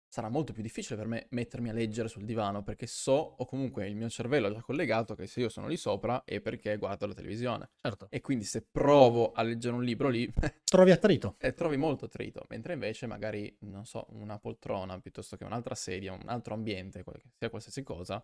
sarà 0.09 0.27
molto 0.27 0.53
più 0.53 0.63
difficile 0.63 0.97
per 0.97 1.07
me 1.07 1.27
mettermi 1.29 1.69
a 1.69 1.73
leggere 1.73 2.07
sul 2.07 2.25
divano 2.25 2.63
perché 2.63 2.87
so 2.87 3.11
o 3.11 3.45
comunque 3.45 3.87
il 3.87 3.95
mio 3.95 4.09
cervello 4.09 4.47
è 4.47 4.51
già 4.51 4.61
collegato 4.61 5.13
che 5.13 5.27
se 5.27 5.41
io 5.41 5.49
sono 5.49 5.67
lì 5.67 5.77
sopra 5.77 6.23
è 6.25 6.41
perché 6.41 6.75
guardo 6.77 7.05
la 7.05 7.13
televisione. 7.13 7.69
Certo. 7.79 8.07
E 8.09 8.19
quindi 8.19 8.43
se 8.43 8.65
provo 8.69 9.31
a 9.31 9.43
leggere 9.43 9.75
un 9.75 9.83
libro 9.83 10.09
lì 10.09 10.27
trovi 10.65 10.91
attrito. 10.91 11.35
E 11.37 11.53
trovi 11.53 11.77
molto 11.77 12.05
attrito, 12.05 12.45
mentre 12.49 12.73
invece 12.73 13.05
magari 13.05 13.55
non 13.61 13.85
so, 13.85 14.07
una 14.09 14.39
poltrona 14.39 14.99
piuttosto 14.99 15.37
che 15.37 15.43
un'altra 15.43 15.75
sedia, 15.75 16.11
un 16.11 16.27
altro 16.27 16.55
ambiente, 16.55 17.03
sia 17.37 17.49
qualsiasi 17.49 17.83
cosa, 17.83 18.23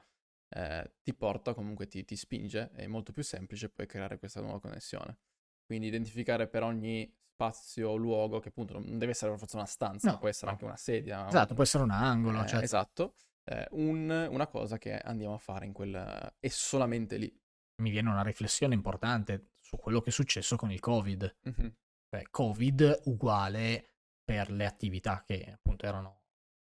eh, 0.50 0.92
ti 1.04 1.14
porta 1.14 1.54
comunque 1.54 1.88
ti, 1.88 2.04
ti 2.04 2.16
spinge, 2.16 2.72
è 2.72 2.88
molto 2.88 3.12
più 3.12 3.24
semplice 3.24 3.70
poi 3.70 3.86
creare 3.86 4.18
questa 4.18 4.42
nuova 4.42 4.60
connessione. 4.60 5.18
Quindi 5.66 5.88
identificare 5.88 6.48
per 6.48 6.64
ogni 6.64 7.12
spazio, 7.34 7.96
luogo, 7.96 8.40
che 8.40 8.50
appunto 8.50 8.74
non 8.74 8.98
deve 8.98 9.12
essere 9.12 9.36
forse 9.38 9.56
una 9.56 9.66
stanza, 9.66 10.12
no, 10.12 10.18
può 10.18 10.28
essere 10.28 10.46
no. 10.48 10.52
anche 10.52 10.66
una 10.66 10.78
sedia. 10.78 11.28
Esatto, 11.28 11.50
un... 11.50 11.56
può 11.56 11.64
essere 11.64 11.84
un 11.84 11.92
angolo. 11.92 12.44
Eh, 12.44 12.48
certo. 12.48 12.64
Esatto, 12.64 13.16
eh, 13.44 13.68
un, 13.72 14.28
una 14.30 14.48
cosa 14.48 14.78
che 14.78 14.98
andiamo 14.98 15.34
a 15.34 15.40
fare 15.40 15.66
in 15.66 15.74
quel... 15.74 16.34
è 16.40 16.48
solamente 16.48 17.18
lì. 17.18 17.34
Mi 17.82 17.90
viene 17.90 18.10
una 18.10 18.24
riflessione 18.24 18.74
importante 18.74 19.50
su 19.60 19.78
quello 19.78 20.00
che 20.00 20.10
è 20.10 20.14
successo 20.14 20.56
con 20.56 20.72
il 20.72 20.80
Covid. 20.80 21.38
Mm-hmm. 21.50 21.70
Cioè, 22.10 22.24
Covid 22.30 23.02
uguale 23.06 23.90
per 24.24 24.50
le 24.50 24.66
attività 24.66 25.24
che 25.26 25.52
appunto 25.52 25.86
erano 25.86 26.22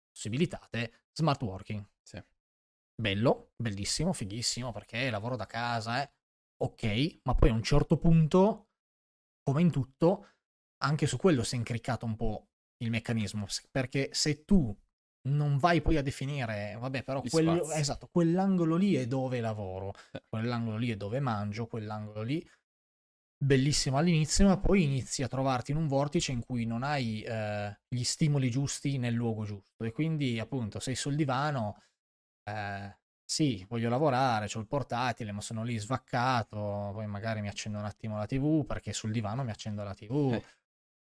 possibilitate, 0.10 1.08
smart 1.12 1.42
working. 1.42 1.86
Sì. 2.02 2.24
Bello, 2.96 3.52
bellissimo, 3.56 4.14
fighissimo, 4.14 4.72
perché 4.72 5.10
lavoro 5.10 5.36
da 5.36 5.46
casa, 5.46 6.02
eh. 6.02 6.12
ok, 6.58 7.20
ma 7.24 7.36
poi 7.36 7.50
a 7.50 7.54
un 7.54 7.64
certo 7.64 7.98
punto, 7.98 8.71
come 9.44 9.62
in 9.62 9.72
tutto, 9.72 10.28
anche 10.84 11.08
su 11.08 11.18
quello 11.18 11.44
si 11.44 11.56
è 11.56 11.58
incriccato 11.58 12.06
un 12.06 12.16
po' 12.16 12.48
il 12.84 12.90
meccanismo, 12.90 13.46
perché 13.70 14.10
se 14.12 14.44
tu 14.44 14.76
non 15.30 15.58
vai 15.58 15.82
poi 15.82 15.98
a 15.98 16.02
definire, 16.02 16.78
vabbè, 16.80 17.04
però 17.04 17.22
quel, 17.22 17.62
esatto, 17.74 18.10
quell'angolo 18.12 18.76
lì 18.76 18.96
è 18.96 19.06
dove 19.06 19.40
lavoro, 19.40 19.94
eh. 20.12 20.24
quell'angolo 20.28 20.78
lì 20.78 20.90
è 20.90 20.98
dove 20.98 21.20
mangio, 21.20 21.68
quell'angolo 21.68 22.24
lì 22.24 22.50
bellissimo 23.44 23.98
all'inizio, 23.98 24.48
ma 24.48 24.60
poi 24.60 24.84
inizi 24.84 25.24
a 25.24 25.28
trovarti 25.28 25.72
in 25.72 25.78
un 25.78 25.88
vortice 25.88 26.32
in 26.32 26.46
cui 26.46 26.66
non 26.66 26.84
hai 26.84 27.22
eh, 27.24 27.80
gli 27.88 28.04
stimoli 28.04 28.52
giusti 28.52 28.98
nel 29.00 29.16
luogo 29.16 29.46
giusto 29.46 29.84
e 29.84 29.92
quindi 29.92 30.40
appunto 30.40 30.80
sei 30.80 30.96
sul 30.96 31.16
divano, 31.16 31.82
eh, 32.44 33.00
sì, 33.32 33.66
voglio 33.70 33.90
lavorare, 33.90 34.50
ho 34.54 34.60
il 34.60 34.68
portatile, 34.68 35.32
ma 35.32 35.40
sono 35.40 35.64
lì 35.64 35.78
svaccato, 35.78 36.92
poi 36.94 37.08
magari 37.08 37.40
mi 37.40 37.48
accendo 37.48 37.78
un 37.78 37.86
attimo 37.86 38.18
la 38.18 38.26
tv 38.26 38.66
perché 38.66 38.92
sul 38.92 39.14
divano 39.14 39.44
mi 39.46 39.52
accendo 39.52 39.84
la 39.84 39.94
tv. 39.94 40.34
Eh 40.34 40.60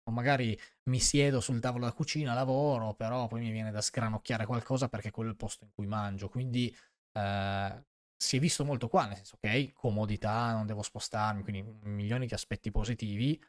o 0.09 0.11
magari 0.11 0.59
mi 0.89 0.99
siedo 0.99 1.39
sul 1.39 1.59
tavolo 1.59 1.85
da 1.85 1.93
cucina, 1.93 2.33
lavoro, 2.33 2.95
però 2.95 3.27
poi 3.27 3.41
mi 3.41 3.51
viene 3.51 3.69
da 3.69 3.79
sgranocchiare 3.79 4.47
qualcosa 4.47 4.89
perché 4.89 5.11
quello 5.11 5.29
è 5.29 5.33
il 5.33 5.37
posto 5.37 5.65
in 5.65 5.71
cui 5.71 5.85
mangio. 5.85 6.29
Quindi 6.29 6.75
eh, 7.13 7.85
si 8.17 8.37
è 8.37 8.39
visto 8.39 8.65
molto 8.65 8.87
qua, 8.87 9.05
nel 9.05 9.17
senso, 9.17 9.37
ok, 9.39 9.71
comodità, 9.73 10.51
non 10.53 10.65
devo 10.65 10.81
spostarmi, 10.81 11.43
quindi 11.43 11.61
milioni 11.83 12.25
di 12.25 12.33
aspetti 12.33 12.71
positivi, 12.71 13.39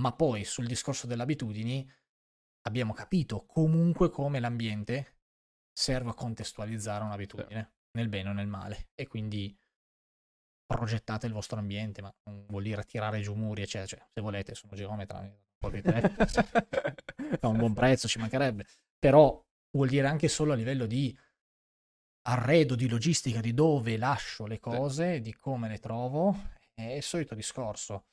ma 0.00 0.12
poi 0.12 0.44
sul 0.44 0.66
discorso 0.66 1.06
delle 1.06 1.22
abitudini 1.22 1.90
abbiamo 2.66 2.92
capito 2.92 3.46
comunque 3.46 4.10
come 4.10 4.40
l'ambiente 4.40 5.20
serve 5.72 6.10
a 6.10 6.14
contestualizzare 6.14 7.02
un'abitudine. 7.02 7.72
Nel 7.94 8.08
bene 8.08 8.28
o 8.30 8.32
nel 8.32 8.46
male. 8.46 8.88
E 8.94 9.06
quindi 9.06 9.56
progettate 10.66 11.26
il 11.26 11.32
vostro 11.32 11.58
ambiente, 11.58 12.02
ma 12.02 12.14
non 12.24 12.46
vuol 12.46 12.62
dire 12.62 12.84
tirare 12.84 13.20
giù 13.20 13.34
muri, 13.34 13.62
eccetera. 13.62 14.02
Cioè, 14.02 14.08
se 14.12 14.20
volete, 14.20 14.54
sono 14.54 14.74
geometra, 14.74 15.28
potete, 15.58 16.14
a 17.40 17.48
un 17.48 17.56
buon 17.56 17.74
prezzo, 17.74 18.08
ci 18.08 18.18
mancherebbe. 18.18 18.66
Però 18.98 19.42
vuol 19.72 19.88
dire 19.88 20.06
anche 20.06 20.28
solo 20.28 20.52
a 20.52 20.56
livello 20.56 20.86
di 20.86 21.16
arredo, 22.26 22.74
di 22.74 22.88
logistica, 22.88 23.40
di 23.40 23.52
dove 23.52 23.96
lascio 23.96 24.46
le 24.46 24.58
cose, 24.58 25.16
sì. 25.16 25.20
di 25.20 25.34
come 25.34 25.68
le 25.68 25.78
trovo. 25.78 26.52
È 26.72 26.82
il 26.82 27.02
solito 27.02 27.34
discorso. 27.34 28.06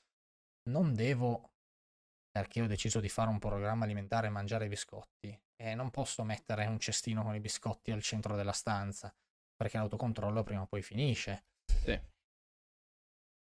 Non 0.69 0.93
devo, 0.93 1.53
perché 2.29 2.61
ho 2.61 2.67
deciso 2.67 2.99
di 2.99 3.09
fare 3.09 3.29
un 3.29 3.39
programma 3.39 3.85
alimentare 3.85 4.27
e 4.27 4.31
mangiare 4.31 4.67
biscotti, 4.67 5.39
e 5.55 5.75
non 5.75 5.89
posso 5.89 6.23
mettere 6.23 6.65
un 6.65 6.79
cestino 6.79 7.23
con 7.23 7.33
i 7.33 7.39
biscotti 7.39 7.91
al 7.91 8.01
centro 8.01 8.35
della 8.35 8.51
stanza, 8.51 9.13
perché 9.61 9.77
l'autocontrollo 9.77 10.41
prima 10.41 10.61
o 10.61 10.65
poi 10.65 10.81
finisce. 10.81 11.45
Sì. 11.83 11.99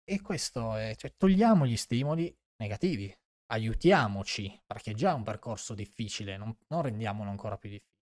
E 0.04 0.20
questo 0.22 0.74
è, 0.74 0.94
cioè, 0.96 1.12
togliamo 1.14 1.66
gli 1.66 1.76
stimoli 1.76 2.34
negativi, 2.62 3.14
aiutiamoci, 3.52 4.58
perché 4.64 4.92
è 4.92 4.94
già 4.94 5.12
un 5.12 5.22
percorso 5.22 5.74
difficile, 5.74 6.38
non, 6.38 6.56
non 6.68 6.80
rendiamolo 6.80 7.28
ancora 7.28 7.58
più 7.58 7.68
difficile. 7.68 7.96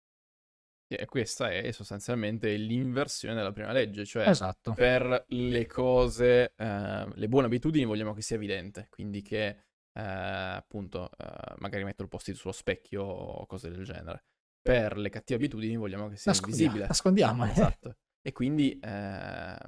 E 0.89 1.05
questa 1.07 1.51
è 1.51 1.73
sostanzialmente 1.73 2.55
l'inversione 2.55 3.35
della 3.35 3.51
prima 3.51 3.73
legge, 3.73 4.05
cioè 4.05 4.29
esatto. 4.29 4.73
per 4.73 5.25
le 5.27 5.67
cose, 5.67 6.55
eh, 6.55 7.09
le 7.13 7.29
buone 7.29 7.47
abitudini 7.47 7.85
vogliamo 7.85 8.15
che 8.15 8.23
sia 8.23 8.37
evidente, 8.37 8.87
quindi 8.89 9.21
che 9.21 9.47
eh, 9.93 10.01
appunto 10.01 11.11
eh, 11.11 11.55
magari 11.59 11.83
metto 11.83 12.03
il 12.03 12.09
post-it 12.09 12.37
sullo 12.37 12.53
specchio 12.53 13.03
o 13.03 13.47
cose 13.47 13.69
del 13.69 13.83
genere. 13.83 14.27
Per 14.73 14.97
le 14.97 15.09
cattive 15.11 15.39
abitudini 15.39 15.77
vogliamo 15.77 16.09
che 16.09 16.17
sia 16.17 16.33
Nascondia- 16.33 16.57
invisibile. 16.57 16.87
Nascondiamo. 16.87 17.45
Eh. 17.45 17.51
Esatto. 17.57 17.97
E 18.21 18.33
quindi 18.33 18.79
ehm, 18.83 19.59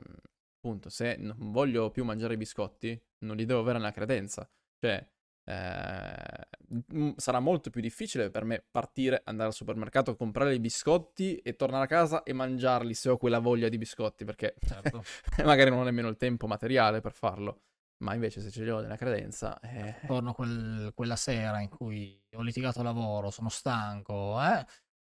appunto 0.57 0.89
se 0.89 1.17
non 1.19 1.53
voglio 1.53 1.91
più 1.91 2.05
mangiare 2.05 2.35
i 2.35 2.37
biscotti 2.37 3.01
non 3.25 3.37
li 3.37 3.45
devo 3.45 3.61
avere 3.61 3.79
nella 3.79 3.93
credenza. 3.93 4.49
Cioè 4.81 5.07
eh, 5.49 7.15
sarà 7.17 7.41
molto 7.41 7.71
più 7.71 7.81
difficile 7.81 8.31
per 8.31 8.45
me 8.45 8.63
partire, 8.71 9.23
andare 9.25 9.49
al 9.49 9.55
supermercato, 9.55 10.15
comprare 10.15 10.55
i 10.55 10.61
biscotti 10.61 11.37
e 11.37 11.57
tornare 11.57 11.85
a 11.85 11.89
casa 11.89 12.23
e 12.23 12.35
mangiarli 12.35 12.93
se 12.93 13.09
ho 13.09 13.17
quella 13.17 13.39
voglia 13.39 13.69
di 13.69 13.79
biscotti, 13.79 14.25
perché 14.25 14.57
certo. 14.61 15.03
magari 15.45 15.71
non 15.71 15.81
ho 15.81 15.85
nemmeno 15.85 16.09
il 16.09 16.17
tempo 16.17 16.47
materiale 16.47 17.01
per 17.01 17.13
farlo. 17.13 17.63
Ma 18.01 18.15
invece 18.15 18.41
se 18.41 18.51
ce 18.51 18.63
li 18.63 18.71
ho 18.71 18.81
nella 18.81 18.97
credenza... 18.97 19.59
Eh... 19.61 19.97
Torno 20.07 20.33
quel, 20.33 20.93
quella 20.95 21.17
sera 21.17 21.61
in 21.61 21.69
cui 21.69 22.23
ho 22.35 22.43
litigato 22.43 22.83
lavoro, 22.83 23.31
sono 23.31 23.49
stanco, 23.49 24.41
eh? 24.41 24.65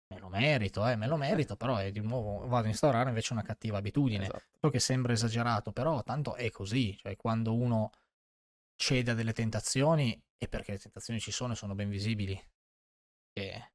Me 0.09 0.19
lo 0.19 0.29
merito, 0.29 0.87
eh, 0.87 0.97
me 0.97 1.07
lo 1.07 1.17
merito, 1.17 1.57
però 1.57 1.77
è 1.77 1.91
di 1.91 2.01
nuovo 2.01 2.47
vado 2.47 2.67
a 2.67 2.69
instaurare 2.69 3.09
invece 3.09 3.33
una 3.33 3.43
cattiva 3.43 3.79
abitudine. 3.79 4.25
Esatto. 4.25 4.59
So 4.61 4.71
che 4.71 4.81
sembra 4.81 5.13
esagerato, 5.13 5.73
però 5.73 6.03
tanto 6.03 6.35
è 6.35 6.51
così, 6.51 6.97
cioè 6.97 7.17
quando 7.17 7.55
uno 7.55 7.91
cede 8.77 9.13
a 9.13 9.15
delle 9.15 9.33
tentazioni 9.33 10.21
è 10.37 10.49
perché 10.49 10.73
le 10.73 10.79
tentazioni 10.79 11.21
ci 11.21 11.31
sono 11.31 11.53
e 11.53 11.57
sono 11.57 11.75
ben 11.75 11.89
visibili. 11.89 12.41
E... 13.33 13.73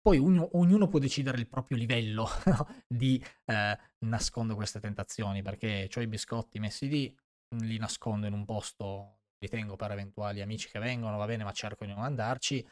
Poi 0.00 0.18
ognuno, 0.18 0.48
ognuno, 0.54 0.88
può 0.88 0.98
decidere 0.98 1.38
il 1.38 1.46
proprio 1.46 1.76
livello 1.76 2.26
di 2.88 3.24
eh, 3.44 3.78
nascondo 3.98 4.56
queste 4.56 4.80
tentazioni, 4.80 5.42
perché 5.42 5.88
ho 5.94 6.00
i 6.00 6.08
biscotti 6.08 6.58
messi 6.58 6.88
lì, 6.88 7.16
li 7.60 7.78
nascondo 7.78 8.26
in 8.26 8.32
un 8.32 8.44
posto, 8.44 9.20
li 9.38 9.46
tengo 9.48 9.76
per 9.76 9.92
eventuali 9.92 10.40
amici 10.40 10.68
che 10.68 10.80
vengono, 10.80 11.18
va 11.18 11.26
bene, 11.26 11.44
ma 11.44 11.52
cerco 11.52 11.84
di 11.84 11.92
non 11.92 12.02
andarci. 12.02 12.66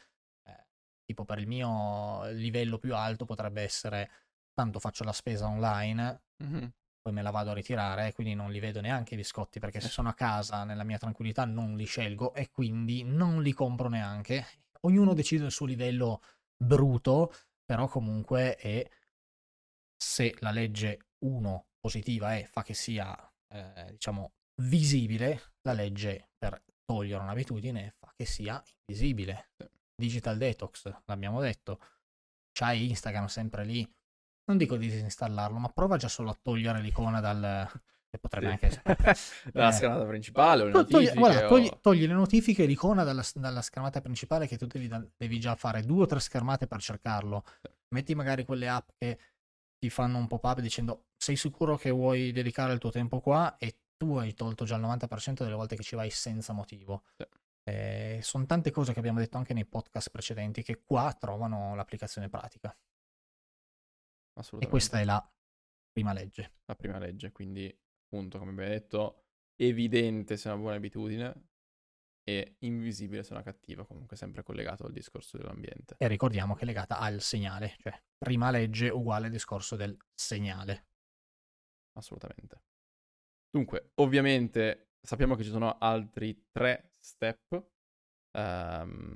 Eh, 1.11 1.15
tipo 1.15 1.25
per 1.25 1.39
il 1.39 1.47
mio 1.47 2.29
livello 2.31 2.77
più 2.77 2.95
alto 2.95 3.25
potrebbe 3.25 3.61
essere, 3.61 4.09
tanto 4.53 4.79
faccio 4.79 5.03
la 5.03 5.13
spesa 5.13 5.47
online, 5.47 6.21
mm-hmm 6.43 6.67
poi 7.01 7.13
me 7.13 7.23
la 7.23 7.31
vado 7.31 7.49
a 7.49 7.53
ritirare, 7.53 8.13
quindi 8.13 8.35
non 8.35 8.51
li 8.51 8.59
vedo 8.59 8.79
neanche 8.79 9.15
i 9.15 9.17
biscotti, 9.17 9.59
perché 9.59 9.81
se 9.81 9.89
sono 9.89 10.09
a 10.09 10.13
casa 10.13 10.63
nella 10.63 10.83
mia 10.83 10.99
tranquillità 10.99 11.45
non 11.45 11.75
li 11.75 11.85
scelgo 11.85 12.33
e 12.35 12.51
quindi 12.51 13.03
non 13.03 13.41
li 13.41 13.53
compro 13.53 13.89
neanche. 13.89 14.45
Ognuno 14.81 15.13
decide 15.15 15.45
il 15.45 15.51
suo 15.51 15.65
livello 15.65 16.21
bruto, 16.55 17.33
però 17.65 17.87
comunque 17.87 18.55
è 18.55 18.87
se 19.97 20.35
la 20.39 20.51
legge 20.51 20.99
1 21.25 21.65
positiva 21.79 22.35
è 22.35 22.43
fa 22.43 22.61
che 22.61 22.75
sia, 22.75 23.15
eh, 23.47 23.87
diciamo, 23.91 24.33
visibile, 24.61 25.53
la 25.63 25.73
legge 25.73 26.29
per 26.37 26.63
togliere 26.85 27.23
un'abitudine 27.23 27.95
fa 27.97 28.13
che 28.15 28.25
sia 28.25 28.61
invisibile. 28.85 29.49
Digital 30.01 30.37
detox, 30.37 30.91
l'abbiamo 31.05 31.39
detto. 31.39 31.79
C'hai 32.51 32.89
Instagram 32.89 33.27
sempre 33.27 33.63
lì 33.63 33.89
non 34.51 34.57
dico 34.57 34.75
di 34.75 34.87
disinstallarlo, 34.87 35.57
ma 35.57 35.69
prova 35.69 35.97
già 35.97 36.07
solo 36.07 36.29
a 36.29 36.37
togliere 36.39 36.81
l'icona 36.81 37.19
dal... 37.19 37.69
che 38.09 38.17
potrebbe 38.19 38.57
sì. 38.59 38.65
anche 38.65 38.81
dalla 39.51 39.69
eh. 39.69 39.71
schermata 39.71 40.05
principale 40.05 40.63
o 40.63 40.65
le 40.65 40.85
togli, 40.85 41.13
guarda, 41.13 41.47
togli, 41.47 41.67
o... 41.67 41.79
togli, 41.79 42.07
le 42.07 42.13
notifiche 42.13 42.63
e 42.63 42.65
l'icona 42.65 43.03
dalla, 43.03 43.23
dalla, 43.35 43.61
schermata 43.61 44.01
principale 44.01 44.47
che 44.47 44.57
tu 44.57 44.65
devi, 44.67 44.89
devi, 45.15 45.39
già 45.39 45.55
fare 45.55 45.83
due 45.83 46.03
o 46.03 46.05
tre 46.05 46.19
schermate 46.19 46.67
per 46.67 46.81
cercarlo. 46.81 47.43
Metti 47.89 48.15
magari 48.15 48.45
quelle 48.45 48.67
app 48.67 48.89
che 48.97 49.19
ti 49.77 49.89
fanno 49.89 50.17
un 50.17 50.27
pop-up 50.27 50.59
dicendo 50.59 51.05
sei 51.17 51.35
sicuro 51.35 51.77
che 51.77 51.89
vuoi 51.89 52.31
dedicare 52.31 52.73
il 52.73 52.79
tuo 52.79 52.91
tempo 52.91 53.19
qua 53.19 53.57
e 53.57 53.77
tu 53.95 54.15
hai 54.15 54.33
tolto 54.33 54.65
già 54.65 54.75
il 54.75 54.83
90% 54.83 55.43
delle 55.43 55.55
volte 55.55 55.75
che 55.75 55.83
ci 55.83 55.95
vai 55.95 56.09
senza 56.09 56.53
motivo. 56.53 57.03
Sì. 57.15 57.25
Eh, 57.71 58.19
sono 58.21 58.45
tante 58.45 58.69
cose 58.69 58.91
che 58.91 58.99
abbiamo 58.99 59.19
detto 59.19 59.37
anche 59.37 59.53
nei 59.53 59.65
podcast 59.65 60.09
precedenti 60.09 60.61
che 60.61 60.83
qua 60.83 61.15
trovano 61.17 61.73
l'applicazione 61.73 62.27
pratica. 62.27 62.77
E 64.59 64.67
questa 64.67 64.99
è 64.99 65.05
la 65.05 65.25
prima 65.89 66.11
legge. 66.11 66.55
La 66.65 66.75
prima 66.75 66.97
legge, 66.97 67.31
quindi 67.31 67.73
appunto, 68.03 68.39
come 68.39 68.51
abbiamo 68.51 68.69
detto, 68.69 69.23
evidente 69.55 70.35
se 70.35 70.49
è 70.49 70.51
una 70.51 70.61
buona 70.61 70.75
abitudine 70.75 71.49
e 72.23 72.57
invisibile 72.59 73.23
se 73.23 73.29
è 73.29 73.33
una 73.33 73.43
cattiva, 73.43 73.85
comunque 73.85 74.17
sempre 74.17 74.43
collegato 74.43 74.85
al 74.85 74.91
discorso 74.91 75.37
dell'ambiente. 75.37 75.95
E 75.97 76.07
ricordiamo 76.07 76.55
che 76.55 76.63
è 76.63 76.65
legata 76.65 76.97
al 76.99 77.21
segnale, 77.21 77.75
cioè 77.79 77.97
prima 78.17 78.51
legge 78.51 78.89
uguale 78.89 79.27
al 79.27 79.31
discorso 79.31 79.77
del 79.77 79.97
segnale. 80.13 80.87
Assolutamente. 81.93 82.63
Dunque, 83.49 83.91
ovviamente 83.95 84.95
sappiamo 85.01 85.35
che 85.35 85.43
ci 85.43 85.49
sono 85.49 85.77
altri 85.77 86.47
tre 86.51 86.90
step 87.01 87.63
um, 88.31 89.15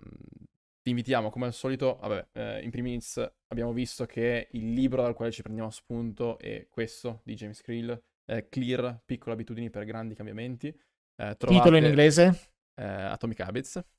ti 0.86 0.92
invitiamo 0.92 1.32
come 1.32 1.48
al 1.48 1.54
solito, 1.54 1.98
vabbè, 2.00 2.28
eh, 2.34 2.62
in 2.62 2.70
primis 2.70 3.18
abbiamo 3.48 3.74
visto 3.74 4.06
che 4.06 4.50
il 4.52 4.72
libro 4.72 5.02
dal 5.02 5.16
quale 5.16 5.32
ci 5.32 5.42
prendiamo 5.42 5.72
spunto 5.72 6.38
è 6.38 6.68
questo 6.70 7.22
di 7.24 7.34
James 7.34 7.60
Krill, 7.62 8.00
eh, 8.26 8.48
Clear, 8.50 9.02
piccole 9.04 9.34
abitudini 9.34 9.72
per 9.72 9.84
grandi 9.84 10.14
cambiamenti. 10.14 10.68
Eh, 10.68 11.36
trovate, 11.38 11.48
Titolo 11.48 11.78
in 11.78 11.86
inglese? 11.86 12.52
Eh, 12.76 12.84
Atomic 12.84 13.40
Habits. 13.40 13.78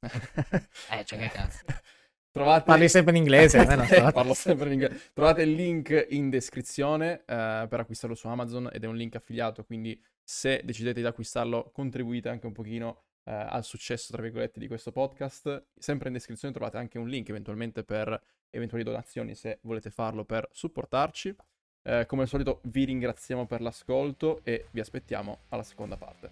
eh, 0.92 1.04
cioè 1.04 1.18
che 1.18 1.28
cazzo. 1.28 1.64
Trovate... 2.30 2.64
Parli 2.66 2.88
sempre 2.88 3.16
in 3.16 3.22
inglese. 3.22 3.58
eh, 3.58 4.12
parlo 4.12 4.34
sempre 4.34 4.66
in 4.66 4.74
inglese. 4.74 5.10
Trovate 5.12 5.42
il 5.42 5.54
link 5.54 6.06
in 6.10 6.30
descrizione 6.30 7.24
eh, 7.26 7.66
per 7.68 7.80
acquistarlo 7.80 8.14
su 8.14 8.28
Amazon 8.28 8.70
ed 8.72 8.84
è 8.84 8.86
un 8.86 8.94
link 8.94 9.16
affiliato, 9.16 9.64
quindi 9.64 10.00
se 10.22 10.60
decidete 10.62 11.00
di 11.00 11.06
acquistarlo 11.06 11.70
contribuite 11.72 12.28
anche 12.28 12.46
un 12.46 12.52
pochino 12.52 13.05
eh, 13.26 13.32
al 13.32 13.64
successo, 13.64 14.12
tra 14.12 14.22
virgolette, 14.22 14.60
di 14.60 14.68
questo 14.68 14.92
podcast. 14.92 15.64
Sempre 15.76 16.08
in 16.08 16.14
descrizione 16.14 16.54
trovate 16.54 16.76
anche 16.76 16.98
un 16.98 17.08
link 17.08 17.28
eventualmente 17.28 17.82
per 17.84 18.20
eventuali 18.50 18.84
donazioni 18.84 19.34
se 19.34 19.58
volete 19.62 19.90
farlo 19.90 20.24
per 20.24 20.48
supportarci. 20.52 21.34
Eh, 21.82 22.06
come 22.06 22.22
al 22.22 22.28
solito 22.28 22.60
vi 22.64 22.84
ringraziamo 22.84 23.46
per 23.46 23.60
l'ascolto 23.60 24.40
e 24.44 24.66
vi 24.70 24.80
aspettiamo 24.80 25.40
alla 25.48 25.62
seconda 25.62 25.96
parte. 25.96 26.30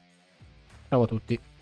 Ciao 0.89 1.03
a 1.03 1.07
tutti. 1.07 1.54